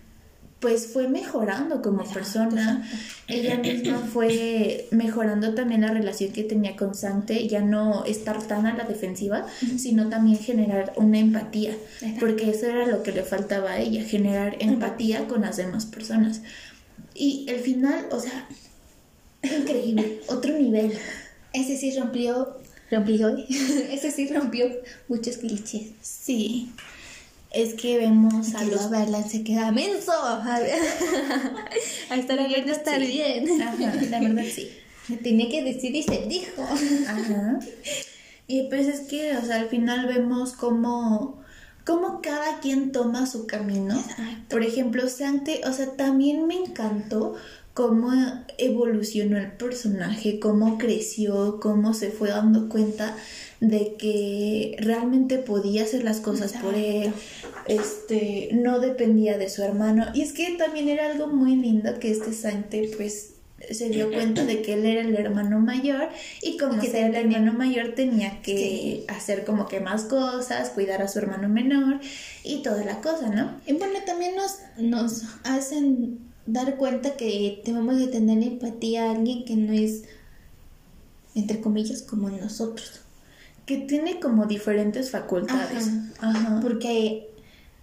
[0.65, 2.89] pues fue mejorando como persona.
[3.27, 8.65] Ella misma fue mejorando también la relación que tenía con Sante, ya no estar tan
[8.65, 9.45] a la defensiva,
[9.77, 11.75] sino también generar una empatía,
[12.19, 16.41] porque eso era lo que le faltaba a ella, generar empatía con las demás personas.
[17.13, 18.49] Y el final, o sea,
[19.43, 20.93] increíble, otro nivel.
[21.53, 22.57] Ese sí rompió,
[22.89, 23.37] rompió,
[23.91, 24.65] ese sí rompió
[25.09, 25.91] muchos clichés.
[26.01, 26.71] Sí,
[27.55, 28.89] es que vemos a los...
[28.89, 30.11] verla se queda menso.
[30.13, 30.59] A
[32.15, 33.07] estar abierto estar Sí.
[33.07, 33.61] bien.
[33.61, 34.69] Ajá, la verdad sí.
[35.07, 36.61] Me tenía que decir y se dijo.
[37.07, 37.59] Ajá.
[38.47, 41.41] Y pues es que, o sea, al final vemos cómo,
[41.83, 43.99] cómo cada quien toma su camino.
[43.99, 44.23] Exacto.
[44.49, 47.33] Por ejemplo, Sante, o sea, también me encantó
[47.75, 48.09] cómo
[48.57, 53.17] evolucionó el personaje, cómo creció, cómo se fue dando cuenta
[53.59, 57.11] de que realmente podía hacer las cosas por él,
[57.67, 60.05] este, no dependía de su hermano.
[60.13, 63.33] Y es que también era algo muy lindo que este Sante, pues,
[63.69, 66.07] se dio cuenta de que él era el hermano mayor
[66.41, 69.05] y como que ser el hermano mayor tenía que Sí.
[69.09, 71.99] hacer como que más cosas, cuidar a su hermano menor
[72.43, 73.59] y toda la cosa, ¿no?
[73.65, 79.45] Y bueno, también nos, nos hacen dar cuenta que debemos de tener empatía a alguien
[79.45, 80.03] que no es,
[81.35, 83.01] entre comillas, como nosotros.
[83.65, 85.89] Que tiene como diferentes facultades.
[86.19, 86.59] Ajá.
[86.61, 87.29] Porque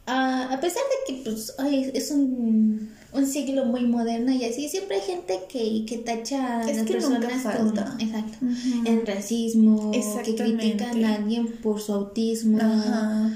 [0.06, 4.68] ah, a pesar de que pues, ay, es un, un siglo muy moderno y así,
[4.68, 7.84] siempre hay gente que, que tacha a Es las que nunca personas falta.
[7.84, 8.86] como- exacto, Ujú.
[8.86, 9.90] en racismo,
[10.24, 12.58] que critican a alguien por su autismo.
[12.60, 13.32] Ajá.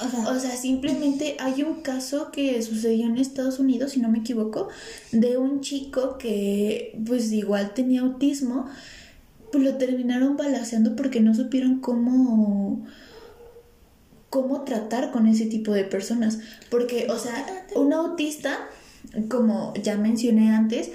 [0.00, 4.68] O sea, simplemente hay un caso que sucedió en Estados Unidos, si no me equivoco,
[5.12, 8.66] de un chico que pues igual tenía autismo,
[9.52, 12.84] pues lo terminaron balaceando porque no supieron cómo
[14.34, 16.40] cómo tratar con ese tipo de personas.
[16.68, 17.46] Porque, o sea,
[17.76, 18.68] un autista,
[19.28, 20.90] como ya mencioné antes,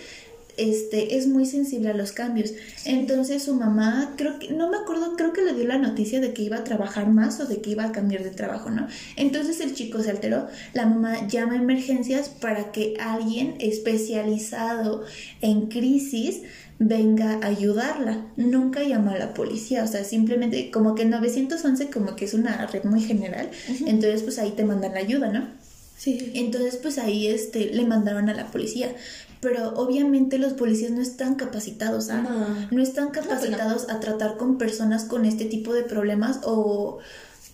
[0.60, 2.53] este, es muy sensible a los cambios.
[2.86, 6.34] Entonces su mamá, creo que, no me acuerdo, creo que le dio la noticia de
[6.34, 8.88] que iba a trabajar más o de que iba a cambiar de trabajo, ¿no?
[9.15, 15.03] Entonces el chico se alteró, la mamá llama a emergencias para que alguien especializado
[15.41, 16.41] en crisis
[16.77, 18.26] venga a ayudarla.
[18.38, 22.65] Nunca llama a la policía, o sea, simplemente como que 911 como que es una
[22.68, 23.49] red muy general,
[23.86, 25.60] entonces pues ahí te mandan la ayuda, ¿no?
[25.99, 26.31] Sí.
[26.34, 28.95] Entonces, pues ahí este, le mandaron a la policía.
[29.41, 32.68] Pero obviamente los policías no están capacitados a, No.
[32.72, 33.30] no están pues no.
[33.32, 36.99] capacitados a tratar con personas con este tipo de problemas o,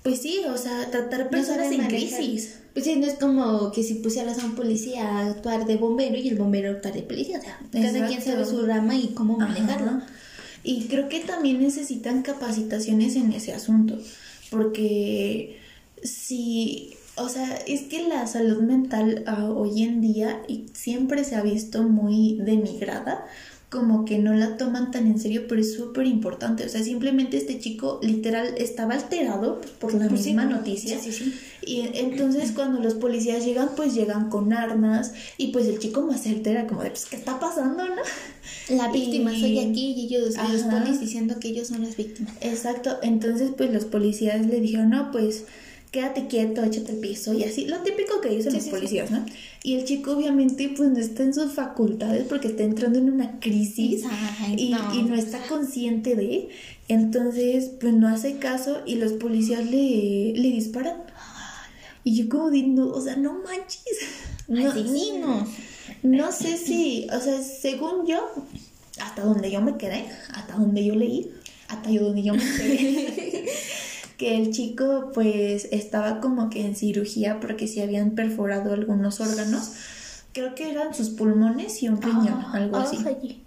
[0.02, 2.20] pues sí, o sea, tratar personas en manejar.
[2.20, 2.56] crisis.
[2.74, 6.18] Pues sí, no es como que si pusieras a un policía a actuar de bombero
[6.18, 7.40] y el bombero a actuar de policía.
[7.40, 10.02] O sea, cada quien sabe su rama y cómo manejarlo.
[10.64, 14.00] Y creo que también necesitan capacitaciones en ese asunto,
[14.50, 15.60] porque
[16.04, 21.36] si, o sea, es que la salud mental ah, hoy en día y siempre se
[21.36, 23.26] ha visto muy denigrada,
[23.70, 26.66] como que no la toman tan en serio, pero es súper importante.
[26.66, 30.58] O sea, simplemente este chico literal estaba alterado por la Pues sí, misma ¿no?
[30.58, 30.98] noticia.
[31.00, 31.40] Sí, sí, sí.
[31.66, 36.22] Y entonces cuando los policías llegan, pues llegan con armas y pues el chico más
[36.22, 37.96] se altera como de, pues, ¿qué está pasando, no?
[38.70, 42.34] La víctima Y- soy aquí y ellos, los polis diciendo que ellos son las víctimas.
[42.42, 45.46] Exacto, entonces pues los policías le dijeron, no, pues
[45.96, 48.76] quédate quieto, échate al piso y así, lo típico que dicen Sí, los sí, sí.
[48.76, 49.26] policías, ¿no?
[49.64, 53.40] Y el chico obviamente pues no está en sus facultades porque está entrando en una
[53.40, 54.04] crisis
[54.58, 56.50] y, no está consciente de,
[56.90, 60.98] entonces pues no hace caso y los policías le, le disparan.
[62.04, 63.82] Y yo como de, no, o sea, no manches.
[64.50, 65.50] No, Asesinos.
[66.04, 68.20] no sé si, o sea, según yo,
[69.02, 71.32] hasta donde yo me quedé, hasta donde yo leí,
[71.68, 73.25] hasta yo donde yo me quedé,
[74.18, 79.72] que el chico pues estaba como que en cirugía porque se habían perforado algunos órganos,
[80.34, 82.98] creo que eran sus pulmones y un riñón, Ah, algo así.
[83.06, 83.40] Oye,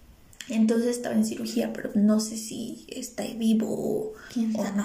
[0.51, 4.77] Entonces estaba en cirugía, pero no sé si está vivo o, ¿Quién o sabe?
[4.77, 4.85] no.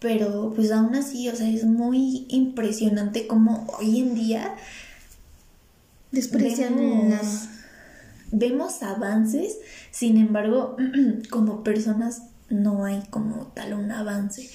[0.00, 4.56] Pero pues aún así, o sea, es muy impresionante como hoy en día
[6.10, 7.48] Desprecian vemos, las-
[8.32, 9.56] vemos avances,
[9.90, 10.76] sin embargo,
[11.30, 14.50] como personas no hay como tal un avance.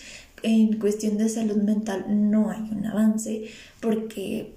[0.47, 3.49] En cuestión de salud mental no hay un avance
[3.81, 4.53] porque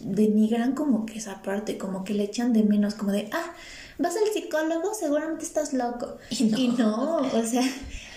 [0.00, 3.52] denigran como que esa parte, como que le echan de menos, como de, ah,
[3.98, 6.16] vas al psicólogo, seguramente estás loco.
[6.30, 6.58] Y no.
[6.58, 7.62] Y no, o sea,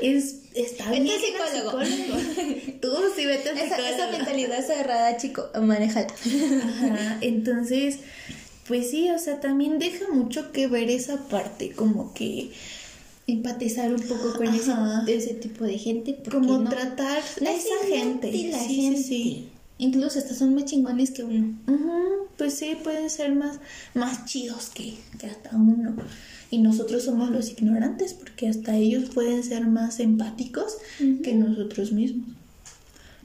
[0.02, 1.16] es, está Vete bien.
[1.20, 1.86] psicólogo.
[1.86, 2.22] psicólogo.
[2.82, 3.96] Tú sí vete al Esa, psicólogo.
[3.96, 6.08] esa mentalidad cerrada, chico, manéjala.
[6.08, 8.00] Ajá, entonces,
[8.68, 12.52] pues sí, o sea, también deja mucho que ver esa parte, como que,
[13.28, 14.72] Empatizar un poco con ese,
[15.08, 16.18] ese tipo de gente.
[16.32, 18.28] como no- tratar no a es esa gente.
[18.30, 18.98] inútil la sí, gente.
[19.02, 19.48] sí, sí.
[19.78, 21.58] Incluso hasta son más chingones que uno.
[21.68, 23.60] Ujú, pues sí, pueden ser más,
[23.94, 25.96] más chidos que, que hasta uno.
[26.52, 30.78] Y nosotros somos los ignorantes, porque hasta ellos pueden ser más empáticos
[31.24, 32.30] que nosotros mismos.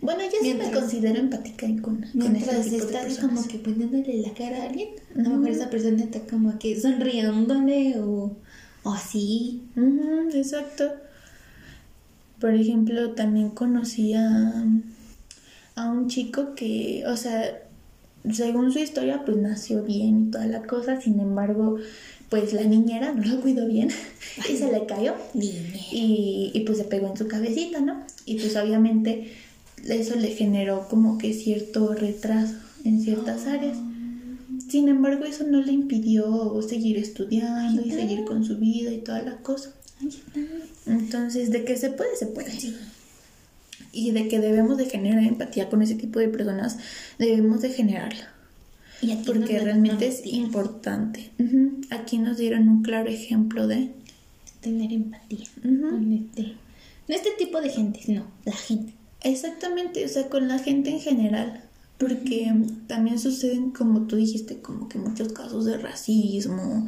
[0.01, 3.31] Bueno, yo sí me Mientras- considero empática y con, con Mientras este tipo estás personas.
[3.37, 6.81] como que poniéndole la cara a alguien, a lo mejor esa persona está como que
[6.81, 8.35] sonriéndole o,
[8.83, 9.63] o.
[9.77, 10.93] Ujú, exacto.
[12.41, 14.65] Por ejemplo, también conocí a,
[15.75, 17.61] a un chico que, o sea,
[18.33, 21.77] según su historia, pues nació bien y toda la cosa, sin embargo,
[22.31, 23.91] pues la niñera no lo cuidó bien
[24.49, 28.03] y se le cayó y, y pues se pegó en su cabecita, ¿no?
[28.25, 29.33] Y pues obviamente
[29.89, 32.55] eso le generó como que cierto retraso
[32.85, 33.77] en ciertas áreas.
[34.71, 39.21] Sin embargo, eso no le impidió seguir estudiando y seguir con su vida y toda
[39.23, 39.75] la cosa.
[40.87, 42.53] Entonces, de que se puede, se puede.
[43.93, 46.79] Y de que debemos de generar empatía con ese tipo de personas,
[47.19, 48.33] debemos de generarla.
[49.03, 51.33] Y Porque realmente es importante.
[51.91, 53.91] Aquí nos dieron un claro ejemplo de...
[54.61, 56.55] tener empatía con este,
[57.09, 58.93] no este tipo de gente, no, la gente.
[59.23, 61.65] Exactamente, o sea, con la gente en general.
[62.01, 62.51] Porque
[62.87, 66.87] también suceden, como tú dijiste, como que muchos casos de racismo,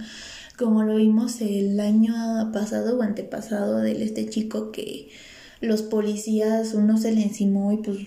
[0.59, 2.14] como lo vimos el año
[2.51, 5.10] pasado o antepasado de este chico que
[5.60, 7.98] los policías, uno se le encimó y pues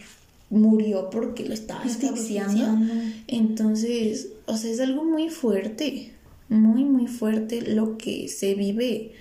[0.49, 2.79] murió porque lo estaba asfixiando.
[3.27, 6.11] Entonces, o sea, es algo muy fuerte,
[6.49, 9.11] muy, muy fuerte lo que se vive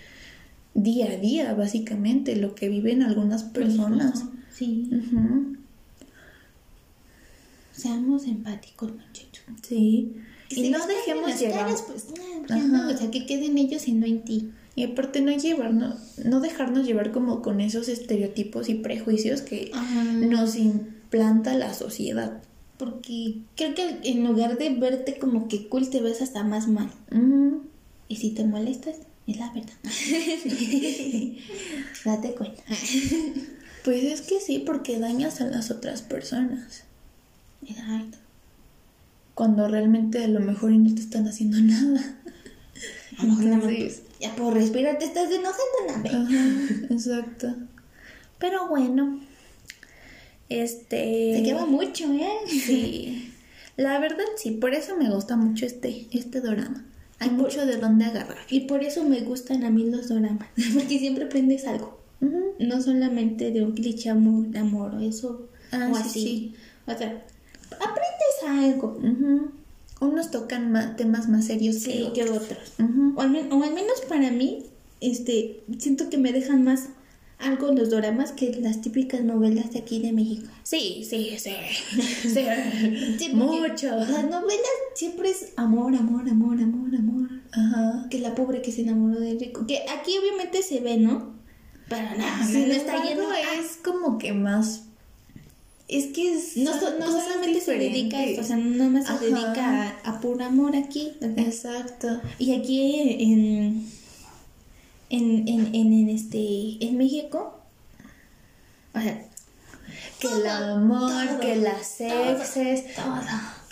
[0.72, 4.24] día a día, básicamente, lo que viven algunas personas.
[4.50, 4.88] Sí,
[7.84, 9.44] seamos empáticos, muchachos.
[9.60, 10.14] Sí.
[10.48, 11.66] Y, si no dejemos llevar.
[11.66, 12.06] caras, pues
[12.48, 12.58] Ajá.
[12.62, 14.52] no, o sea, que queden ellos y no en ti.
[14.74, 20.02] Y aparte no llevarnos, no dejarnos llevar como con esos estereotipos y prejuicios que Ajá.
[20.04, 20.56] nos
[21.10, 22.42] planta la sociedad.
[22.78, 26.90] Porque creo que en lugar de verte como que cool, te ves hasta más mal.
[28.08, 28.96] Y si te molestas,
[29.26, 29.74] es la verdad.
[32.04, 32.62] Date cuenta.
[33.84, 36.83] Pues es que sí, porque dañas a las otras personas.
[37.68, 38.18] Exacto.
[39.34, 42.00] Cuando realmente a lo mejor y no te están haciendo nada.
[43.18, 46.24] A lo mejor Entonces- Ya por respirar te estás enojando, ¿no?
[46.24, 47.54] Ajá, exacto.
[48.38, 49.20] Pero bueno,
[50.48, 51.32] este...
[51.36, 52.28] Te quema mucho, ¿eh?
[52.48, 53.32] Sí.
[53.76, 56.84] La verdad sí, por eso me gusta mucho este, este drama.
[57.18, 58.38] Hay por- mucho de dónde agarrar.
[58.50, 60.48] Y por eso me gustan a mí los doramas.
[60.74, 62.00] Porque siempre aprendes algo.
[62.58, 65.48] No solamente de un cliché amor, amor o eso.
[65.72, 66.20] Ah, o sí, así.
[66.22, 66.54] sí.
[66.86, 67.22] O sea,
[67.80, 68.98] aprendes algo.
[70.00, 72.12] Unos tocan ma- temas más serios que Sí, otros.
[72.14, 72.72] que otros.
[73.16, 74.64] O al, men- o al menos para mí,
[75.00, 76.88] este, siento que me dejan más
[77.38, 80.48] algo los doramas que las típicas novelas de aquí de México.
[80.62, 81.50] Sí, sí, sí.
[82.22, 82.46] sí.
[83.18, 83.88] Sí, Mucho.
[83.96, 87.28] Las novelas siempre es amor, amor, amor, amor, amor.
[87.52, 88.06] Ajá.
[88.10, 89.66] Que la pobre que se enamoró del rico.
[89.66, 91.34] Que aquí obviamente se ve, ¿no?
[91.88, 93.60] Pero nada, Sin no está embargo, lleno.
[93.62, 94.84] es como que más...
[95.86, 99.18] Es que es No, no solamente se dedica a esto, o sea, no más se
[99.26, 101.12] dedica a, a puro amor aquí.
[101.36, 102.20] Exacto.
[102.38, 103.86] Y aquí en,
[105.10, 107.60] en, en, en, en este, en México,
[108.94, 109.26] o sea,
[110.18, 113.20] Que el amor, todo, que las todo, exes, todo.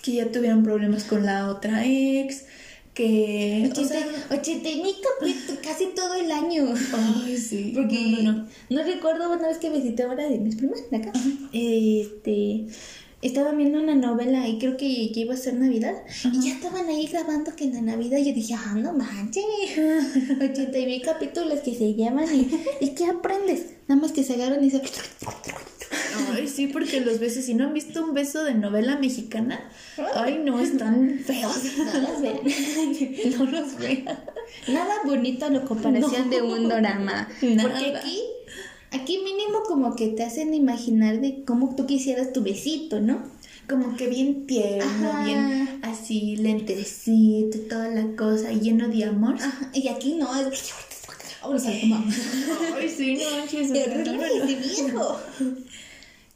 [0.02, 2.44] que ya tuvieron problemas con la otra ex,
[2.94, 3.72] que...
[3.76, 6.74] o sea, 80 mil capítulos casi todo el año.
[7.24, 7.72] Ay, sí.
[7.74, 8.82] Porque No, no, no, no.
[8.82, 11.12] recuerdo una vez que visité ahora de mis primas de acá.
[11.52, 12.66] Este
[13.22, 15.94] estaba viendo una novela y creo que ya iba a ser Navidad.
[16.32, 19.44] Y ya estaban ahí grabando que en la Navidad yo dije, ah, no manches.
[20.40, 22.50] 80 mil capítulos que se llaman y,
[22.80, 23.66] y ¿qué aprendes?
[23.88, 24.82] Nada más que se agarran y se.
[26.34, 29.60] Ay, sí, porque los besos, si no han visto un beso de novela mexicana,
[30.14, 31.56] ay, no, están feos.
[31.78, 32.36] No las vean.
[33.38, 34.18] No los vean.
[34.68, 37.28] Nada bonito a la comparación de un drama.
[37.40, 38.20] Porque aquí,
[38.92, 43.22] aquí mínimo como que te hacen imaginar de cómo tú quisieras tu besito, ¿no?
[43.68, 45.24] Como que bien tierno, Ajá.
[45.24, 49.34] bien así, lentecito, toda la cosa, lleno de amor.
[49.36, 50.72] Ajá, y aquí no, es...
[51.44, 51.96] O sea, como...
[52.76, 54.20] Ay, sí, no, manches, ¡Qué no, no, no.
[54.22, 55.20] horrible, viejo!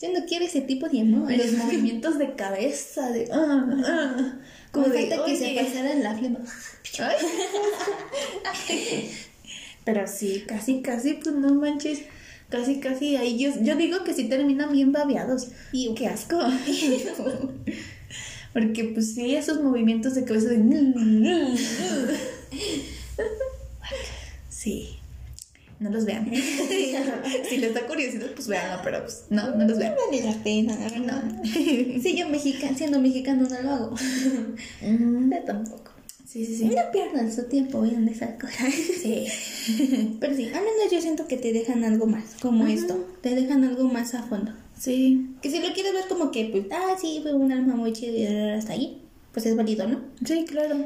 [0.01, 1.31] Yo no quiero ese tipo de amor.
[1.33, 3.29] Los movimientos de cabeza, de...
[3.33, 4.35] ah, ah,
[4.73, 5.63] Como de, falta que se oye.
[5.65, 6.41] pasaran la flema.
[9.85, 12.01] Pero sí, casi, casi, pues no manches.
[12.49, 15.49] Casi, casi ahí yo, yo digo que sí terminan bien babeados.
[15.73, 16.39] Y ¡Qué asco!
[18.53, 20.63] Porque pues sí, esos movimientos de cabeza de...
[24.49, 24.97] Sí.
[25.79, 26.31] No los vean.
[27.49, 29.95] si les da curiosidad, pues veanlo, pero pues no, no los vean.
[29.95, 31.23] No vale la pena, la verdad.
[31.45, 33.95] Si yo mexicano, siendo mexicano no lo hago.
[34.81, 35.91] Mm, Yo tampoco.
[36.37, 36.65] Sí, sí, sí.
[36.67, 38.71] No pierdan su tiempo viendo esas cosas.
[38.75, 39.27] Sí.
[40.21, 43.07] Pero sí, al menos yo siento que te dejan algo más, como esto.
[43.23, 44.53] Te dejan algo más a fondo.
[44.79, 45.31] Sí.
[45.41, 48.13] Que si lo quieres ver como que, pues, ah, sí, fue un alma muy chida
[48.13, 49.01] y hasta ahí,
[49.33, 50.01] pues es válido, ¿no?
[50.27, 50.77] Sí, claro.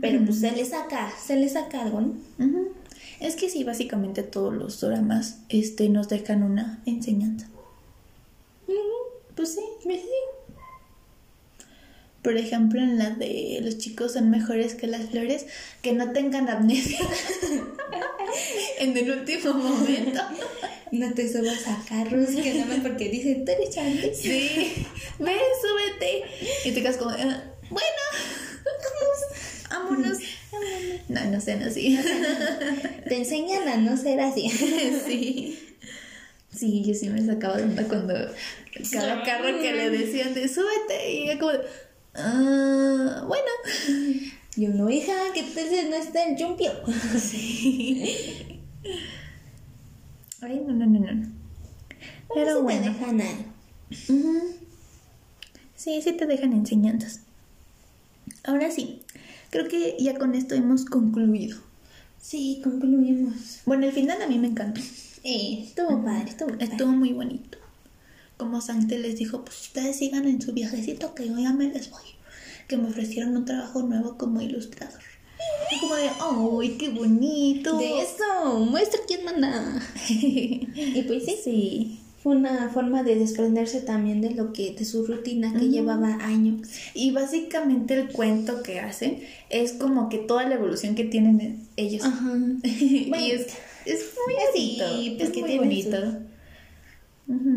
[0.00, 2.14] Pero pues se le saca, se le saca algo, ¿no?
[2.44, 2.72] Ujú.
[3.20, 7.48] Es que sí, básicamente todos los dramas este, nos dejan una enseñanza.
[9.36, 10.08] Pues sí, pues sí.
[12.22, 15.46] Por ejemplo, en la de los chicos son mejores que las flores,
[15.82, 17.00] que no tengan amnesia
[18.78, 20.20] en el último momento.
[20.92, 24.14] No te subas a carros, que nada más porque dicen, tú eres chante.
[24.14, 24.86] Sí,
[25.18, 26.22] ven, súbete.
[26.64, 28.02] Y te quedas como, "Ah, bueno,
[28.64, 29.18] vámonos,
[29.70, 30.18] vámonos.
[31.08, 31.98] No, no sean así.
[33.08, 34.48] Te enseñan a no ser así.
[35.06, 35.58] Sí.
[36.54, 38.14] Sí, yo sí me sacaba de onda cuando
[38.92, 41.52] cada carro que le decían de súbete y ella como
[42.14, 43.48] ah, bueno.
[44.56, 46.70] Yo no, hija, que tal no está el chumpio.
[47.18, 48.60] Sí.
[50.40, 51.28] Ay, no, no, no, no.
[52.34, 52.92] Pero Te bueno.
[52.92, 53.44] dejan algo.
[54.08, 54.56] Ujú.
[55.76, 57.20] Sí, sí te dejan enseñanzas.
[58.44, 59.02] Ahora sí,
[59.50, 61.58] creo que ya con esto hemos concluido.
[62.20, 63.60] Sí, concluimos.
[63.66, 64.80] Bueno, el final a mí me encantó.
[65.24, 66.64] Eh, estuvo padre, estuvo padre.
[66.64, 67.58] Estuvo muy bonito.
[68.42, 71.90] Como Sante les dijo, pues ustedes sigan en su viajecito que yo ya me les
[71.90, 72.00] voy.
[72.66, 75.00] Que me ofrecieron un trabajo nuevo como ilustrador.
[75.70, 76.08] Y como de,
[76.60, 77.78] ¡ay, qué bonito!
[77.78, 79.80] De eso, muestra quién manda.
[80.08, 81.98] y pues sí, Sí.
[82.20, 86.68] fue una forma de desprenderse también de lo que, de su rutina que llevaba años.
[86.94, 89.20] Y básicamente el cuento que hacen
[89.50, 92.04] es como que toda la evolución que tienen ellos.
[92.04, 92.32] Ajá.
[92.64, 93.46] y Bueno, es,
[93.86, 95.16] es muy sí, bonito.
[95.16, 96.31] pues es que muy tienen bonito.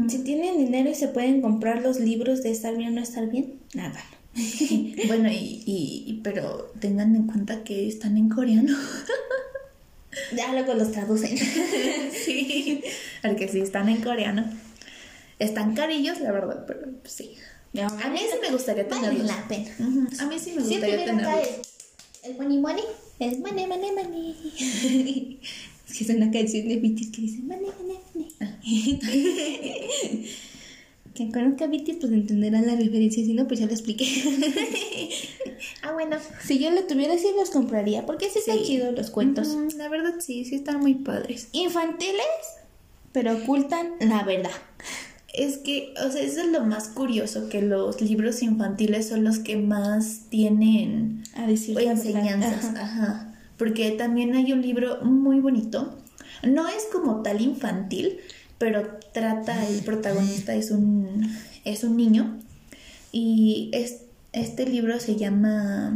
[0.10, 3.28] Si tienen dinero y se pueden comprar los libros de estar bien o no estar
[3.30, 4.00] bien, háganlo.
[5.08, 8.76] Bueno, y, y- pero tengan en cuenta que están en coreano.
[10.34, 11.38] Ya luego los traducen.
[12.26, 12.82] sí,
[13.22, 14.46] porque sí están en coreano.
[15.40, 17.32] Están carillos, la verdad, pero sí.
[17.82, 19.28] A mí sí me gustaría Vale tenerlos.
[19.28, 19.72] la pena.
[20.20, 21.48] A mí sí me gustaría acá tenerlos.
[22.24, 22.84] el, el money money,
[23.20, 25.42] el money money money.
[25.88, 28.30] Es que es una canción de BTS que dice money money money.
[31.14, 34.06] Quien conozca a BTS pues entenderán la referencia, si no pues ya lo expliqué.
[35.82, 36.18] Ah, bueno.
[36.44, 38.64] si yo lo tuviera sí los compraría, porque sí están Sí.
[38.66, 39.48] chidos los cuentos.
[39.78, 41.48] La verdad sí, sí están muy padres.
[41.54, 42.24] Infantiles,
[43.12, 44.52] pero ocultan la verdad.
[45.34, 49.40] Es que, o sea, eso es lo más curioso, que los libros infantiles son los
[49.40, 52.66] que más tienen A decir enseñanzas.
[52.66, 52.82] Ajá.
[52.82, 53.35] Ajá.
[53.58, 55.96] Porque también hay un libro muy bonito.
[56.44, 58.18] No es como tal infantil,
[58.58, 61.30] pero trata, el protagonista es un,
[61.64, 62.40] es un niño.
[63.12, 64.02] Y es,
[64.34, 65.94] este libro se llama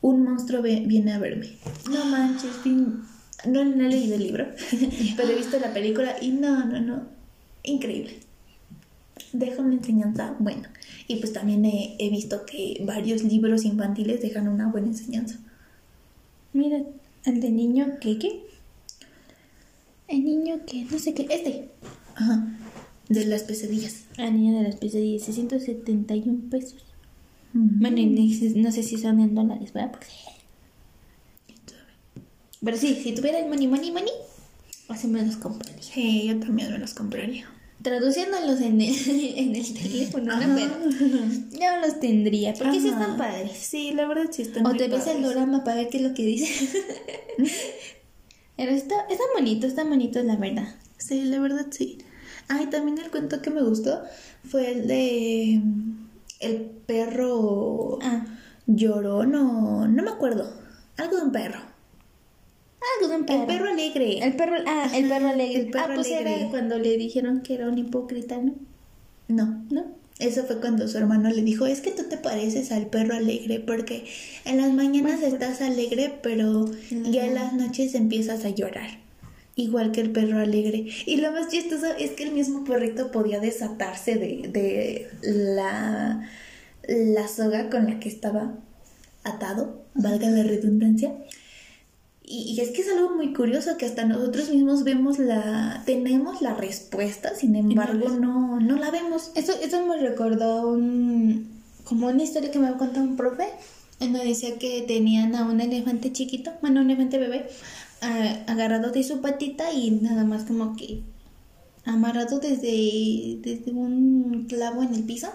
[0.00, 1.50] Un monstruo viene a verme.
[1.90, 2.52] No manches,
[3.44, 4.46] no, no he leído el libro,
[5.16, 7.02] pero he visto la película y no, no, no.
[7.64, 8.20] Increíble.
[9.32, 10.72] Deja una enseñanza buena.
[11.08, 15.38] Y pues también he, he visto que varios libros infantiles dejan una buena enseñanza.
[16.52, 16.82] Mira,
[17.24, 18.42] el de niño que qué.
[20.08, 21.26] El niño que no sé qué.
[21.30, 21.70] Este.
[22.14, 22.46] Ajá.
[23.08, 24.04] De las pesadillas.
[24.16, 26.84] El niño de las pesadillas, 671 pesos.
[27.54, 27.98] Bueno,
[28.56, 29.92] no sé si son en dólares, ¿verdad?
[29.92, 30.06] Porque...
[32.64, 34.12] Pero sí, si tuviera el money, money, money,
[34.88, 35.82] así me los compraría.
[35.82, 37.46] Sí, yo también me los compraría.
[37.82, 38.94] Traduciéndolos en el,
[39.36, 40.54] en el teléfono, ¿no?
[40.54, 40.78] Pero
[41.50, 43.00] yo los tendría, porque sí Ajá.
[43.00, 43.52] están padres.
[43.56, 46.02] Sí, la verdad sí están O muy te ves el drama para ver qué es
[46.02, 46.68] lo que dice.
[48.56, 50.74] Pero está, está bonito, está bonito, la verdad.
[50.98, 51.98] Sí, la verdad sí.
[52.48, 54.02] Ay, también el cuento que me gustó
[54.48, 56.08] fue el de mm,
[56.40, 58.24] el perro Ah,
[58.66, 60.52] llorón o no me acuerdo.
[60.96, 61.71] Algo de un perro.
[63.08, 63.40] De un perro.
[63.40, 64.18] El perro alegre.
[64.18, 65.60] El perro, ah, el perro alegre.
[65.60, 66.40] el perro ah, pues alegre.
[66.40, 68.54] era cuando le dijeron que era un hipócrita, ¿no?
[69.28, 70.02] No, ¿No?
[70.18, 73.58] Eso fue cuando su hermano le dijo, es que tú te pareces al perro alegre
[73.58, 74.04] porque
[74.44, 79.00] en las mañanas estás alegre, pero ya en las noches empiezas a llorar.
[79.56, 80.86] Igual que el perro alegre.
[81.06, 86.28] Y lo más chistoso es que el mismo perrito podía desatarse de, de la,
[86.86, 88.54] la soga con la que estaba
[89.24, 91.14] atado, valga la redundancia.
[92.24, 96.40] Y, y es que es algo muy curioso que hasta nosotros mismos vemos la, tenemos
[96.40, 99.32] la respuesta, sin embargo no, no la vemos.
[99.34, 103.48] Eso, eso me recordó un, como una historia que me contó un profe,
[104.00, 107.46] en donde decía que tenían a un elefante chiquito, bueno, un elefante bebé,
[108.46, 111.02] agarrado de su patita y nada más como que
[111.84, 115.28] amarrado desde, desde un clavo en el piso,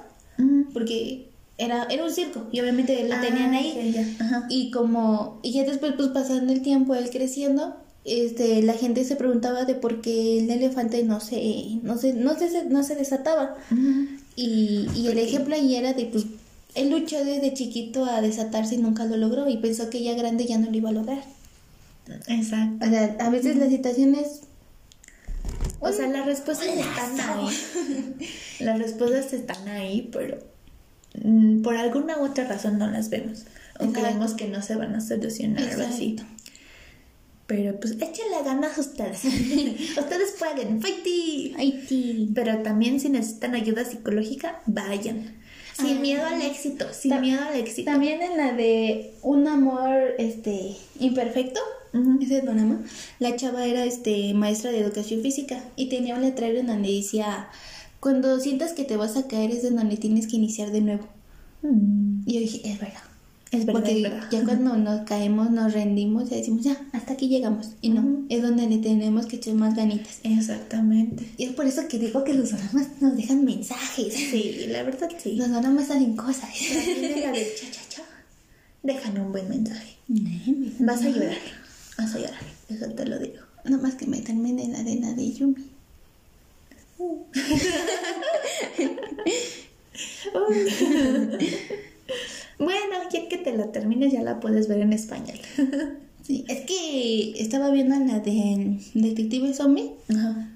[0.73, 3.91] porque era, era un circo y obviamente lo Ah, tenían ahí.
[3.93, 4.45] ya, ya.
[4.49, 7.75] Y como, y ya después, pues pasando el tiempo, él creciendo,
[8.05, 12.35] este, la gente se preguntaba de por qué el elefante no se, no se, no
[12.37, 13.55] se, no se desataba.
[13.71, 14.07] Ujú.
[14.35, 16.25] Y, y el ejemplo ahí era de, pues,
[16.75, 20.45] él luchó desde chiquito a desatarse y nunca lo logró y pensó que ya grande
[20.45, 21.23] ya no lo iba a lograr.
[22.27, 22.85] Exacto.
[22.85, 24.41] O sea, a veces las situaciones...
[25.79, 27.47] O sea, las respuestas están ahí.
[28.59, 30.37] Las respuestas están ahí, pero
[31.63, 33.45] por alguna u otra razón no las vemos.
[33.79, 36.15] O creemos que no se van a solucionar o así.
[37.45, 39.23] Pero pues échenle ganas ustedes.
[39.97, 40.81] ustedes pueden.
[40.81, 41.53] ¡Fighty!
[41.57, 42.29] Ay, sí.
[42.35, 45.35] Pero también si necesitan ayuda psicológica, vayan.
[45.79, 46.01] Sin Ah.
[46.01, 47.89] miedo al éxito, sin miedo al éxito.
[47.91, 51.59] También en la de un amor este imperfecto,
[52.19, 52.81] ese drama,
[53.19, 57.47] la chava era este maestra de educación física y tenía un letrero en donde decía
[57.99, 61.07] cuando sientas que te vas a caer es de donde tienes que iniciar de nuevo.
[61.63, 63.01] Mm, Y yo dije, es verdad.
[63.49, 64.29] Es verdad, Porque es verdad.
[64.29, 67.69] ya cuando nos caemos, nos rendimos y decimos, ya, hasta aquí llegamos.
[67.81, 68.25] Y no, Ujú.
[68.27, 70.19] es donde le tenemos que echar más ganitas.
[70.23, 71.25] Exactamente.
[71.37, 74.13] Y es por eso que digo que los dramas nos dejan mensajes.
[74.13, 75.35] Sí, la verdad sí.
[75.35, 76.49] Los dramas hacen cosas.
[76.59, 78.01] En la de cha cha cha.
[78.83, 79.95] Dejan un buen mensaje.
[80.79, 81.37] Vas a llorar.
[81.97, 82.41] Vas a llorar.
[82.69, 83.37] Eso te lo digo.
[83.65, 85.65] No más que me termine en la arena de Yumi.
[92.59, 95.37] Bueno, ya que te la termines, ya la puedes ver en español.
[96.23, 100.49] Sí, es que estaba viendo la de Detective Zombie, Ajá.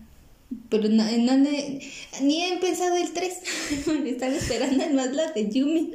[0.69, 1.79] pero no, no le-
[2.21, 3.33] ni he pensado el 3.
[4.05, 5.93] Estaba esperando más la de Yumi.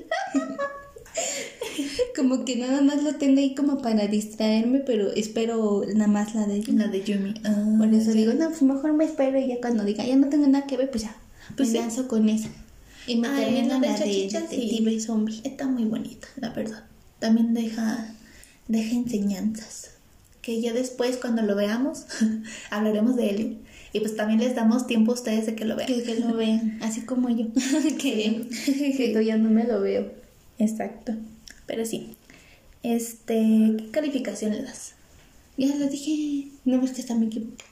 [2.14, 6.46] Como que nada más lo tengo ahí como para distraerme, pero espero nada más la
[6.46, 7.34] de La de Yumi.
[7.44, 8.18] Ah, Por eso sí.
[8.18, 10.76] digo, no, pues mejor me espero y ya cuando diga, ya no tengo nada que
[10.76, 11.16] ver, pues ya,
[11.56, 11.78] Pues me sí.
[11.80, 12.48] lanzo con esa.
[13.06, 14.28] Y me Ay, termino la de de sí.
[14.32, 15.40] Detective Zombie.
[15.44, 16.84] Está muy bonita, la verdad.
[17.18, 18.14] También deja,
[18.68, 19.90] deja enseñanzas.
[20.42, 22.06] Que ya después, cuando lo veamos,
[22.70, 23.58] hablaremos de él.
[23.92, 25.86] Y pues también les damos tiempo a ustedes de que lo vean.
[25.86, 27.46] Que, que lo vean, así como yo,
[27.98, 28.46] que,
[28.96, 30.10] que todavía no me lo veo.
[30.58, 31.12] Exacto.
[31.66, 32.16] Pero sí.
[32.82, 33.34] Este,
[33.78, 34.92] ¿qué calificación le das?
[35.56, 37.64] Ya lo dije, no ves que está me equivoqué.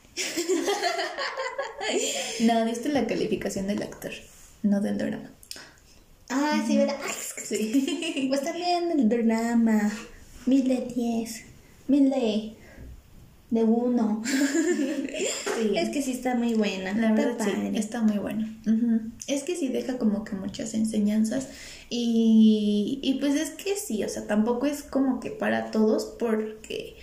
[2.41, 4.13] No, diste la calificación del actor,
[4.63, 5.31] no del drama.
[6.31, 6.97] Ah, sí, ¿verdad?
[7.05, 7.13] Ay,
[7.45, 8.27] Sí.
[8.29, 9.93] Pues también el drama,
[10.47, 11.43] mil de diez,
[11.89, 12.55] mil de,
[13.51, 14.23] de uno.
[15.55, 15.71] Sí.
[15.77, 17.79] Es que sí está muy buena, La está verdad, sí, padre.
[17.79, 18.49] está muy bueno.
[18.67, 19.03] Ujú.
[19.29, 21.47] Es que sí deja como que muchas enseñanzas
[21.97, 26.97] y, y pues es que sí, o sea, tampoco es como que para todos porque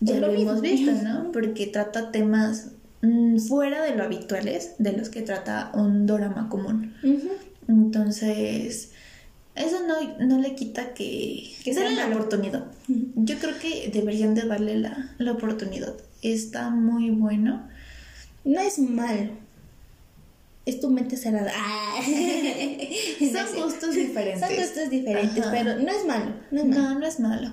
[0.00, 1.30] ya lo, lo hemos visto, ¿no?
[1.30, 6.92] Porque trata temas mm, fuera de lo habituales de los que trata un drama común.
[7.68, 8.90] Entonces,
[9.54, 12.66] eso no, no le quita que, Que sea la oportunidad.
[12.88, 15.94] Yo creo que deberían de darle la, la oportunidad.
[16.20, 17.68] Está muy bueno.
[18.44, 19.41] No es malo.
[20.64, 21.50] Es tu mente cerrada.
[21.56, 22.00] Ah.
[23.20, 24.40] Son gustos diferentes.
[24.48, 25.50] Son gustos diferentes, Ajá.
[25.50, 26.32] pero no es malo.
[26.50, 26.82] No es malo.
[26.82, 27.52] No, no es malo.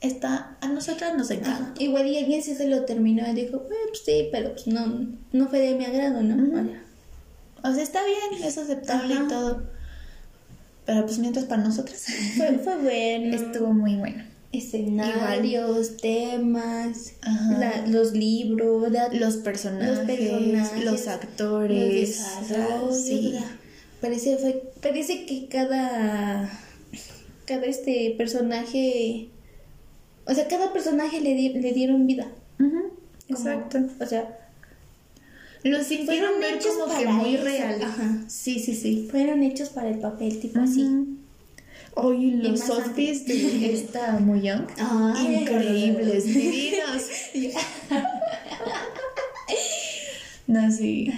[0.00, 1.74] Está, a nosotras nos encanta.
[1.82, 5.06] Igual y alguien sí se lo terminó y dijo, "Eh, pues sí, pero pues no,
[5.32, 6.70] no fue de mi agrado, ¿no?
[7.62, 9.24] O sea, está bien, es aceptable Ajá.
[9.24, 9.62] y todo.
[10.84, 12.04] Pero pues mientras para nosotras
[12.36, 13.34] Fue, fue bueno.
[13.34, 14.22] estuvo muy bueno.
[14.58, 17.58] Escenarios, temas, Ajá.
[17.58, 21.92] la- los libros, la- Los personajes, los, personajes, los actores.
[22.48, 23.34] desarrollos, sí.
[24.00, 26.50] Parece, fue, parece que cada,
[27.46, 29.28] cada este personaje,
[30.26, 32.26] o sea, cada personaje le, di- le dieron vida.
[33.28, 33.78] Exacto.
[34.00, 34.38] O sea,
[35.64, 37.82] Los hicieron ver como que muy eso, real.
[37.82, 38.24] ajá.
[38.28, 39.08] Sí, sí, sí.
[39.10, 40.86] fueron hechos para el papel, tipo así.
[41.98, 44.66] Oye, los outfits de esta Muy Young.
[44.78, 45.36] Ay.
[45.40, 47.02] Increíbles, divinos.
[50.46, 51.10] No, sí.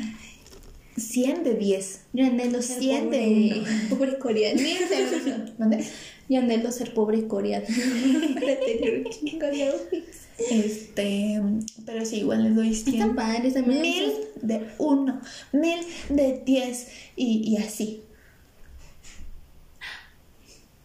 [0.97, 2.01] 100 de 10.
[2.13, 3.89] Yo anhelo ser 100 de pobre, uno.
[3.91, 4.61] pobre coreano.
[4.61, 5.53] De.
[5.59, 5.85] ¿Dónde?
[6.29, 7.67] Yo anhelo ser pobre coreano.
[8.35, 10.29] Para tener un chingo de outfits.
[10.49, 11.43] Este,
[11.85, 12.95] pero sí, igual les doy 100.
[12.95, 13.83] Están padres también.
[13.83, 15.21] Mil de 1,
[15.53, 15.79] mil
[16.11, 18.03] de 10 y, y así.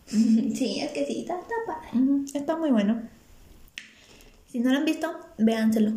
[0.56, 1.90] Sí, es que sí, está, está padre.
[2.34, 3.02] Está muy bueno.
[4.52, 5.94] Si no lo han visto, véanselo.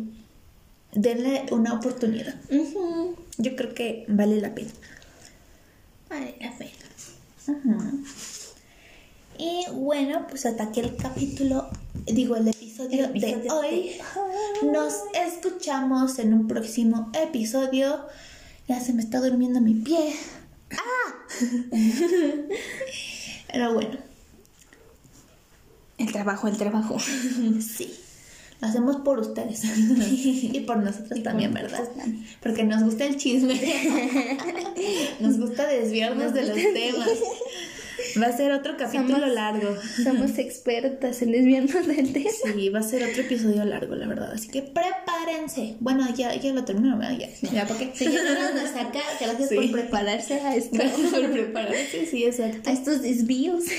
[0.93, 2.35] Denle una oportunidad.
[3.37, 4.71] Yo creo que vale la pena.
[6.09, 7.91] Vale la pena.
[9.37, 11.69] Y bueno, pues hasta aquí el capítulo,
[12.05, 13.99] digo el episodio, El episodio de hoy.
[14.61, 17.99] de Nos escuchamos en un próximo episodio.
[18.67, 20.15] Ya se me está durmiendo mi pie.
[20.71, 21.13] ¡Ah!
[23.51, 23.97] Pero bueno,
[25.97, 26.97] El trabajo, el trabajo.
[27.59, 27.93] sí.
[28.59, 29.63] Lo hacemos por ustedes.
[30.03, 31.87] y por nosotros también, ¿verdad?
[32.41, 33.53] Porque nos gusta el chisme.
[35.19, 37.09] nos gusta desviarnos de los temas.
[38.21, 39.75] Va a ser otro capítulo Somos- largo.
[40.03, 42.29] Somos expertas en desviarnos del tema.
[42.53, 44.31] Sí, va a ser otro episodio largo, la verdad.
[44.33, 45.75] Así que prepárense.
[45.79, 47.17] Bueno, ya, ya lo termino, ¿verdad?
[47.17, 49.55] Ya, ya, hasta acá, gracias Sí.
[49.55, 50.77] por prepararse a esto.
[50.77, 52.69] Gracias por prepararse, sí, exacto.
[52.69, 53.63] A estos desvíos.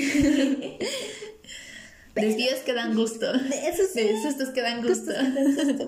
[2.15, 3.33] Desvíos que dan gusto.
[3.33, 5.13] De esos De sustos que dan gusto.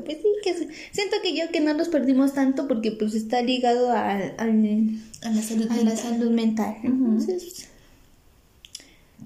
[0.05, 0.55] Pues sí, que
[0.93, 4.91] siento que yo que no los perdimos tanto porque pues está ligado al, al-
[5.23, 5.97] A la salud a la mental.
[5.99, 6.77] salud mental.
[6.85, 7.67] Entonces,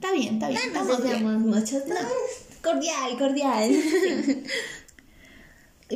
[0.04, 0.60] Está bien, está bien.
[0.74, 1.78] no nos deseamos mucho.
[1.88, 1.94] No,
[2.62, 3.74] cordial, cordial.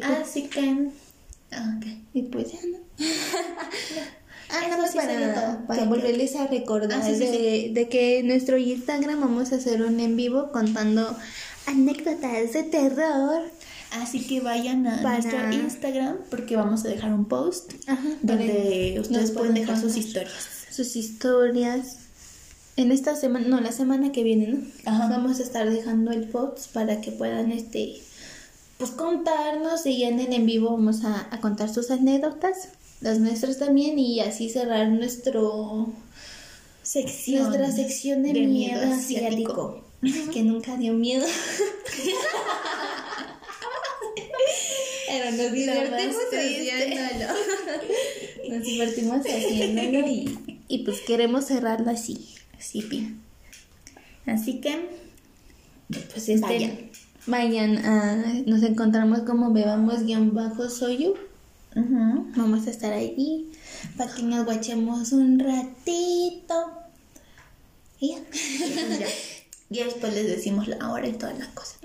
[0.03, 0.89] Así que...
[1.51, 1.87] Ah, ok.
[2.15, 2.79] y pues ya no.
[4.51, 5.67] Ah, Eso nada más sí sería para, todo.
[5.67, 9.57] para ¿Qué, volverles a recordar Ah, sí, de, de que en nuestro Instagram vamos a
[9.57, 11.15] hacer un en vivo contando
[11.67, 13.43] anécdotas de terror.
[13.91, 18.97] Así que vayan a Para- nuestro Instagram porque vamos a dejar un post Ajá, donde
[18.99, 20.49] ustedes pueden dejar sus historias.
[20.71, 21.99] Sus historias.
[22.79, 24.65] En esta semana, no, la semana que viene, ¿no?
[24.85, 25.09] Ajá.
[25.09, 28.01] Vamos a estar dejando el post para que puedan, este,
[28.79, 32.69] pues contarnos y en el en vivo vamos a, a contar sus anécdotas,
[33.01, 35.93] las nuestras también y así cerrar nuestro
[36.85, 37.49] Sección.
[37.49, 39.83] nuestra sección de, miedo, asiático.
[40.33, 41.27] Que nunca dio miedo.
[45.09, 46.71] Pero nos divertimos triste.
[46.71, 47.35] haciéndolo.
[48.49, 52.37] Nos divertimos haciéndolo y, y pues queremos cerrarlo así.
[52.59, 53.17] Sí, pi.
[54.27, 54.89] Así que
[55.89, 56.91] pues este, Vayan.
[57.27, 58.17] vayan a,
[58.47, 61.15] nos encontramos como bebamos guion bajo soyu.
[61.75, 62.27] Ujú.
[62.37, 63.51] Vamos a estar allí
[63.97, 66.73] para que nos guachemos un ratito.
[68.01, 68.19] Y ya.
[69.71, 71.77] Y después les decimos la hora y todas las cosas.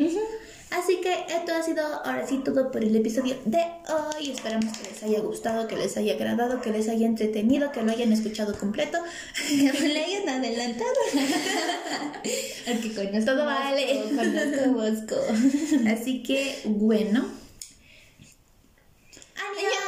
[0.73, 4.31] Así que esto ha sido ahora sí todo por el episodio de hoy.
[4.31, 7.91] Esperamos que les haya gustado, que les haya agradado, que les haya entretenido, que lo
[7.91, 8.97] hayan escuchado completo,
[9.47, 10.89] que me lo hayan adelantado.
[12.65, 14.03] Porque todo vale.
[14.73, 15.15] Bosco.
[15.87, 17.27] Así que bueno.
[19.35, 19.82] Adiós.